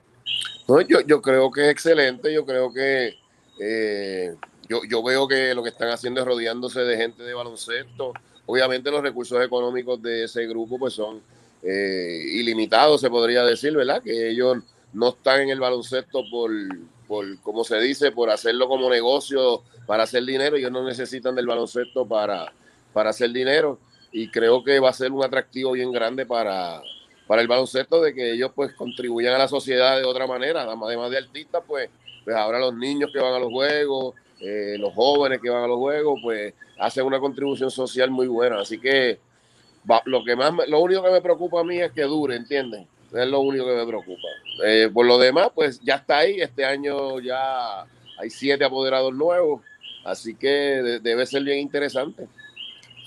yo, 0.89 0.99
yo 0.99 1.21
creo 1.21 1.49
que 1.49 1.67
es 1.67 1.71
excelente, 1.71 2.33
yo 2.33 2.45
creo 2.45 2.73
que 2.73 3.13
yo, 4.67 4.81
yo 4.89 5.01
veo 5.01 5.25
que 5.25 5.55
lo 5.55 5.63
que 5.63 5.69
están 5.69 5.87
haciendo 5.87 6.19
es 6.19 6.27
rodeándose 6.27 6.81
de 6.81 6.97
gente 6.97 7.23
de 7.23 7.33
baloncesto. 7.33 8.11
Obviamente 8.45 8.91
los 8.91 9.01
recursos 9.01 9.41
económicos 9.41 10.01
de 10.01 10.25
ese 10.25 10.45
grupo 10.47 10.77
pues 10.77 10.95
son 10.95 11.21
eh, 11.63 12.21
ilimitado, 12.33 12.97
se 12.97 13.09
podría 13.09 13.43
decir, 13.43 13.75
¿verdad? 13.75 14.01
Que 14.01 14.29
ellos 14.29 14.57
no 14.93 15.09
están 15.09 15.41
en 15.41 15.49
el 15.49 15.59
baloncesto 15.59 16.23
por, 16.29 16.51
por, 17.07 17.39
como 17.41 17.63
se 17.63 17.79
dice, 17.79 18.11
por 18.11 18.29
hacerlo 18.29 18.67
como 18.67 18.89
negocio 18.89 19.63
para 19.85 20.03
hacer 20.03 20.23
dinero. 20.23 20.55
Ellos 20.55 20.71
no 20.71 20.83
necesitan 20.83 21.35
del 21.35 21.47
baloncesto 21.47 22.07
para, 22.07 22.51
para 22.93 23.09
hacer 23.09 23.31
dinero. 23.31 23.79
Y 24.11 24.29
creo 24.29 24.63
que 24.63 24.79
va 24.79 24.89
a 24.89 24.93
ser 24.93 25.11
un 25.11 25.23
atractivo 25.23 25.73
bien 25.73 25.91
grande 25.91 26.25
para, 26.25 26.81
para 27.27 27.41
el 27.41 27.47
baloncesto 27.47 28.01
de 28.01 28.13
que 28.13 28.31
ellos 28.33 28.51
pues 28.55 28.73
contribuyan 28.73 29.35
a 29.35 29.37
la 29.37 29.47
sociedad 29.47 29.97
de 29.97 30.05
otra 30.05 30.25
manera. 30.25 30.63
Además 30.63 31.11
de 31.11 31.17
artistas, 31.17 31.63
pues, 31.67 31.89
pues 32.23 32.35
ahora 32.35 32.59
los 32.59 32.73
niños 32.73 33.11
que 33.13 33.19
van 33.19 33.33
a 33.33 33.39
los 33.39 33.51
juegos, 33.51 34.15
eh, 34.39 34.77
los 34.79 34.93
jóvenes 34.93 35.39
que 35.41 35.49
van 35.49 35.63
a 35.63 35.67
los 35.67 35.77
juegos, 35.77 36.19
pues 36.23 36.53
hacen 36.79 37.05
una 37.05 37.19
contribución 37.19 37.69
social 37.69 38.09
muy 38.09 38.27
buena. 38.27 38.61
Así 38.61 38.79
que 38.79 39.19
lo 40.05 40.23
que 40.23 40.35
más 40.35 40.53
lo 40.67 40.79
único 40.79 41.03
que 41.03 41.11
me 41.11 41.21
preocupa 41.21 41.61
a 41.61 41.63
mí 41.63 41.79
es 41.79 41.91
que 41.91 42.03
dure, 42.03 42.35
¿entienden? 42.35 42.87
Es 43.11 43.27
lo 43.27 43.39
único 43.39 43.65
que 43.65 43.75
me 43.75 43.85
preocupa. 43.85 44.27
Eh, 44.65 44.89
por 44.93 45.05
lo 45.05 45.17
demás, 45.17 45.49
pues 45.53 45.79
ya 45.81 45.95
está 45.95 46.19
ahí. 46.19 46.39
Este 46.39 46.63
año 46.63 47.19
ya 47.19 47.81
hay 48.19 48.29
siete 48.29 48.63
apoderados 48.63 49.13
nuevos, 49.13 49.61
así 50.03 50.35
que 50.35 50.49
debe 51.01 51.25
ser 51.25 51.43
bien 51.43 51.59
interesante. 51.59 52.27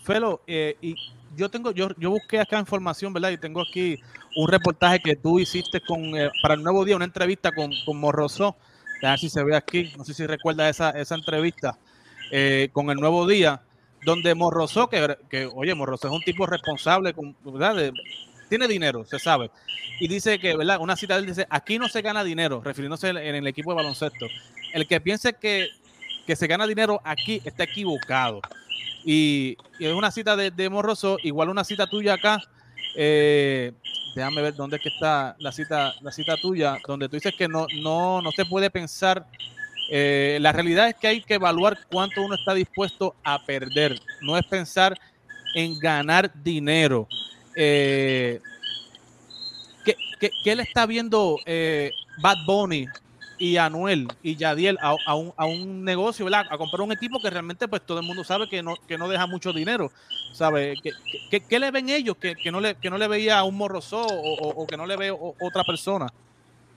Felo, 0.02 0.40
eh, 0.46 0.76
y 0.80 0.96
yo 1.36 1.48
tengo, 1.48 1.70
yo, 1.70 1.88
yo 1.96 2.10
busqué 2.10 2.40
acá 2.40 2.58
información, 2.58 3.12
¿verdad? 3.12 3.30
Y 3.30 3.38
tengo 3.38 3.62
aquí 3.62 4.00
un 4.34 4.48
reportaje 4.48 4.98
que 4.98 5.14
tú 5.14 5.38
hiciste 5.38 5.80
con 5.80 6.16
eh, 6.16 6.30
para 6.42 6.54
el 6.54 6.62
nuevo 6.62 6.84
día, 6.84 6.96
una 6.96 7.04
entrevista 7.04 7.52
con, 7.52 7.70
con 7.86 7.98
Morrosó. 7.98 8.56
A 9.04 9.10
ver 9.10 9.18
si 9.18 9.28
se 9.28 9.42
ve 9.42 9.56
aquí, 9.56 9.92
no 9.96 10.04
sé 10.04 10.14
si 10.14 10.26
recuerda 10.26 10.68
esa, 10.68 10.90
esa 10.90 11.14
entrevista 11.14 11.78
con 12.72 12.88
el 12.88 12.96
nuevo 12.96 13.26
día 13.26 13.60
donde 14.05 14.34
Morroso, 14.34 14.88
que, 14.88 15.16
que 15.30 15.46
oye, 15.46 15.74
Morroso 15.74 16.09
es 16.09 16.12
un 16.12 16.22
tipo 16.22 16.46
responsable, 16.46 17.14
¿verdad? 17.44 17.92
tiene 18.48 18.68
dinero, 18.68 19.07
se 19.07 19.18
sabe. 19.18 19.50
Y 19.98 20.09
dice 20.09 20.38
que, 20.38 20.55
¿verdad? 20.55 20.78
Una 20.78 20.94
cita 20.94 21.14
de 21.14 21.20
él 21.20 21.26
dice, 21.26 21.46
aquí 21.48 21.78
no 21.78 21.88
se 21.88 22.03
gana 22.03 22.22
dinero, 22.22 22.61
refiriéndose 22.62 23.09
en 23.09 23.34
el 23.34 23.46
equipo 23.46 23.70
de 23.70 23.76
baloncesto. 23.76 24.26
El 24.74 24.86
que 24.86 25.00
piense 25.00 25.32
que, 25.32 25.68
que 26.26 26.36
se 26.36 26.46
gana 26.46 26.66
dinero 26.66 27.00
aquí 27.03 27.40
está 27.46 27.64
equivocado. 27.64 28.42
Y, 29.07 29.57
es 29.80 29.94
una 29.94 30.11
cita 30.11 30.36
de, 30.36 30.50
de, 30.50 30.68
Morroso, 30.68 31.16
igual 31.22 31.48
una 31.48 31.64
cita 31.64 31.86
tuya 31.86 32.12
acá. 32.12 32.42
Eh, 32.94 33.72
déjame 34.14 34.42
ver 34.42 34.55
dónde 34.55 34.76
es 34.76 34.82
que 34.82 34.90
está 34.90 35.34
la 35.38 35.50
cita, 35.50 35.94
la 36.03 36.12
cita 36.12 36.36
tuya, 36.36 36.78
donde 36.86 37.09
tú 37.09 37.16
dices 37.16 37.34
que 37.34 37.48
no, 37.48 37.66
no, 37.80 38.20
no 38.20 38.32
se 38.32 38.44
puede 38.44 38.68
pensar 38.68 39.26
eh, 39.90 40.38
la 40.40 40.52
realidad 40.52 40.88
es 40.88 40.94
que 40.96 41.08
hay 41.08 41.22
que 41.22 41.34
evaluar 41.34 41.78
cuánto 41.90 42.22
uno 42.22 42.34
está 42.34 42.54
dispuesto 42.54 43.14
a 43.24 43.44
perder, 43.44 44.00
no 44.20 44.36
es 44.38 44.44
pensar 44.46 44.98
en 45.54 45.78
ganar 45.78 46.30
dinero. 46.42 47.06
Eh, 47.54 48.40
¿qué, 49.84 50.56
le 50.56 50.62
está 50.62 50.86
viendo 50.86 51.38
eh, 51.44 51.90
Bad 52.18 52.38
Bunny 52.46 52.86
y 53.38 53.56
Anuel 53.56 54.08
y 54.22 54.36
Yadiel 54.36 54.78
a, 54.80 55.14
un, 55.14 55.84
negocio, 55.84 56.26
a 56.32 56.56
comprar 56.56 56.80
un 56.82 56.92
equipo 56.92 57.20
que 57.20 57.28
realmente 57.28 57.66
pues 57.66 57.82
todo 57.84 57.98
el 57.98 58.06
mundo 58.06 58.22
sabe 58.24 58.48
que 58.48 58.62
no, 58.62 58.76
que 58.86 58.96
no 58.96 59.08
deja 59.08 59.26
mucho 59.26 59.52
dinero? 59.52 59.90
¿Sabe? 60.32 60.74
¿Qué, 61.30 61.58
le 61.58 61.70
ven 61.70 61.88
ellos 61.90 62.16
que, 62.16 62.50
no 62.50 62.60
le, 62.60 62.76
que 62.76 62.88
no 62.88 62.96
le 62.96 63.08
veía 63.08 63.38
a 63.38 63.44
un 63.44 63.56
morroso 63.56 64.00
o, 64.00 64.62
o, 64.62 64.66
que 64.66 64.76
no 64.76 64.86
le 64.86 64.96
ve 64.96 65.10
otra 65.10 65.64
persona? 65.64 66.06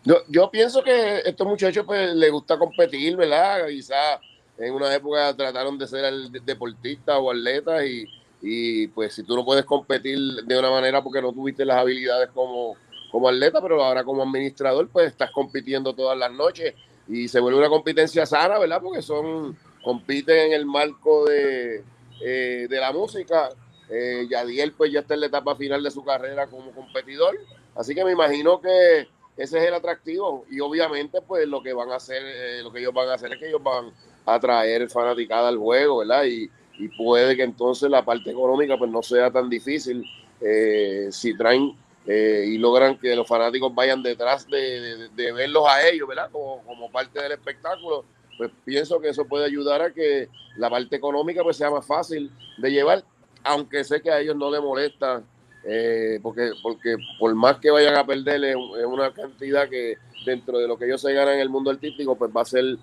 Yo, 0.05 0.17
yo 0.27 0.51
pienso 0.51 0.83
que 0.83 1.17
estos 1.25 1.47
muchachos 1.47 1.83
pues 1.83 2.13
les 2.13 2.31
gusta 2.31 2.59
competir, 2.59 3.17
¿verdad? 3.17 3.67
Quizás 3.67 4.19
en 4.57 4.71
una 4.71 4.93
época 4.93 5.35
trataron 5.35 5.79
de 5.79 5.87
ser 5.87 6.13
deportistas 6.45 7.17
o 7.19 7.31
atletas 7.31 7.83
y, 7.85 8.05
y 8.39 8.87
pues 8.89 9.15
si 9.15 9.23
tú 9.23 9.35
no 9.35 9.43
puedes 9.43 9.65
competir 9.65 10.19
de 10.45 10.59
una 10.59 10.69
manera 10.69 11.03
porque 11.03 11.23
no 11.23 11.33
tuviste 11.33 11.65
las 11.65 11.77
habilidades 11.77 12.29
como, 12.29 12.75
como 13.11 13.29
atleta, 13.29 13.59
pero 13.59 13.83
ahora 13.83 14.03
como 14.03 14.21
administrador 14.21 14.87
pues 14.89 15.07
estás 15.07 15.31
compitiendo 15.31 15.93
todas 15.95 16.15
las 16.15 16.31
noches 16.31 16.75
y 17.07 17.27
se 17.27 17.39
vuelve 17.39 17.57
una 17.57 17.69
competencia 17.69 18.27
sana, 18.27 18.59
¿verdad? 18.59 18.81
Porque 18.83 19.01
son 19.01 19.57
compiten 19.83 20.37
en 20.37 20.53
el 20.53 20.67
marco 20.67 21.25
de, 21.25 21.83
eh, 22.21 22.67
de 22.69 22.79
la 22.79 22.91
música. 22.91 23.49
Eh, 23.89 24.27
Yadiel 24.29 24.71
pues 24.73 24.91
ya 24.91 24.99
está 24.99 25.15
en 25.15 25.21
la 25.21 25.27
etapa 25.27 25.55
final 25.55 25.81
de 25.81 25.89
su 25.89 26.03
carrera 26.03 26.45
como 26.45 26.71
competidor, 26.71 27.35
así 27.75 27.93
que 27.95 28.03
me 28.03 28.11
imagino 28.11 28.59
que 28.59 29.07
ese 29.37 29.59
es 29.59 29.67
el 29.67 29.73
atractivo 29.73 30.45
y 30.49 30.59
obviamente 30.59 31.21
pues 31.21 31.47
lo 31.47 31.61
que 31.61 31.73
van 31.73 31.91
a 31.91 31.95
hacer, 31.95 32.21
eh, 32.23 32.61
lo 32.63 32.71
que 32.71 32.79
ellos 32.79 32.93
van 32.93 33.09
a 33.09 33.15
hacer 33.15 33.33
es 33.33 33.39
que 33.39 33.47
ellos 33.47 33.63
van 33.63 33.91
a 34.25 34.39
traer 34.39 34.89
fanaticada 34.89 35.49
al 35.49 35.57
juego, 35.57 35.97
¿verdad? 35.97 36.23
Y, 36.25 36.49
y 36.77 36.87
puede 36.89 37.35
que 37.35 37.43
entonces 37.43 37.89
la 37.89 38.03
parte 38.03 38.31
económica 38.31 38.77
pues 38.77 38.91
no 38.91 39.01
sea 39.01 39.31
tan 39.31 39.49
difícil 39.49 40.05
eh, 40.41 41.07
si 41.11 41.35
traen 41.37 41.75
eh, 42.05 42.45
y 42.47 42.57
logran 42.57 42.97
que 42.99 43.15
los 43.15 43.27
fanáticos 43.27 43.73
vayan 43.73 44.03
detrás 44.03 44.47
de, 44.47 45.09
verlos 45.15 45.65
a 45.67 45.87
ellos, 45.87 46.07
¿verdad? 46.07 46.29
Como, 46.31 46.61
como, 46.63 46.91
parte 46.91 47.19
del 47.19 47.31
espectáculo, 47.31 48.05
pues 48.37 48.51
pienso 48.63 48.99
que 48.99 49.09
eso 49.09 49.25
puede 49.25 49.45
ayudar 49.45 49.81
a 49.81 49.91
que 49.91 50.29
la 50.57 50.69
parte 50.69 50.95
económica 50.95 51.41
pues 51.41 51.57
sea 51.57 51.71
más 51.71 51.85
fácil 51.85 52.31
de 52.57 52.71
llevar, 52.71 53.03
aunque 53.43 53.83
sé 53.83 54.01
que 54.01 54.11
a 54.11 54.19
ellos 54.19 54.35
no 54.35 54.51
les 54.51 54.61
molesta, 54.61 55.23
eh, 55.67 56.19
porque, 56.21 56.51
porque 56.61 56.95
por 57.19 57.33
más 57.35 57.57
que 57.57 57.71
vayan 57.71 57.95
a 57.95 58.05
perder 58.05 58.43
es 58.43 58.85
una 58.85 59.11
cantidad 59.11 59.67
que 59.69 59.95
dentro 60.25 60.59
de 60.59 60.67
lo 60.67 60.77
que 60.77 60.85
ellos 60.85 61.01
se 61.01 61.13
ganan 61.13 61.35
en 61.35 61.39
el 61.41 61.49
mundo 61.49 61.71
artístico, 61.71 62.15
pues 62.15 62.31
va 62.35 62.41
a 62.41 62.45
ser, 62.45 62.77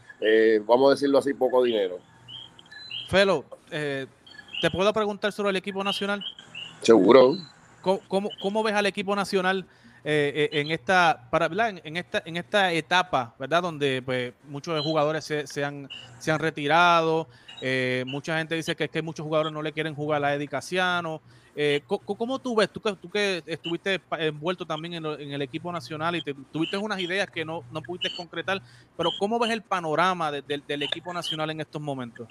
vamos 0.66 0.88
a 0.88 0.94
decirlo 0.94 1.18
así, 1.18 1.34
poco 1.34 1.62
dinero. 1.62 1.98
Felo, 3.12 3.44
eh, 3.70 4.06
¿te 4.62 4.70
puedo 4.70 4.90
preguntar 4.90 5.32
sobre 5.32 5.50
el 5.50 5.56
equipo 5.56 5.84
nacional? 5.84 6.24
Seguro. 6.80 7.36
¿Cómo, 7.82 8.30
cómo, 8.40 8.62
ves 8.62 8.74
al 8.74 8.86
equipo 8.86 9.14
nacional 9.14 9.66
eh, 10.02 10.48
eh, 10.50 10.60
en 10.60 10.70
esta 10.70 11.28
para 11.30 11.46
En, 11.84 11.96
esta 11.98 12.22
en 12.24 12.38
esta 12.38 12.72
etapa, 12.72 13.34
¿verdad? 13.38 13.60
Donde 13.60 14.00
pues 14.00 14.32
muchos 14.48 14.80
jugadores 14.82 15.26
se, 15.26 15.46
se 15.46 15.62
han, 15.62 15.90
se 16.18 16.32
han 16.32 16.38
retirado, 16.38 17.28
mucha 18.06 18.38
gente 18.38 18.54
dice 18.54 18.74
que 18.74 18.84
es 18.84 18.90
que 18.90 19.02
muchos 19.02 19.24
jugadores 19.24 19.52
no 19.52 19.60
le 19.60 19.72
quieren 19.72 19.94
jugar 19.94 20.16
a 20.16 20.20
la 20.20 20.34
Edicaciano. 20.34 21.20
Eh, 21.54 21.82
¿Cómo 21.86 22.38
tú 22.38 22.56
ves, 22.56 22.70
tú 22.70 22.80
que, 22.80 22.92
tú 22.94 23.10
que 23.10 23.42
estuviste 23.46 24.00
envuelto 24.18 24.64
también 24.64 24.94
en, 24.94 25.32
el 25.32 25.42
equipo 25.42 25.70
nacional 25.70 26.16
y 26.16 26.22
te, 26.22 26.34
tuviste 26.50 26.78
unas 26.78 26.98
ideas 26.98 27.28
que 27.30 27.44
no, 27.44 27.62
no 27.70 27.82
pudiste 27.82 28.14
concretar, 28.16 28.62
pero 28.96 29.10
cómo 29.18 29.38
ves 29.38 29.50
el 29.50 29.60
panorama 29.62 30.32
del 30.32 30.82
equipo 30.82 31.12
nacional 31.12 31.50
en 31.50 31.60
estos 31.60 31.82
momentos? 31.82 32.26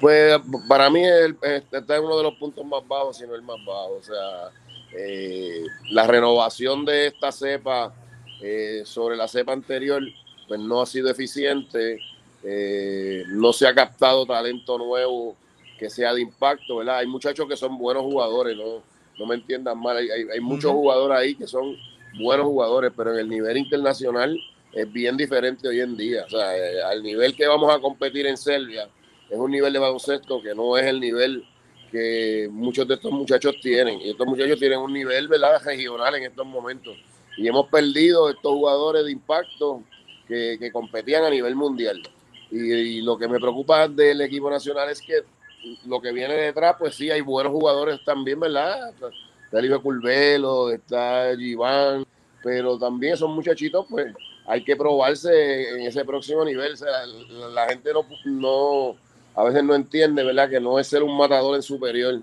Pues 0.00 0.38
para 0.68 0.90
mí 0.90 1.02
este 1.42 1.78
es 1.78 2.00
uno 2.00 2.16
de 2.18 2.22
los 2.24 2.34
puntos 2.34 2.64
más 2.66 2.86
bajos, 2.86 3.16
si 3.16 3.26
no 3.26 3.34
el 3.34 3.42
más 3.42 3.56
bajo. 3.64 3.94
O 3.94 4.02
sea, 4.02 4.50
eh, 4.96 5.64
la 5.90 6.06
renovación 6.06 6.84
de 6.84 7.06
esta 7.06 7.32
cepa 7.32 7.94
eh, 8.42 8.82
sobre 8.84 9.16
la 9.16 9.28
cepa 9.28 9.52
anterior, 9.52 10.02
pues 10.48 10.60
no 10.60 10.82
ha 10.82 10.86
sido 10.86 11.08
eficiente. 11.10 11.98
Eh, 12.42 13.24
no 13.28 13.52
se 13.52 13.66
ha 13.66 13.74
captado 13.74 14.26
talento 14.26 14.76
nuevo 14.76 15.36
que 15.78 15.90
sea 15.90 16.14
de 16.14 16.20
impacto, 16.20 16.76
¿verdad? 16.76 16.98
Hay 16.98 17.06
muchachos 17.06 17.46
que 17.48 17.56
son 17.56 17.78
buenos 17.78 18.02
jugadores, 18.02 18.56
no, 18.56 18.82
no 19.18 19.26
me 19.26 19.34
entiendan 19.34 19.78
mal. 19.78 19.96
Hay, 19.96 20.08
hay, 20.08 20.40
muchos 20.40 20.72
jugadores 20.72 21.18
ahí 21.18 21.34
que 21.34 21.46
son 21.46 21.76
buenos 22.18 22.46
jugadores, 22.46 22.92
pero 22.96 23.12
en 23.12 23.20
el 23.20 23.28
nivel 23.28 23.56
internacional 23.56 24.38
es 24.72 24.92
bien 24.92 25.16
diferente 25.16 25.68
hoy 25.68 25.80
en 25.80 25.96
día. 25.96 26.24
O 26.26 26.30
sea, 26.30 26.88
al 26.88 27.02
nivel 27.02 27.34
que 27.34 27.46
vamos 27.46 27.74
a 27.74 27.80
competir 27.80 28.26
en 28.26 28.36
Serbia 28.36 28.88
es 29.28 29.38
un 29.38 29.50
nivel 29.50 29.72
de 29.72 29.78
baloncesto 29.78 30.42
que 30.42 30.54
no 30.54 30.76
es 30.76 30.86
el 30.86 31.00
nivel 31.00 31.44
que 31.90 32.48
muchos 32.50 32.86
de 32.88 32.94
estos 32.94 33.12
muchachos 33.12 33.56
tienen. 33.60 34.00
Y 34.00 34.10
estos 34.10 34.26
muchachos 34.26 34.58
tienen 34.58 34.78
un 34.78 34.92
nivel 34.92 35.28
¿verdad? 35.28 35.62
regional 35.64 36.14
en 36.16 36.24
estos 36.24 36.46
momentos. 36.46 36.96
Y 37.36 37.48
hemos 37.48 37.68
perdido 37.68 38.30
estos 38.30 38.52
jugadores 38.52 39.04
de 39.04 39.12
impacto 39.12 39.82
que, 40.26 40.56
que 40.58 40.72
competían 40.72 41.24
a 41.24 41.30
nivel 41.30 41.54
mundial. 41.54 42.02
Y, 42.50 43.00
lo 43.00 43.18
que 43.18 43.26
me 43.26 43.40
preocupa 43.40 43.88
del 43.88 44.20
equipo 44.20 44.48
nacional 44.50 44.88
es 44.88 45.00
que 45.00 45.22
lo 45.86 46.00
que 46.00 46.12
viene 46.12 46.34
detrás, 46.34 46.76
pues 46.78 46.94
sí, 46.94 47.10
hay 47.10 47.20
buenos 47.20 47.52
jugadores 47.52 48.02
también, 48.04 48.40
¿verdad? 48.40 48.92
Está 49.44 49.64
hijo 49.64 49.82
Curvelo, 49.82 50.70
está 50.70 51.34
Giván, 51.36 52.04
pero 52.42 52.78
también 52.78 53.16
son 53.16 53.34
muchachitos, 53.34 53.86
pues 53.88 54.14
hay 54.46 54.62
que 54.62 54.76
probarse 54.76 55.70
en 55.70 55.86
ese 55.86 56.04
próximo 56.04 56.44
nivel. 56.44 56.72
O 56.72 56.76
sea, 56.76 57.06
la, 57.06 57.48
la 57.48 57.68
gente 57.68 57.90
no, 57.92 58.04
no, 58.24 58.96
a 59.34 59.44
veces 59.44 59.64
no 59.64 59.74
entiende, 59.74 60.22
¿verdad? 60.22 60.50
Que 60.50 60.60
no 60.60 60.78
es 60.78 60.86
ser 60.86 61.02
un 61.02 61.16
matador 61.16 61.56
en 61.56 61.62
superior 61.62 62.20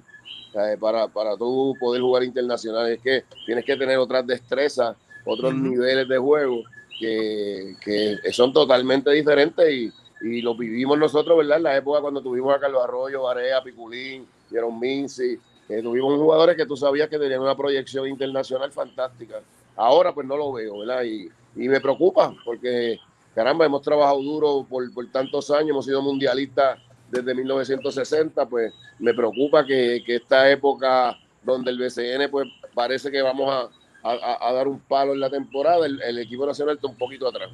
para, 0.79 1.07
para 1.07 1.37
tú 1.37 1.75
poder 1.79 2.01
jugar 2.01 2.23
internacional. 2.23 2.89
Es 2.89 3.01
que 3.01 3.23
tienes 3.45 3.65
que 3.65 3.75
tener 3.75 3.97
otras 3.97 4.25
destrezas, 4.25 4.95
otros 5.25 5.53
niveles 5.53 6.07
de 6.07 6.17
juego 6.17 6.63
que, 6.99 7.75
que, 7.83 8.31
son 8.31 8.53
totalmente 8.53 9.11
diferentes 9.11 9.69
y, 9.71 9.91
y 10.21 10.41
lo 10.41 10.55
vivimos 10.55 10.97
nosotros, 10.97 11.37
¿verdad? 11.37 11.57
En 11.57 11.63
la 11.63 11.77
época 11.77 12.01
cuando 12.01 12.21
tuvimos 12.21 12.55
a 12.55 12.59
Carlos 12.59 12.83
Arroyo, 12.83 13.23
Barea, 13.23 13.63
Piculín, 13.63 14.27
Jerome 14.49 14.79
Minci, 14.79 15.37
eh, 15.69 15.81
tuvimos 15.81 16.19
jugadores 16.19 16.55
que 16.55 16.65
tú 16.65 16.75
sabías 16.75 17.09
que 17.09 17.17
tenían 17.17 17.41
una 17.41 17.55
proyección 17.55 18.07
internacional 18.07 18.71
fantástica. 18.71 19.41
Ahora 19.75 20.13
pues 20.13 20.27
no 20.27 20.37
lo 20.37 20.51
veo, 20.51 20.79
¿verdad? 20.79 21.03
Y, 21.03 21.29
y 21.55 21.67
me 21.67 21.81
preocupa 21.81 22.33
porque, 22.45 22.99
caramba, 23.33 23.65
hemos 23.65 23.81
trabajado 23.81 24.21
duro 24.21 24.65
por, 24.69 24.93
por 24.93 25.09
tantos 25.11 25.49
años, 25.51 25.71
hemos 25.71 25.85
sido 25.85 26.01
mundialistas 26.01 26.79
desde 27.11 27.35
1960, 27.35 28.45
pues 28.47 28.73
me 28.99 29.13
preocupa 29.13 29.65
que, 29.65 30.03
esta 30.07 30.49
época 30.49 31.17
donde 31.43 31.71
el 31.71 31.77
BCN 31.77 32.29
pues 32.31 32.47
parece 32.73 33.11
que 33.11 33.21
vamos 33.21 33.69
a, 34.03 34.53
dar 34.53 34.67
un 34.67 34.79
palo 34.79 35.13
en 35.13 35.19
la 35.19 35.29
temporada, 35.29 35.85
el, 35.85 36.17
equipo 36.19 36.45
nacional 36.45 36.75
está 36.75 36.87
un 36.87 36.97
poquito 36.97 37.27
atrás. 37.27 37.49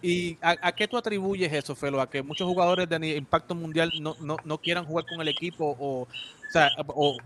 ¿Y 0.00 0.38
a, 0.40 0.72
qué 0.72 0.86
tú 0.86 0.96
atribuyes 0.96 1.52
eso, 1.52 1.74
Felo? 1.74 2.00
¿A 2.00 2.08
que 2.08 2.22
muchos 2.22 2.46
jugadores 2.46 2.88
de 2.88 3.16
impacto 3.16 3.54
mundial 3.54 3.90
no, 4.00 4.16
no, 4.20 4.58
quieran 4.58 4.84
jugar 4.84 5.04
con 5.06 5.20
el 5.20 5.28
equipo 5.28 5.76
o, 5.78 6.06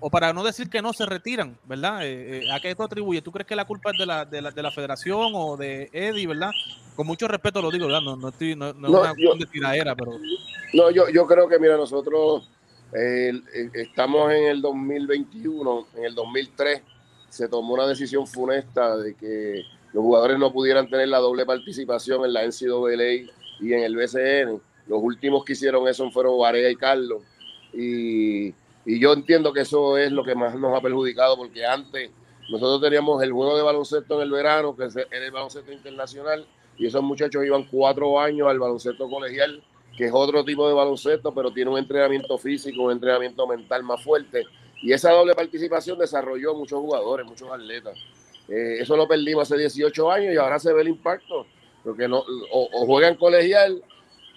o, 0.00 0.10
para 0.10 0.32
no 0.32 0.42
decir 0.42 0.70
que 0.70 0.80
no 0.80 0.92
se 0.92 1.04
retiran, 1.04 1.56
¿verdad? 1.64 2.06
Eh, 2.06 2.44
eh, 2.44 2.52
¿A 2.52 2.60
qué 2.60 2.74
tú 2.74 2.82
atribuyes? 2.82 3.22
¿Tú 3.22 3.30
crees 3.30 3.46
que 3.46 3.56
la 3.56 3.66
culpa 3.66 3.90
es 3.90 3.98
de 3.98 4.06
la, 4.06 4.24
de 4.24 4.40
la, 4.40 4.50
de 4.50 4.62
la 4.62 4.70
federación 4.70 5.32
o 5.34 5.56
de 5.56 5.90
Eddie, 5.92 6.26
¿verdad? 6.26 6.50
Con 6.96 7.06
mucho 7.06 7.28
respeto 7.28 7.60
lo 7.60 7.70
digo, 7.70 7.86
¿verdad? 7.86 8.02
No, 8.02 8.16
no, 8.16 8.28
estoy, 8.28 8.56
no, 8.56 8.72
no, 8.72 9.04
es 9.04 9.12
una 9.12 9.38
de 9.38 9.46
tiradera, 9.46 9.94
pero... 9.94 10.12
No, 10.72 10.90
yo, 10.90 11.08
yo 11.10 11.26
creo 11.26 11.48
que, 11.48 11.58
mira, 11.58 11.76
nosotros 11.76 12.48
eh, 12.94 13.32
estamos 13.74 14.32
en 14.32 14.44
el 14.44 14.62
2021, 14.62 15.86
en 15.96 16.04
el 16.04 16.14
2003 16.14 16.82
se 17.28 17.48
tomó 17.48 17.74
una 17.74 17.86
decisión 17.86 18.26
funesta 18.26 18.96
de 18.96 19.14
que 19.14 19.62
los 19.92 20.02
jugadores 20.02 20.38
no 20.38 20.52
pudieran 20.52 20.88
tener 20.88 21.08
la 21.08 21.18
doble 21.18 21.44
participación 21.44 22.24
en 22.24 22.32
la 22.32 22.44
NCAA 22.44 23.30
y 23.60 23.72
en 23.72 23.80
el 23.80 23.96
BCN. 23.96 24.60
Los 24.86 25.02
últimos 25.02 25.44
que 25.44 25.52
hicieron 25.52 25.86
eso 25.86 26.10
fueron 26.10 26.38
Varea 26.38 26.70
y 26.70 26.76
Carlos. 26.76 27.22
Y, 27.72 28.54
yo 28.84 29.12
entiendo 29.12 29.52
que 29.52 29.60
eso 29.60 29.96
es 29.96 30.10
lo 30.10 30.24
que 30.24 30.34
más 30.34 30.56
nos 30.56 30.76
ha 30.76 30.80
perjudicado, 30.80 31.36
porque 31.36 31.64
antes 31.64 32.10
nosotros 32.50 32.80
teníamos 32.80 33.22
el 33.22 33.32
juego 33.32 33.56
de 33.56 33.62
baloncesto 33.62 34.16
en 34.16 34.22
el 34.22 34.30
verano, 34.30 34.74
que 34.74 34.84
era 34.84 35.24
el 35.24 35.30
baloncesto 35.30 35.72
internacional, 35.72 36.44
y 36.76 36.86
esos 36.86 37.02
muchachos 37.02 37.44
iban 37.44 37.64
cuatro 37.64 38.18
años 38.18 38.48
al 38.48 38.58
baloncesto 38.58 39.08
colegial, 39.08 39.62
que 39.96 40.06
es 40.06 40.12
otro 40.12 40.44
tipo 40.44 40.66
de 40.66 40.74
baloncesto, 40.74 41.32
pero 41.32 41.52
tiene 41.52 41.70
un 41.70 41.78
entrenamiento 41.78 42.36
físico, 42.38 42.82
un 42.82 42.92
entrenamiento 42.92 43.46
mental 43.46 43.84
más 43.84 44.02
fuerte. 44.02 44.46
Y 44.82 44.92
esa 44.92 45.12
doble 45.12 45.34
participación 45.34 45.96
desarrolló 45.98 46.54
muchos 46.54 46.80
jugadores, 46.80 47.24
muchos 47.24 47.48
atletas. 47.52 47.96
Eh, 48.48 48.78
eso 48.80 48.96
lo 48.96 49.06
perdimos 49.06 49.42
hace 49.42 49.58
18 49.58 50.10
años 50.10 50.34
y 50.34 50.36
ahora 50.36 50.58
se 50.58 50.72
ve 50.72 50.82
el 50.82 50.88
impacto, 50.88 51.46
porque 51.84 52.08
no, 52.08 52.22
o, 52.50 52.86
juegan 52.86 53.16
colegial, 53.16 53.82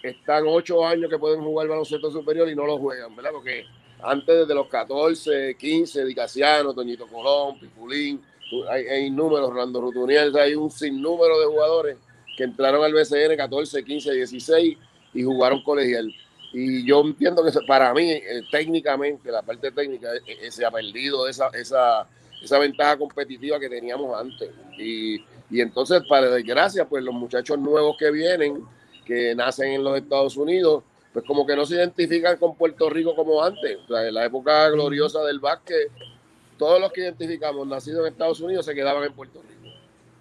están 0.02 0.44
8 0.46 0.86
años 0.86 1.10
que 1.10 1.18
pueden 1.18 1.42
jugar 1.42 1.68
baloncesto 1.68 2.10
superior 2.10 2.48
y 2.48 2.54
no 2.54 2.66
lo 2.66 2.78
juegan, 2.78 3.14
¿verdad? 3.16 3.30
Porque 3.32 3.64
antes 4.02 4.40
desde 4.40 4.54
los 4.54 4.68
14, 4.68 5.56
15, 5.58 6.04
Dicasiano, 6.04 6.72
Toñito 6.72 7.06
Colón, 7.06 7.58
Pipulín, 7.58 8.22
hay, 8.70 8.86
hay 8.86 9.10
números, 9.10 9.48
Orlando 9.48 9.80
Rutuniel, 9.80 10.36
hay 10.36 10.54
un 10.54 10.70
sinnúmero 10.70 11.40
de 11.40 11.46
jugadores 11.46 11.96
que 12.36 12.44
entraron 12.44 12.84
al 12.84 12.92
BCN 12.92 13.36
14, 13.36 13.82
15, 13.82 14.12
16 14.12 14.78
y 15.14 15.22
jugaron 15.22 15.62
colegial. 15.62 16.14
Y 16.52 16.86
yo 16.86 17.00
entiendo 17.00 17.42
que 17.44 17.50
para 17.66 17.92
mí, 17.92 18.12
eh, 18.12 18.42
técnicamente, 18.50 19.30
la 19.30 19.42
parte 19.42 19.72
técnica, 19.72 20.08
eh, 20.26 20.50
se 20.50 20.64
ha 20.64 20.70
perdido 20.70 21.28
esa, 21.28 21.48
esa 21.48 22.06
esa 22.42 22.58
ventaja 22.58 22.96
competitiva 22.96 23.58
que 23.58 23.68
teníamos 23.68 24.18
antes. 24.18 24.50
Y, 24.78 25.16
y 25.50 25.60
entonces, 25.60 26.02
para 26.08 26.30
desgracia, 26.30 26.88
pues 26.88 27.02
los 27.02 27.14
muchachos 27.14 27.58
nuevos 27.58 27.96
que 27.98 28.10
vienen, 28.10 28.64
que 29.04 29.34
nacen 29.34 29.72
en 29.72 29.84
los 29.84 29.96
Estados 29.96 30.36
Unidos, 30.36 30.82
pues 31.12 31.24
como 31.24 31.46
que 31.46 31.56
no 31.56 31.64
se 31.64 31.76
identifican 31.76 32.36
con 32.36 32.56
Puerto 32.56 32.90
Rico 32.90 33.14
como 33.14 33.42
antes. 33.42 33.78
En 33.88 34.14
la 34.14 34.26
época 34.26 34.68
gloriosa 34.70 35.22
del 35.24 35.40
básquet, 35.40 35.90
todos 36.58 36.80
los 36.80 36.92
que 36.92 37.02
identificamos 37.02 37.66
nacidos 37.66 38.06
en 38.06 38.12
Estados 38.12 38.40
Unidos 38.40 38.66
se 38.66 38.74
quedaban 38.74 39.04
en 39.04 39.12
Puerto 39.12 39.40
Rico. 39.42 39.74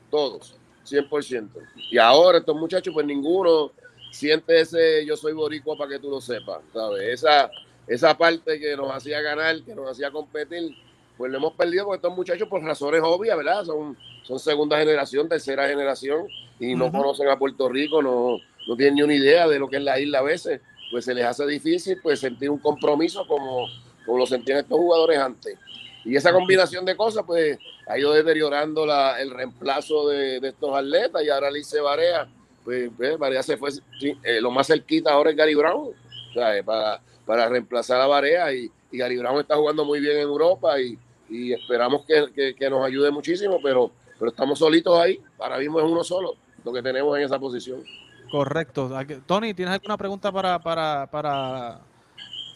Todos. 0.09 0.55
100%. 0.85 1.49
Y 1.91 1.97
ahora 1.97 2.37
estos 2.37 2.55
muchachos, 2.55 2.93
pues 2.93 3.05
ninguno 3.05 3.71
siente 4.11 4.61
ese 4.61 5.05
yo 5.05 5.17
soy 5.17 5.33
boricua 5.33 5.77
para 5.77 5.91
que 5.91 5.99
tú 5.99 6.09
lo 6.09 6.21
sepas, 6.21 6.61
¿sabes? 6.71 7.01
Esa, 7.01 7.51
esa 7.87 8.17
parte 8.17 8.59
que 8.59 8.77
nos 8.77 8.89
hacía 8.91 9.21
ganar, 9.21 9.61
que 9.63 9.75
nos 9.75 9.89
hacía 9.89 10.11
competir, 10.11 10.75
pues 11.17 11.31
lo 11.31 11.37
hemos 11.37 11.53
perdido 11.53 11.85
con 11.85 11.95
estos 11.95 12.15
muchachos 12.15 12.47
por 12.47 12.61
razones 12.63 13.01
obvias, 13.03 13.37
¿verdad? 13.37 13.63
Son, 13.63 13.97
son 14.23 14.39
segunda 14.39 14.77
generación, 14.77 15.29
tercera 15.29 15.67
generación 15.67 16.27
y 16.59 16.75
no 16.75 16.91
conocen 16.91 17.29
a 17.29 17.37
Puerto 17.37 17.69
Rico, 17.69 18.01
no, 18.01 18.37
no 18.67 18.75
tienen 18.75 18.95
ni 18.95 19.01
una 19.03 19.13
idea 19.13 19.47
de 19.47 19.59
lo 19.59 19.67
que 19.67 19.77
es 19.77 19.83
la 19.83 19.99
isla 19.99 20.19
a 20.19 20.23
veces, 20.23 20.61
pues 20.91 21.05
se 21.05 21.13
les 21.13 21.25
hace 21.25 21.45
difícil 21.45 21.99
pues 22.01 22.19
sentir 22.19 22.49
un 22.49 22.59
compromiso 22.59 23.25
como, 23.27 23.67
como 24.05 24.17
lo 24.17 24.25
sentían 24.25 24.59
estos 24.59 24.77
jugadores 24.77 25.19
antes. 25.19 25.57
Y 26.03 26.15
esa 26.15 26.31
combinación 26.31 26.85
de 26.85 26.95
cosas, 26.95 27.23
pues, 27.25 27.57
ha 27.87 27.97
ido 27.97 28.13
deteriorando 28.13 28.85
la, 28.85 29.19
el 29.19 29.31
reemplazo 29.31 30.07
de, 30.07 30.39
de 30.39 30.49
estos 30.49 30.75
atletas 30.75 31.23
y 31.23 31.29
ahora 31.29 31.49
Lice 31.49 31.81
Barea, 31.81 32.27
pues, 32.63 32.91
pues 32.95 33.45
se 33.45 33.57
fue, 33.57 33.71
eh, 34.23 34.39
lo 34.39 34.51
más 34.51 34.67
cerquita 34.67 35.11
ahora 35.11 35.31
es 35.31 35.35
Gary 35.35 35.55
Brown, 35.55 35.93
¿sabes? 36.33 36.63
Para, 36.63 37.01
para 37.25 37.49
reemplazar 37.49 37.99
a 38.01 38.07
Barea 38.07 38.53
y, 38.53 38.71
y 38.91 38.97
Gary 38.97 39.17
Brown 39.17 39.39
está 39.39 39.55
jugando 39.55 39.83
muy 39.83 39.99
bien 39.99 40.17
en 40.17 40.23
Europa 40.23 40.79
y, 40.79 40.97
y 41.29 41.53
esperamos 41.53 42.05
que, 42.05 42.25
que, 42.33 42.55
que, 42.55 42.69
nos 42.69 42.85
ayude 42.85 43.11
muchísimo, 43.11 43.59
pero, 43.61 43.91
pero 44.19 44.31
estamos 44.31 44.59
solitos 44.59 44.99
ahí, 44.99 45.19
ahora 45.39 45.57
mismo 45.57 45.79
es 45.79 45.85
uno 45.85 46.03
solo 46.03 46.35
lo 46.63 46.73
que 46.73 46.81
tenemos 46.81 47.17
en 47.17 47.23
esa 47.23 47.39
posición. 47.39 47.83
Correcto. 48.31 48.91
Tony, 49.25 49.53
¿tienes 49.53 49.75
alguna 49.75 49.97
pregunta 49.97 50.31
para, 50.31 50.59
para, 50.59 51.07
para 51.07 51.81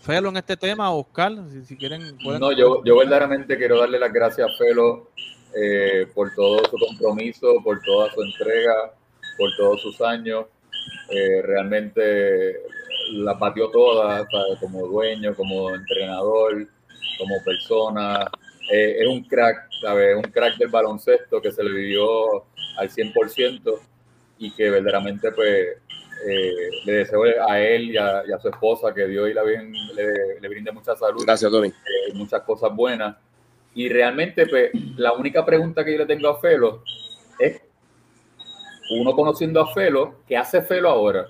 Felo 0.02 0.30
en 0.30 0.38
este 0.38 0.58
tema, 0.58 0.92
Oscar, 0.92 1.34
si, 1.52 1.66
si 1.66 1.78
quieren. 1.78 2.18
Pueden... 2.24 2.40
No, 2.40 2.52
yo, 2.52 2.84
yo 2.84 2.98
verdaderamente 2.98 3.58
quiero 3.58 3.80
darle 3.80 4.00
las 4.00 4.12
gracias 4.12 4.50
a 4.50 4.58
Felo 4.58 5.10
eh, 5.56 6.08
por 6.14 6.34
todo 6.36 6.60
su 6.66 6.78
compromiso, 6.78 7.62
por 7.64 7.82
toda 7.82 8.12
su 8.12 8.22
entrega, 8.22 8.94
por 9.38 9.50
todos 9.58 9.82
sus 9.82 10.02
años. 10.02 10.46
Eh, 11.10 11.42
realmente 11.42 12.62
la 13.14 13.38
pateó 13.38 13.70
toda, 13.72 14.26
como 14.60 14.88
dueño, 14.88 15.36
como 15.36 15.76
entrenador, 15.76 16.68
como 17.18 17.36
persona. 17.44 18.26
Eh, 18.72 18.98
es 19.00 19.08
un 19.08 19.24
crack, 19.24 19.68
¿sabes? 19.82 20.16
Un 20.16 20.24
crack 20.24 20.58
del 20.58 20.70
baloncesto 20.70 21.42
que 21.42 21.52
se 21.52 21.64
le 21.64 21.72
vivió 21.72 22.46
al 22.78 22.90
100% 22.90 23.80
y 24.38 24.52
que 24.52 24.70
verdaderamente 24.70 25.32
pues 25.32 25.78
eh, 26.28 26.70
le 26.86 26.94
deseo 26.94 27.24
a 27.48 27.60
él 27.60 27.92
y 27.92 27.98
a, 27.98 28.24
y 28.28 28.32
a, 28.32 28.40
su 28.40 28.50
esposa 28.50 28.94
que 28.94 29.08
Dios 29.08 29.30
y 29.30 29.34
la 29.34 29.44
bien 29.44 29.72
le, 29.96 30.40
le, 30.40 30.48
brinde 30.48 30.72
mucha 30.72 30.96
salud. 30.96 31.24
Gracias, 31.26 31.52
Tony. 31.52 31.70
Eh, 31.70 32.14
muchas 32.14 32.42
cosas 32.42 32.76
buenas. 32.76 33.16
Y 33.74 33.88
realmente, 33.90 34.46
pues, 34.48 34.72
la 34.98 35.14
única 35.14 35.46
pregunta 35.46 35.84
que 35.86 35.94
yo 35.94 36.00
le 36.00 36.06
tengo 36.06 36.30
a 36.30 36.40
Felo 36.40 36.84
es, 37.40 37.62
uno 38.92 39.14
conociendo 39.14 39.62
a 39.62 39.74
Felo, 39.74 40.22
¿qué 40.28 40.36
hace 40.36 40.62
Felo 40.62 40.90
ahora? 40.90 41.26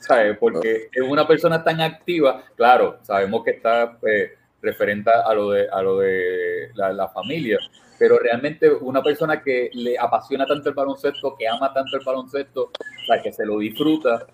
¿Sabes? 0.00 0.36
Porque 0.38 0.88
es 0.92 1.02
una 1.02 1.26
persona 1.26 1.62
tan 1.62 1.80
activa, 1.80 2.44
claro, 2.56 2.98
sabemos 3.02 3.44
que 3.44 3.52
está 3.52 3.96
pues, 3.98 4.32
referente 4.62 5.10
a 5.10 5.34
lo 5.34 5.50
de, 5.50 5.68
a 5.68 5.82
lo 5.82 5.98
de 5.98 6.70
la, 6.74 6.92
la 6.92 7.08
familia, 7.08 7.58
pero 7.98 8.18
realmente 8.18 8.70
una 8.70 9.02
persona 9.02 9.42
que 9.42 9.70
le 9.74 9.98
apasiona 9.98 10.46
tanto 10.46 10.68
el 10.68 10.74
baloncesto, 10.74 11.34
que 11.36 11.48
ama 11.48 11.72
tanto 11.74 11.96
el 11.96 12.04
baloncesto, 12.04 12.70
sea, 13.06 13.20
que 13.20 13.32
se 13.32 13.44
lo 13.44 13.58
disfruta, 13.58 14.26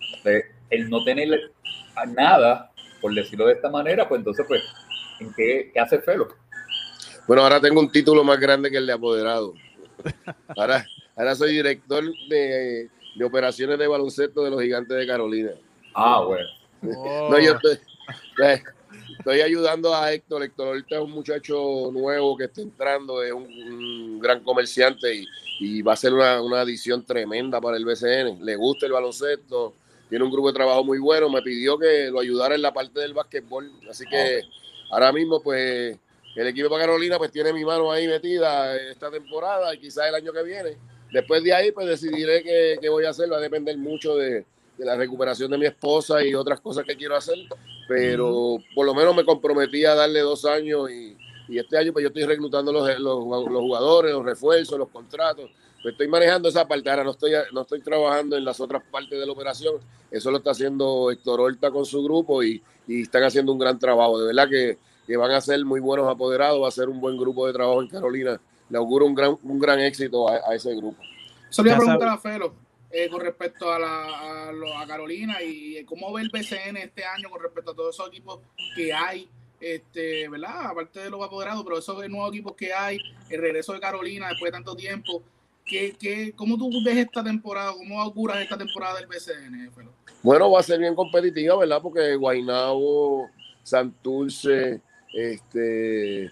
el 0.71 0.91
no 0.91 1.03
tener 1.05 1.53
nada, 2.15 2.71
por 3.01 3.15
decirlo 3.15 3.47
de 3.47 3.55
esta 3.55 3.71
manera, 3.71 4.09
pues 4.09 4.21
entonces, 4.21 4.45
pues, 4.47 4.63
¿en 5.21 5.33
qué, 5.35 5.71
qué 5.73 5.81
hace 5.81 5.99
Felo? 6.01 6.29
Bueno, 7.27 7.43
ahora 7.43 7.61
tengo 7.61 7.81
un 7.81 7.91
título 7.91 8.25
más 8.25 8.39
grande 8.39 8.71
que 8.71 8.79
el 8.79 8.87
de 8.87 8.93
apoderado. 8.93 9.55
Ahora, 10.57 10.87
ahora 11.17 11.35
soy 11.35 11.53
director 11.53 12.05
de, 12.29 12.89
de 13.17 13.25
operaciones 13.25 13.79
de 13.79 13.87
baloncesto 13.87 14.45
de 14.45 14.51
los 14.51 14.63
gigantes 14.63 14.97
de 14.97 15.07
Carolina. 15.07 15.51
Ah, 15.95 16.23
bueno. 16.25 16.47
Oh. 16.97 17.29
No, 17.31 17.39
yo 17.39 17.53
estoy, 17.53 17.79
estoy 19.19 19.41
ayudando 19.41 19.95
a 19.95 20.13
Héctor. 20.13 20.43
Héctor 20.43 20.69
ahorita 20.69 20.97
es 20.97 21.03
un 21.03 21.11
muchacho 21.11 21.91
nuevo 21.93 22.37
que 22.37 22.45
está 22.45 22.61
entrando, 22.61 23.23
es 23.23 23.33
un, 23.33 23.45
un 23.45 24.19
gran 24.21 24.43
comerciante 24.43 25.15
y, 25.15 25.27
y, 25.61 25.83
va 25.83 25.93
a 25.93 25.97
ser 25.97 26.15
una, 26.15 26.41
una 26.41 26.61
adición 26.61 27.05
tremenda 27.05 27.61
para 27.61 27.77
el 27.77 27.85
BCN. 27.85 28.45
Le 28.45 28.57
gusta 28.57 28.87
el 28.87 28.93
baloncesto, 28.93 29.75
tiene 30.09 30.25
un 30.25 30.31
grupo 30.31 30.49
de 30.49 30.55
trabajo 30.55 30.85
muy 30.85 30.99
bueno. 30.99 31.29
Me 31.29 31.43
pidió 31.43 31.79
que 31.79 32.11
lo 32.11 32.21
ayudara 32.21 32.55
en 32.55 32.63
la 32.63 32.73
parte 32.73 33.01
del 33.01 33.15
básquetbol. 33.15 33.71
Así 33.91 34.05
que 34.07 34.43
ahora 34.91 35.13
mismo, 35.13 35.43
pues, 35.43 35.97
el 36.35 36.47
equipo 36.47 36.75
de 36.75 36.81
Carolina 36.81 37.19
pues 37.19 37.33
tiene 37.33 37.53
mi 37.53 37.65
mano 37.65 37.91
ahí 37.91 38.07
metida 38.07 38.77
esta 38.77 39.11
temporada 39.11 39.75
y 39.75 39.79
quizás 39.79 40.09
el 40.09 40.15
año 40.15 40.33
que 40.33 40.43
viene. 40.43 40.77
Después 41.13 41.43
de 41.43 41.53
ahí, 41.53 41.73
pues 41.73 41.87
decidiré 41.87 42.43
qué, 42.43 42.79
qué 42.81 42.89
voy 42.89 43.05
a 43.05 43.11
hacer. 43.11 43.33
Va 43.33 43.39
a 43.39 43.41
depender 43.41 43.77
mucho 43.77 44.15
de, 44.15 44.45
de 44.79 44.85
la 44.85 44.97
recuperación 44.97 45.51
de 45.51 45.59
mi 45.59 45.67
esposa 45.67 46.23
y 46.25 46.35
otras 46.35 46.61
cosas 46.61 46.85
que 46.85 46.97
quiero 46.97 47.17
hacer, 47.17 47.37
pero 47.89 48.59
por 48.75 48.85
lo 48.87 48.95
menos 48.95 49.17
me 49.17 49.25
comprometí 49.25 49.85
a 49.87 49.95
darle 49.95 50.21
dos 50.21 50.45
años 50.45 50.91
y, 50.91 51.17
y 51.49 51.59
este 51.59 51.79
año 51.79 51.93
pues 51.93 52.03
yo 52.03 52.09
estoy 52.09 52.25
reclutando 52.25 52.71
los, 52.71 52.87
los, 53.01 53.25
los, 53.27 53.61
jugadores, 53.61 54.13
los 54.13 54.25
refuerzos, 54.25 54.79
los 54.79 54.91
contratos, 54.91 55.51
pues 55.83 55.93
estoy 55.93 56.07
manejando 56.07 56.51
esa 56.51 56.69
parte, 56.69 56.91
ahora 56.91 57.03
no 57.03 57.13
estoy, 57.13 57.33
no 57.53 57.63
estoy 57.63 57.81
trabajando 57.81 58.37
en 58.37 58.45
las 58.45 58.61
otras 58.61 58.83
partes 58.91 59.19
de 59.19 59.25
la 59.25 59.33
operación, 59.33 59.77
eso 60.11 60.31
lo 60.31 60.37
está 60.37 60.51
haciendo 60.51 61.11
Héctor 61.11 61.41
Horta 61.41 61.71
con 61.71 61.87
su 61.87 62.05
grupo 62.05 62.43
y, 62.43 62.63
y 62.87 63.03
están 63.03 63.23
haciendo 63.25 63.53
un 63.53 63.59
gran 63.59 63.79
trabajo, 63.79 64.21
de 64.21 64.27
verdad 64.27 64.49
que, 64.51 64.79
que, 65.07 65.17
van 65.17 65.31
a 65.31 65.41
ser 65.41 65.65
muy 65.65 65.81
buenos 65.81 66.07
apoderados, 66.09 66.63
va 66.63 66.69
a 66.69 66.73
ser 66.73 66.91
un 66.91 67.01
buen 67.01 67.17
grupo 67.17 67.47
de 67.47 67.55
trabajo 67.55 67.81
en 67.81 67.89
Carolina, 67.89 68.39
le 68.69 68.77
auguro 68.77 69.07
un 69.07 69.15
gran, 69.15 69.39
un 69.43 69.59
gran 69.59 69.81
éxito 69.81 70.29
a, 70.29 70.43
a 70.47 70.55
ese 70.55 70.75
grupo. 70.77 71.03
Eso 71.49 71.63
le 71.63 71.71
voy 71.71 71.77
a 71.77 71.79
preguntar 71.79 72.09
a 72.09 72.19
Felo 72.19 72.68
eh, 72.91 73.09
con 73.09 73.21
respecto 73.21 73.71
a, 73.71 73.79
la, 73.79 74.49
a, 74.49 74.87
Carolina 74.87 75.43
y 75.43 75.85
cómo 75.85 76.13
ve 76.13 76.23
el 76.23 76.31
BCN 76.31 76.77
este 76.79 77.05
año 77.05 77.29
con 77.31 77.43
respecto 77.43 77.73
a 77.73 77.75
todos 77.75 77.95
esos 77.95 78.09
equipos 78.09 78.41
que 78.75 78.93
hay, 78.93 79.29
este, 79.61 80.29
¿verdad? 80.29 80.67
Aparte 80.71 81.01
de 81.01 81.11
los 81.11 81.23
apoderados, 81.23 81.63
pero 81.65 81.79
esos 81.79 82.09
nuevos 82.09 82.31
equipos 82.31 82.55
que 82.55 82.73
hay, 82.73 82.99
el 83.29 83.41
regreso 83.41 83.73
de 83.73 83.81
Carolina 83.81 84.29
después 84.29 84.51
de 84.51 84.57
tanto 84.57 84.75
tiempo. 84.75 85.23
¿Qué, 85.65 85.95
qué, 86.01 86.33
¿Cómo 86.35 86.57
tú 86.57 86.71
ves 86.83 86.97
esta 86.97 87.23
temporada? 87.23 87.73
¿Cómo 87.73 88.01
auguras 88.01 88.41
esta 88.41 88.57
temporada 88.57 88.97
del 88.97 89.07
BCN? 89.07 89.71
Felo? 89.73 89.93
Bueno, 90.23 90.51
va 90.51 90.61
a 90.61 90.63
ser 90.63 90.81
bien 90.81 90.95
competitiva, 90.95 91.59
¿verdad? 91.59 91.83
Porque 91.83 92.17
Guaynabo, 92.17 93.29
Santurce, 93.63 94.81
este, 95.13 96.31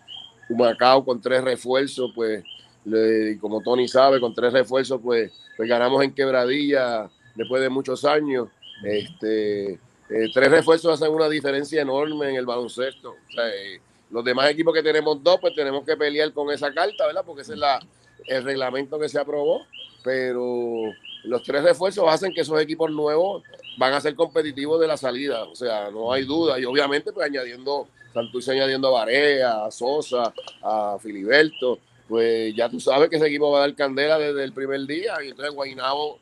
Humacao 0.48 1.04
con 1.04 1.20
tres 1.20 1.44
refuerzos, 1.44 2.10
pues, 2.14 2.42
le, 2.86 3.38
como 3.38 3.60
Tony 3.60 3.86
sabe, 3.86 4.20
con 4.20 4.34
tres 4.34 4.52
refuerzos, 4.52 5.00
pues 5.02 5.30
pues 5.56 5.68
ganamos 5.68 6.04
en 6.04 6.12
quebradilla 6.12 7.08
después 7.34 7.62
de 7.62 7.68
muchos 7.68 8.04
años. 8.04 8.48
Este, 8.84 9.72
eh, 9.72 10.30
tres 10.32 10.50
refuerzos 10.50 10.92
hacen 11.00 11.12
una 11.14 11.28
diferencia 11.28 11.80
enorme 11.80 12.30
en 12.30 12.36
el 12.36 12.46
baloncesto. 12.46 13.10
O 13.10 13.32
sea, 13.32 13.48
eh, 13.48 13.80
los 14.10 14.24
demás 14.24 14.50
equipos 14.50 14.74
que 14.74 14.82
tenemos 14.82 15.22
dos, 15.22 15.38
pues 15.40 15.54
tenemos 15.54 15.84
que 15.84 15.96
pelear 15.96 16.32
con 16.32 16.50
esa 16.52 16.72
carta, 16.72 17.06
¿verdad? 17.06 17.24
Porque 17.24 17.42
ese 17.42 17.54
es 17.54 17.58
la, 17.58 17.80
el 18.26 18.44
reglamento 18.44 18.98
que 18.98 19.08
se 19.08 19.18
aprobó. 19.18 19.62
Pero 20.04 20.92
los 21.24 21.42
tres 21.42 21.64
refuerzos 21.64 22.04
hacen 22.08 22.32
que 22.32 22.42
esos 22.42 22.60
equipos 22.60 22.90
nuevos 22.90 23.42
van 23.78 23.94
a 23.94 24.00
ser 24.00 24.14
competitivos 24.14 24.78
de 24.80 24.86
la 24.86 24.96
salida. 24.96 25.44
O 25.44 25.56
sea, 25.56 25.90
no 25.90 26.12
hay 26.12 26.24
duda. 26.24 26.60
Y 26.60 26.66
obviamente, 26.66 27.12
pues 27.12 27.26
añadiendo, 27.26 27.88
Santurce 28.12 28.52
añadiendo 28.52 28.88
a 28.88 29.04
Barea, 29.04 29.64
a 29.64 29.70
Sosa, 29.70 30.32
a 30.62 30.98
Filiberto 31.00 31.78
pues 32.08 32.54
ya 32.54 32.68
tú 32.68 32.78
sabes 32.78 33.08
que 33.08 33.16
ese 33.16 33.26
equipo 33.26 33.50
va 33.50 33.58
a 33.58 33.60
dar 33.62 33.74
candela 33.74 34.18
desde 34.18 34.44
el 34.44 34.52
primer 34.52 34.80
día. 34.86 35.14
Y 35.24 35.28
entonces 35.28 35.54
Guaynabo, 35.54 36.18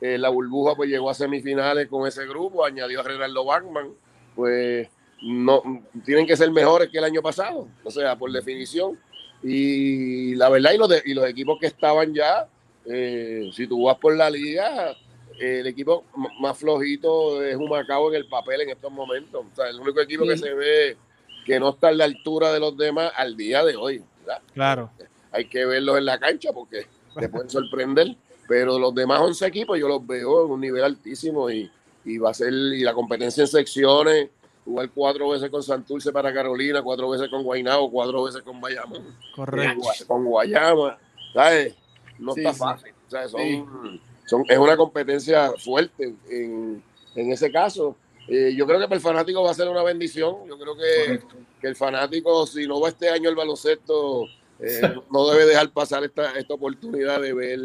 eh, 0.00 0.18
la 0.18 0.28
burbuja, 0.28 0.74
pues 0.76 0.88
llegó 0.88 1.10
a 1.10 1.14
semifinales 1.14 1.88
con 1.88 2.06
ese 2.06 2.26
grupo, 2.26 2.64
añadió 2.64 3.00
a 3.00 3.02
Renaldo 3.02 3.44
Bachman. 3.44 3.88
Pues 4.36 4.88
no 5.22 5.62
tienen 6.04 6.26
que 6.26 6.36
ser 6.36 6.50
mejores 6.52 6.88
que 6.90 6.98
el 6.98 7.04
año 7.04 7.22
pasado, 7.22 7.66
o 7.82 7.90
sea, 7.90 8.16
por 8.16 8.30
definición. 8.30 8.98
Y 9.42 10.34
la 10.36 10.48
verdad, 10.48 10.72
y 10.72 10.78
los, 10.78 10.88
de, 10.88 11.02
y 11.04 11.14
los 11.14 11.28
equipos 11.28 11.58
que 11.60 11.66
estaban 11.66 12.14
ya, 12.14 12.48
eh, 12.84 13.50
si 13.52 13.66
tú 13.66 13.84
vas 13.84 13.98
por 13.98 14.16
la 14.16 14.30
liga, 14.30 14.92
eh, 15.40 15.60
el 15.60 15.66
equipo 15.66 16.04
más 16.40 16.56
flojito 16.58 17.42
es 17.44 17.56
un 17.56 17.68
Macao 17.68 18.10
en 18.10 18.16
el 18.16 18.28
papel 18.28 18.62
en 18.62 18.70
estos 18.70 18.92
momentos. 18.92 19.44
O 19.52 19.54
sea, 19.54 19.68
el 19.68 19.80
único 19.80 20.00
equipo 20.00 20.24
sí. 20.24 20.30
que 20.30 20.36
se 20.38 20.54
ve 20.54 20.96
que 21.44 21.58
no 21.58 21.70
está 21.70 21.88
a 21.88 21.92
la 21.92 22.04
altura 22.04 22.52
de 22.52 22.60
los 22.60 22.76
demás 22.76 23.12
al 23.16 23.36
día 23.36 23.64
de 23.64 23.76
hoy. 23.76 24.02
¿verdad? 24.20 24.42
Claro. 24.54 24.90
Hay 25.32 25.46
que 25.46 25.64
verlos 25.64 25.98
en 25.98 26.04
la 26.06 26.18
cancha 26.18 26.52
porque 26.52 26.86
te 27.18 27.28
pueden 27.28 27.50
sorprender. 27.50 28.16
Pero 28.48 28.78
los 28.78 28.94
demás 28.94 29.20
11 29.20 29.46
equipos 29.46 29.78
yo 29.78 29.88
los 29.88 30.06
veo 30.06 30.46
en 30.46 30.52
un 30.52 30.60
nivel 30.60 30.82
altísimo 30.82 31.50
y, 31.50 31.70
y 32.04 32.18
va 32.18 32.30
a 32.30 32.34
ser 32.34 32.52
y 32.52 32.80
la 32.82 32.94
competencia 32.94 33.42
en 33.42 33.48
secciones. 33.48 34.30
Jugar 34.64 34.90
cuatro 34.94 35.30
veces 35.30 35.50
con 35.50 35.62
Santurce 35.62 36.12
para 36.12 36.32
Carolina, 36.32 36.82
cuatro 36.82 37.10
veces 37.10 37.28
con 37.28 37.42
Guaynabo, 37.42 37.90
cuatro 37.90 38.24
veces 38.24 38.42
con 38.42 38.60
Bayamón. 38.60 39.16
Correcto. 39.34 39.82
Con 40.06 40.24
Guayama. 40.24 40.98
¿Sabes? 41.32 41.74
No 42.18 42.32
sí, 42.32 42.40
está 42.40 42.52
fácil. 42.52 42.88
Sí. 42.88 42.94
¿sabes? 43.08 43.30
Son, 43.30 43.40
sí. 43.40 44.00
son, 44.26 44.44
es 44.48 44.58
una 44.58 44.76
competencia 44.76 45.52
fuerte 45.58 46.14
en, 46.30 46.82
en 47.14 47.32
ese 47.32 47.50
caso. 47.50 47.96
Eh, 48.28 48.54
yo 48.54 48.66
creo 48.66 48.78
que 48.78 48.84
para 48.84 48.96
el 48.96 49.00
fanático 49.00 49.42
va 49.42 49.50
a 49.50 49.54
ser 49.54 49.68
una 49.68 49.82
bendición. 49.82 50.36
Yo 50.46 50.58
creo 50.58 50.76
que, 50.76 51.20
que 51.60 51.66
el 51.66 51.76
fanático, 51.76 52.46
si 52.46 52.66
no 52.66 52.80
va 52.80 52.90
este 52.90 53.08
año 53.08 53.30
el 53.30 53.36
baloncesto, 53.36 54.26
eh, 54.60 54.94
no 55.10 55.28
debe 55.28 55.46
dejar 55.46 55.70
pasar 55.70 56.04
esta, 56.04 56.36
esta 56.38 56.54
oportunidad 56.54 57.20
de 57.20 57.32
ver 57.32 57.60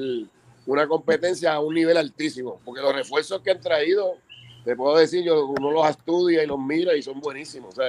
una 0.66 0.88
competencia 0.88 1.54
a 1.54 1.60
un 1.60 1.74
nivel 1.74 1.98
altísimo, 1.98 2.60
porque 2.64 2.82
los 2.82 2.96
refuerzos 2.96 3.41
que 3.41 3.52
han 3.52 3.60
traído, 3.60 4.18
te 4.64 4.76
puedo 4.76 4.98
decir, 4.98 5.24
yo, 5.24 5.48
uno 5.48 5.72
los 5.72 5.89
estudia 5.89 6.44
y 6.44 6.48
los 6.48 6.60
mira 6.60 6.96
y 6.96 7.02
son 7.02 7.20
buenísimos. 7.20 7.78
O 7.78 7.82
sea, 7.82 7.88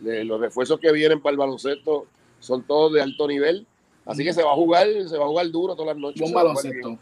los 0.00 0.40
refuerzos 0.40 0.80
que 0.80 0.92
vienen 0.92 1.20
para 1.20 1.32
el 1.32 1.38
baloncesto 1.38 2.06
son 2.40 2.62
todos 2.62 2.92
de 2.92 3.02
alto 3.02 3.28
nivel. 3.28 3.66
Así 4.06 4.22
que 4.24 4.32
se 4.32 4.42
va 4.42 4.52
a 4.52 4.54
jugar, 4.54 4.86
se 5.06 5.18
va 5.18 5.24
a 5.24 5.28
jugar 5.28 5.50
duro 5.50 5.74
todas 5.74 5.94
las 5.94 5.96
noches. 5.96 6.22
Un 6.22 6.32
baloncesto. 6.32 6.98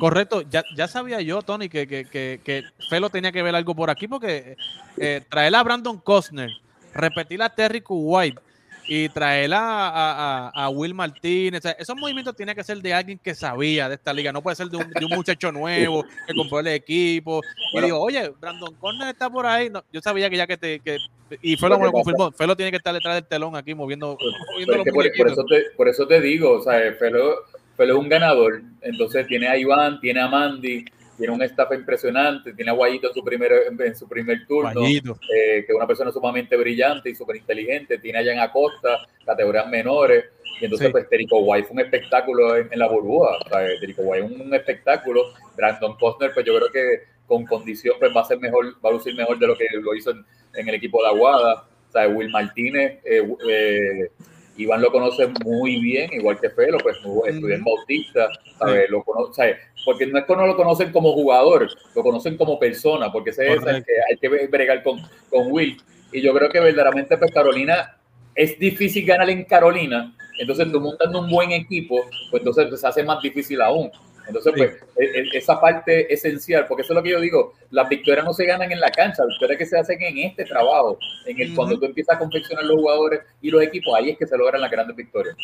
Correcto, 0.00 0.42
ya, 0.42 0.64
ya, 0.76 0.88
sabía 0.88 1.20
yo, 1.20 1.40
Tony, 1.42 1.68
que, 1.68 1.86
que, 1.86 2.04
que, 2.04 2.40
que, 2.42 2.64
Felo 2.90 3.10
tenía 3.10 3.30
que 3.30 3.42
ver 3.42 3.54
algo 3.54 3.76
por 3.76 3.90
aquí, 3.90 4.08
porque 4.08 4.56
eh, 4.96 5.22
traer 5.28 5.54
a 5.54 5.62
Brandon 5.62 5.98
Costner, 5.98 6.50
repetir 6.92 7.40
a 7.42 7.48
Terry 7.48 7.82
White 7.88 8.40
y 8.88 9.08
traer 9.10 9.52
a, 9.52 10.48
a, 10.48 10.68
Will 10.70 10.94
Martínez, 10.94 11.62
esos 11.78 11.94
movimientos 11.96 12.34
tienen 12.34 12.54
que 12.54 12.64
ser 12.64 12.78
de 12.78 12.94
alguien 12.94 13.18
que 13.18 13.34
sabía 13.34 13.88
de 13.88 13.96
esta 13.96 14.12
liga, 14.12 14.32
no 14.32 14.42
puede 14.42 14.56
ser 14.56 14.68
de 14.68 14.78
un, 14.78 14.90
de 14.90 15.04
un 15.04 15.14
muchacho 15.14 15.52
nuevo 15.52 16.04
que 16.26 16.34
compró 16.34 16.60
el 16.60 16.68
equipo. 16.68 17.42
Y 17.74 17.80
digo, 17.82 18.00
oye, 18.00 18.32
Brandon 18.40 18.74
Costner 18.76 19.08
está 19.08 19.28
por 19.28 19.46
ahí. 19.46 19.68
No, 19.68 19.84
yo 19.92 20.00
sabía 20.00 20.30
que 20.30 20.36
ya 20.36 20.46
que 20.46 20.56
te. 20.56 20.80
Que, 20.80 20.96
y 21.42 21.56
Felo 21.56 21.78
me 21.78 21.84
lo 21.84 21.92
confirmó, 21.92 22.32
Felo 22.32 22.56
tiene 22.56 22.70
que 22.70 22.78
estar 22.78 22.94
detrás 22.94 23.16
del 23.16 23.26
telón 23.26 23.54
aquí 23.54 23.74
moviendo. 23.74 24.16
moviendo 24.52 24.76
los 24.76 24.84
por, 24.86 25.12
por, 25.16 25.28
eso 25.28 25.44
te, 25.44 25.64
por 25.76 25.88
eso 25.88 26.06
te 26.06 26.20
digo, 26.20 26.52
o 26.52 26.62
sea, 26.62 26.80
Felo 26.98 27.44
pero 27.78 27.94
es 27.94 27.98
un 28.00 28.08
ganador. 28.08 28.60
Entonces 28.82 29.26
tiene 29.28 29.46
a 29.46 29.56
Iván, 29.56 30.00
tiene 30.00 30.20
a 30.20 30.26
Mandy, 30.26 30.84
tiene 31.18 31.34
un 31.34 31.42
staff 31.42 31.72
impresionante, 31.72 32.52
tiene 32.52 32.70
a 32.70 32.74
Guayito 32.74 33.08
en 33.08 33.14
su 33.14 33.24
primer, 33.24 33.52
en 33.78 33.96
su 33.96 34.08
primer 34.08 34.46
turno, 34.46 34.86
eh, 34.86 35.02
que 35.02 35.66
es 35.66 35.74
una 35.74 35.86
persona 35.86 36.12
sumamente 36.12 36.56
brillante 36.56 37.10
y 37.10 37.14
súper 37.14 37.36
inteligente. 37.36 37.98
Tiene 37.98 38.20
a 38.20 38.24
Jan 38.24 38.38
Acosta, 38.38 39.06
categorías 39.26 39.68
menores. 39.68 40.26
Y 40.60 40.64
entonces, 40.64 40.90
pues, 40.90 41.08
Terico 41.08 41.40
Guay 41.40 41.64
fue 41.64 41.74
un 41.74 41.80
espectáculo 41.80 42.56
en, 42.56 42.78
la 42.78 42.88
burbuja. 42.88 43.36
O 43.44 43.48
sea, 43.48 43.66
Terico 43.80 44.02
Guay 44.02 44.24
es 44.24 44.30
un 44.30 44.54
espectáculo. 44.54 45.24
Brandon 45.56 45.96
Costner, 45.98 46.32
pues 46.32 46.46
yo 46.46 46.56
creo 46.56 46.70
que 46.70 47.02
con 47.26 47.44
condición, 47.44 47.96
pues 47.98 48.16
va 48.16 48.22
a 48.22 48.24
ser 48.24 48.38
mejor, 48.38 48.74
va 48.84 48.90
a 48.90 48.92
lucir 48.92 49.14
mejor 49.14 49.38
de 49.38 49.46
lo 49.48 49.58
que 49.58 49.66
lo 49.80 49.94
hizo 49.94 50.12
en, 50.12 50.68
el 50.68 50.74
equipo 50.74 51.02
de 51.02 51.08
Aguada. 51.08 51.66
O 51.88 51.92
sea, 51.92 52.08
Will 52.08 52.30
Martínez, 52.30 53.00
eh, 53.04 53.22
eh, 53.48 54.10
Iván 54.58 54.82
lo 54.82 54.90
conoce 54.90 55.28
muy 55.44 55.80
bien, 55.80 56.12
igual 56.12 56.38
que 56.40 56.50
Felo, 56.50 56.78
pues 56.78 56.96
estudió 56.96 57.54
en 57.54 57.64
Bautista, 57.64 58.28
¿sabes? 58.58 58.90
Lo 58.90 59.04
conoce, 59.04 59.56
Porque 59.84 60.06
no 60.06 60.18
es 60.18 60.24
que 60.24 60.36
no 60.36 60.46
lo 60.46 60.56
conocen 60.56 60.90
como 60.90 61.12
jugador, 61.12 61.68
lo 61.94 62.02
conocen 62.02 62.36
como 62.36 62.58
persona, 62.58 63.10
porque 63.12 63.30
ese 63.30 63.52
es 63.54 63.62
el 63.64 63.84
que 63.84 63.92
hay 64.10 64.16
que 64.20 64.46
bregar 64.48 64.82
con, 64.82 65.00
con 65.30 65.52
Will. 65.52 65.80
Y 66.12 66.20
yo 66.20 66.34
creo 66.34 66.48
que 66.50 66.58
verdaderamente, 66.58 67.16
pues 67.16 67.30
Carolina, 67.32 67.98
es 68.34 68.58
difícil 68.58 69.06
ganar 69.06 69.30
en 69.30 69.44
Carolina, 69.44 70.12
entonces 70.38 70.70
tú 70.72 70.80
montando 70.80 71.20
un 71.20 71.30
buen 71.30 71.52
equipo, 71.52 72.04
pues 72.30 72.40
entonces 72.40 72.66
pues, 72.68 72.80
se 72.80 72.86
hace 72.86 73.02
más 73.04 73.22
difícil 73.22 73.60
aún. 73.60 73.90
Entonces, 74.28 74.52
pues, 74.56 74.70
e, 74.98 75.20
e, 75.20 75.38
esa 75.38 75.58
parte 75.60 76.12
esencial, 76.12 76.66
porque 76.68 76.82
eso 76.82 76.92
es 76.92 76.96
lo 76.96 77.02
que 77.02 77.10
yo 77.10 77.20
digo, 77.20 77.54
las 77.70 77.88
victorias 77.88 78.24
no 78.24 78.34
se 78.34 78.44
ganan 78.44 78.70
en 78.70 78.78
la 78.78 78.90
cancha, 78.90 79.22
las 79.22 79.30
victorias 79.30 79.58
que 79.58 79.66
se 79.66 79.78
hacen 79.78 80.00
en 80.02 80.18
este 80.18 80.44
trabajo, 80.44 80.98
en 81.26 81.40
el 81.40 81.54
cuando 81.54 81.78
tú 81.78 81.86
empiezas 81.86 82.16
a 82.16 82.18
confeccionar 82.18 82.64
los 82.64 82.76
jugadores 82.76 83.20
y 83.40 83.50
los 83.50 83.62
equipos, 83.62 83.94
ahí 83.94 84.10
es 84.10 84.18
que 84.18 84.26
se 84.26 84.36
logran 84.36 84.60
las 84.60 84.70
grandes 84.70 84.94
victorias. 84.94 85.34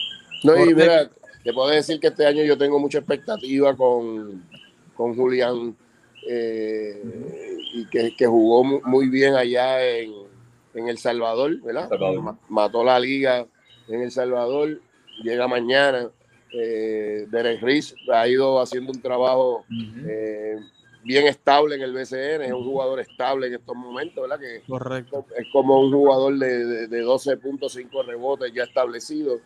No, 0.42 0.56
y 0.62 0.74
mira, 0.74 1.10
te 1.42 1.52
puedo 1.52 1.70
decir 1.70 1.98
que 1.98 2.08
este 2.08 2.26
año 2.26 2.44
yo 2.44 2.58
tengo 2.58 2.78
mucha 2.78 2.98
expectativa 2.98 3.74
con, 3.74 4.44
con 4.94 5.16
Julián, 5.16 5.74
eh, 6.28 7.02
y 7.74 7.86
que, 7.86 8.14
que, 8.16 8.26
jugó 8.26 8.64
muy 8.64 9.08
bien 9.08 9.34
allá 9.34 9.84
en, 9.84 10.12
en 10.74 10.88
El 10.88 10.98
Salvador, 10.98 11.60
¿verdad? 11.62 11.88
Mató 12.48 12.84
la 12.84 13.00
liga 13.00 13.46
en 13.88 14.02
El 14.02 14.10
Salvador, 14.10 14.80
llega 15.22 15.48
mañana 15.48 16.10
eh, 16.56 17.26
Derek 17.30 17.60
Riz 17.62 17.94
ha 18.12 18.28
ido 18.28 18.60
haciendo 18.60 18.92
un 18.92 19.00
trabajo 19.00 19.64
eh, 20.06 20.56
bien 21.02 21.26
estable 21.26 21.74
en 21.74 21.82
el 21.82 21.92
BCN, 21.92 22.42
es 22.42 22.52
un 22.52 22.64
jugador 22.64 23.00
estable 23.00 23.48
en 23.48 23.54
estos 23.54 23.74
momentos, 23.74 24.22
¿verdad? 24.22 24.38
Que 24.38 24.62
Correcto. 24.66 25.26
Es 25.36 25.46
como 25.52 25.80
un 25.80 25.92
jugador 25.92 26.38
de, 26.38 26.86
de, 26.86 27.04
12.5 27.04 28.06
rebotes 28.06 28.52
ya 28.52 28.62
establecido. 28.62 29.40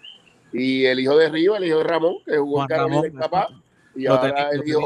Y 0.53 0.85
el 0.85 1.01
hijo 1.01 1.17
de 1.17 1.29
Riva, 1.29 1.57
el 1.57 1.65
hijo 1.65 1.79
de 1.79 1.85
Ramón, 1.85 2.17
que 2.27 2.37
jugó 2.37 2.63
en 2.63 2.69
Carolina 2.69 3.07
y 3.07 3.11
papá, 3.11 3.49
y 3.95 4.07
ahora 4.07 4.51
el 4.51 4.69
hijo 4.69 4.81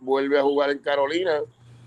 vuelve, 0.00 0.38
a 0.38 0.42
jugar 0.42 0.70
en 0.70 0.78
Carolina. 0.78 1.40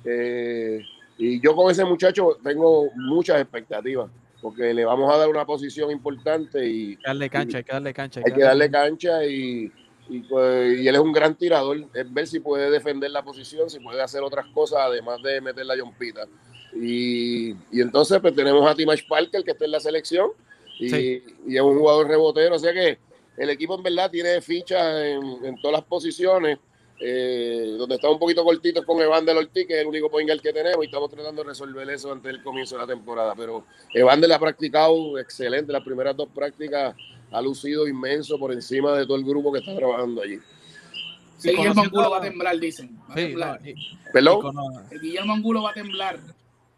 Eh, 0.06 0.82
y 1.18 1.42
yo 1.42 1.56
con 1.56 1.70
ese 1.70 1.86
muchacho 1.86 2.38
tengo 2.44 2.90
muchas 2.96 3.42
expectativas 3.42 4.10
porque 4.42 4.74
le 4.74 4.84
vamos 4.84 5.14
a 5.14 5.18
dar 5.18 5.30
una 5.30 5.46
posición 5.46 5.92
importante 5.92 6.68
y 6.68 6.90
hay 6.90 6.96
que 6.96 7.08
darle 7.08 7.30
cancha, 7.30 7.58
hay 7.60 7.64
que 7.64 7.74
darle 7.74 7.94
cancha. 7.94 8.22
Hay, 8.26 8.34
que 8.34 8.42
darle 8.42 8.72
cancha 8.72 9.26
y, 9.26 9.72
pues, 10.20 10.80
y, 10.80 10.88
él 10.88 10.96
es 10.96 11.02
un 11.02 11.12
gran 11.12 11.36
tirador, 11.36 11.86
es 11.94 12.14
ver 12.14 12.28
si 12.28 12.40
puede 12.40 12.70
defender 12.70 13.12
la 13.12 13.24
posición, 13.24 13.70
si 13.70 13.80
puede 13.80 14.02
hacer 14.02 14.22
otras 14.22 14.46
cosas 14.48 14.80
además 14.82 15.22
de 15.24 15.42
meter 15.42 15.66
la 15.66 15.78
yompita. 15.78 16.28
Y, 16.74 17.52
y 17.72 17.82
entonces 17.82 18.20
pues 18.22 18.36
tenemos 18.36 18.70
a 18.70 18.76
Timash 18.76 19.08
Parker 19.08 19.44
que 19.44 19.52
está 19.52 19.66
en 19.66 19.72
la 19.72 19.80
selección 19.80 20.32
y, 20.80 20.96
y, 20.96 21.56
es 21.56 21.62
un 21.62 21.78
jugador 21.78 22.08
rebotero, 22.08 22.56
o 22.56 22.60
sea 22.60 22.74
que 22.74 22.98
el 23.38 23.50
equipo 23.50 23.76
en 23.76 23.84
verdad 23.84 24.10
tiene 24.10 24.42
fichas 24.42 25.04
en, 25.04 25.46
en 25.46 25.62
todas 25.62 25.80
las 25.80 25.84
posiciones 25.84 26.60
eh, 27.04 27.76
donde 27.80 27.96
está 27.96 28.12
un 28.12 28.20
poquito 28.20 28.44
cortitos 28.44 28.86
con 28.86 29.02
Evander 29.02 29.36
Ortiz, 29.36 29.66
que 29.66 29.74
es 29.74 29.82
el 29.82 29.88
único 29.88 30.08
point 30.08 30.30
que 30.40 30.54
tenemos, 30.54 30.84
y 30.84 30.86
estamos 30.86 31.10
tratando 31.10 31.42
de 31.42 31.50
resolver 31.50 31.90
eso 31.90 32.12
antes 32.12 32.32
del 32.32 32.44
comienzo 32.44 32.76
de 32.76 32.82
la 32.82 32.88
temporada. 32.88 33.34
Pero 33.36 33.66
Evander 33.92 34.32
ha 34.32 34.38
practicado 34.38 35.18
excelente, 35.18 35.74
las 35.74 35.84
primeras 35.84 36.16
dos 36.16 36.30
prácticas 36.30 36.96
ha 37.32 37.42
lucido 37.42 37.88
inmenso 37.88 38.38
por 38.38 38.52
encima 38.52 38.94
de 38.94 39.06
todo 39.06 39.18
el 39.18 39.24
grupo 39.24 39.52
que 39.52 39.60
está 39.60 39.76
trabajando 39.76 40.22
allí. 40.22 40.40
Guillermo 41.44 41.82
Angulo 41.82 42.12
va 42.12 42.18
a 42.18 42.22
temblar, 42.22 42.60
dicen. 42.60 43.00
Va 43.10 43.14
a 43.14 43.16
temblar. 43.16 43.62
¿Perdón? 44.14 44.54
Guillermo 45.02 45.34
Angulo 45.34 45.64
va 45.64 45.72
a 45.72 45.74
temblar. 45.74 46.20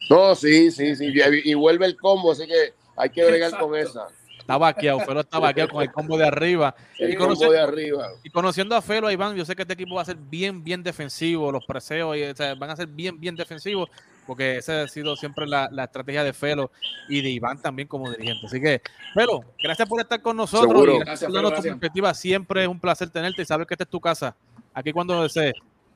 No, 0.09 0.35
sí, 0.35 0.71
sí, 0.71 0.95
sí. 0.95 1.13
Y, 1.43 1.53
vuelve 1.53 1.85
el 1.85 1.97
combo, 1.97 2.31
así 2.31 2.45
que 2.45 2.73
hay 2.95 3.09
que 3.09 3.25
bregar 3.25 3.57
con 3.57 3.75
esa. 3.75 4.07
Está 4.37 4.57
vaqueado, 4.57 4.99
Felo 4.99 5.21
está 5.21 5.39
vaqueado 5.39 5.69
con 5.69 5.81
el 5.83 5.91
combo 5.91 6.17
de 6.17 6.27
arriba. 6.27 6.75
y, 6.99 7.15
combo 7.15 7.49
de 7.49 7.59
arriba. 7.59 8.09
y 8.23 8.29
conociendo 8.29 8.75
a 8.75 8.81
Felo, 8.81 9.09
Iván, 9.09 9.35
yo 9.35 9.45
sé 9.45 9.55
que 9.55 9.61
este 9.61 9.73
equipo 9.73 9.95
va 9.95 10.01
a 10.01 10.05
ser 10.05 10.17
bien, 10.17 10.63
bien 10.63 10.83
defensivo. 10.83 11.51
Los 11.51 11.65
preseos 11.65 12.15
van 12.57 12.69
a 12.69 12.75
ser 12.75 12.87
bien, 12.87 13.19
bien 13.19 13.35
defensivos, 13.35 13.89
porque 14.25 14.57
esa 14.57 14.83
ha 14.83 14.87
sido 14.87 15.15
siempre 15.15 15.47
la, 15.47 15.69
estrategia 15.83 16.23
de 16.23 16.33
Felo 16.33 16.71
y 17.09 17.21
de 17.21 17.29
Iván 17.29 17.61
también 17.61 17.87
como 17.87 18.09
dirigente. 18.09 18.45
Así 18.45 18.61
que, 18.61 18.81
Felo, 19.13 19.43
gracias 19.61 19.87
por 19.87 20.01
estar 20.01 20.21
con 20.21 20.37
nosotros. 20.37 20.95
Y 20.95 20.99
gracias, 20.99 21.31
por 21.31 21.55
tu 21.55 21.61
perspectiva. 21.61 22.13
Siempre 22.13 22.63
es 22.63 22.67
un 22.67 22.79
placer 22.79 23.09
tenerte 23.09 23.41
y 23.41 23.45
saber 23.45 23.67
que 23.67 23.73
esta 23.73 23.83
es 23.83 23.89
tu 23.89 23.99
casa. 23.99 24.35
Aquí 24.73 24.91
cuando 24.91 25.21
desees. 25.21 25.53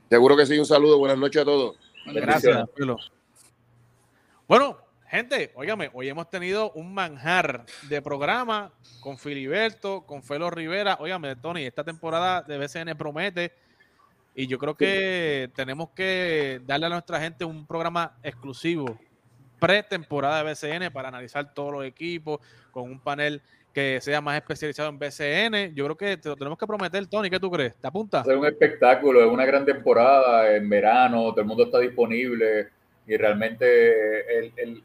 Seguro 0.10 0.38
que 0.38 0.46
sí. 0.46 0.58
Un 0.58 0.66
saludo. 0.66 1.00
Buenas 1.00 1.18
noches 1.18 1.42
a 1.42 1.46
todos. 1.46 1.78
Gracias, 2.06 2.70
Felo. 2.76 2.98
Bueno, 4.48 4.78
Gente, 5.10 5.54
óigame, 5.56 5.90
hoy 5.94 6.10
hemos 6.10 6.30
tenido 6.30 6.74
un 6.74 6.94
manjar 6.94 7.66
de 7.84 8.02
programa 8.02 8.74
con 9.00 9.18
Filiberto, 9.18 10.06
con 10.06 10.22
Felo 10.22 10.50
Rivera. 10.50 10.98
Óigame, 11.00 11.38
Tony, 11.38 11.64
esta 11.64 11.86
temporada 11.86 12.42
de 12.42 12.58
BCN 12.58 12.98
promete. 12.98 13.54
Y 14.40 14.46
yo 14.46 14.60
creo 14.60 14.76
que 14.76 15.50
tenemos 15.56 15.90
que 15.96 16.62
darle 16.64 16.86
a 16.86 16.90
nuestra 16.90 17.20
gente 17.20 17.44
un 17.44 17.66
programa 17.66 18.20
exclusivo, 18.22 19.00
pretemporada 19.60 20.44
de 20.44 20.52
BCN, 20.52 20.94
para 20.94 21.08
analizar 21.08 21.56
todos 21.56 21.74
los 21.74 21.84
equipos, 21.84 22.40
con 22.70 22.84
un 22.84 23.00
panel 23.00 23.42
que 23.74 24.00
sea 24.00 24.22
más 24.22 24.36
especializado 24.36 24.90
en 24.90 25.00
BCN. 25.00 25.74
Yo 25.74 25.86
creo 25.86 25.98
que 25.98 26.18
te 26.18 26.30
lo 26.30 26.36
tenemos 26.36 26.60
que 26.60 26.68
prometer, 26.68 27.08
Tony. 27.08 27.32
¿Qué 27.32 27.40
tú 27.40 27.50
crees? 27.50 27.74
¿Te 27.78 27.88
apunta? 27.88 28.22
Es 28.22 28.38
un 28.38 28.46
espectáculo, 28.46 29.26
es 29.26 29.28
una 29.28 29.44
gran 29.44 29.66
temporada 29.66 30.56
en 30.56 30.70
verano, 30.70 31.32
todo 31.32 31.42
el 31.42 31.48
mundo 31.48 31.64
está 31.64 31.80
disponible 31.80 32.68
y 33.08 33.18
realmente 33.18 34.38
el, 34.38 34.54
el, 34.56 34.84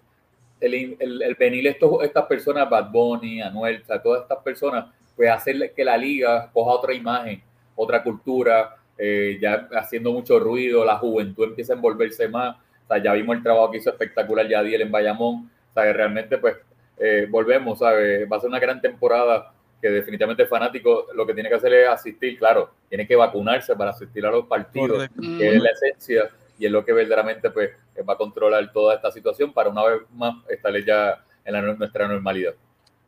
el, 0.98 1.22
el 1.22 1.34
venir 1.34 1.66
estos, 1.66 2.02
estas 2.02 2.24
personas, 2.24 2.70
Bad 2.70 2.90
Bunny, 2.90 3.42
Anuel, 3.42 3.82
todas 4.02 4.22
estas 4.22 4.38
personas, 4.38 4.86
pues 5.14 5.28
hacer 5.28 5.74
que 5.76 5.84
la 5.84 5.98
liga 5.98 6.50
coja 6.54 6.70
otra 6.70 6.94
imagen, 6.94 7.42
otra 7.76 8.02
cultura, 8.02 8.78
eh, 8.98 9.38
ya 9.40 9.68
haciendo 9.72 10.12
mucho 10.12 10.38
ruido, 10.38 10.84
la 10.84 10.98
juventud 10.98 11.44
empieza 11.44 11.72
a 11.72 11.76
envolverse 11.76 12.28
más. 12.28 12.56
O 12.56 12.86
sea, 12.88 13.02
ya 13.02 13.12
vimos 13.12 13.36
el 13.36 13.42
trabajo 13.42 13.70
que 13.70 13.78
hizo 13.78 13.90
espectacular 13.90 14.48
Yadiel 14.48 14.82
en 14.82 14.90
Bayamón. 14.90 15.50
O 15.70 15.74
sea, 15.74 15.84
que 15.84 15.92
realmente, 15.92 16.38
pues, 16.38 16.56
eh, 16.98 17.26
volvemos, 17.28 17.78
¿sabes? 17.78 18.30
Va 18.30 18.36
a 18.36 18.40
ser 18.40 18.48
una 18.48 18.60
gran 18.60 18.80
temporada 18.80 19.52
que 19.80 19.90
definitivamente 19.90 20.44
el 20.44 20.48
fanático 20.48 21.08
lo 21.14 21.26
que 21.26 21.34
tiene 21.34 21.48
que 21.48 21.56
hacer 21.56 21.72
es 21.72 21.88
asistir, 21.88 22.38
claro, 22.38 22.70
tiene 22.88 23.06
que 23.06 23.16
vacunarse 23.16 23.74
para 23.74 23.90
asistir 23.90 24.24
a 24.24 24.30
los 24.30 24.46
partidos, 24.46 25.08
que 25.38 25.56
es 25.56 25.60
la 25.60 25.70
esencia 25.70 26.30
y 26.56 26.66
es 26.66 26.70
lo 26.70 26.84
que 26.84 26.92
verdaderamente 26.92 27.50
pues, 27.50 27.70
va 28.08 28.12
a 28.12 28.16
controlar 28.16 28.72
toda 28.72 28.94
esta 28.94 29.10
situación 29.10 29.52
para 29.52 29.70
una 29.70 29.84
vez 29.84 30.02
más 30.12 30.36
estar 30.48 30.72
ya 30.84 31.24
en 31.44 31.78
nuestra 31.78 32.06
normalidad. 32.06 32.54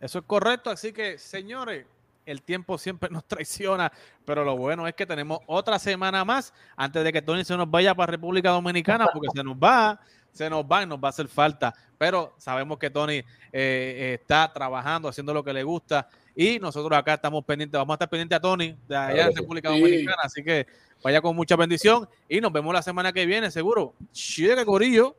Eso 0.01 0.19
es 0.19 0.25
correcto, 0.25 0.71
así 0.71 0.93
que 0.93 1.17
señores, 1.17 1.87
el 2.27 2.43
tiempo 2.43 2.79
siempre 2.79 3.09
nos 3.11 3.25
traiciona, 3.25 3.93
pero 4.25 4.45
lo 4.45 4.57
bueno 4.57 4.87
es 4.87 4.95
que 4.95 5.07
tenemos 5.07 5.41
otra 5.47 5.79
semana 5.79 6.25
más 6.25 6.53
antes 6.77 7.05
de 7.05 7.13
que 7.13 7.23
Tony 7.23 7.45
se 7.45 7.57
nos 7.57 7.71
vaya 7.71 7.95
para 7.95 8.13
República 8.13 8.51
Dominicana, 8.51 9.07
porque 9.13 9.29
se 9.35 9.43
nos 9.43 9.57
va, 9.57 10.01
se 10.33 10.49
nos 10.51 10.65
va 10.65 10.83
y 10.83 10.87
nos 10.87 10.99
va 10.99 11.09
a 11.09 11.11
hacer 11.11 11.29
falta. 11.29 11.75
Pero 11.99 12.35
sabemos 12.39 12.79
que 12.79 12.91
Tony 12.91 13.17
eh, 13.17 13.25
eh, 13.53 14.19
está 14.21 14.53
trabajando, 14.53 15.09
haciendo 15.09 15.33
lo 15.33 15.45
que 15.45 15.53
le 15.53 15.63
gusta. 15.63 16.09
Y 16.35 16.59
nosotros 16.59 16.99
acá 16.99 17.15
estamos 17.15 17.45
pendientes, 17.45 17.79
vamos 17.79 17.95
a 17.95 17.97
estar 17.97 18.09
pendientes 18.09 18.37
a 18.37 18.41
Tony 18.41 18.77
de 18.89 18.97
allá 18.97 19.27
en 19.27 19.37
República 19.37 19.69
Dominicana. 19.69 20.23
Así 20.23 20.43
que 20.43 20.67
vaya 21.03 21.21
con 21.21 21.37
mucha 21.37 21.55
bendición 21.55 22.09
y 22.29 22.41
nos 22.41 22.53
vemos 22.53 22.75
la 22.75 22.83
semana 22.83 23.13
que 23.13 23.25
viene, 23.25 23.51
seguro. 23.51 23.95
Chile, 24.13 24.65
corillo. 24.65 25.17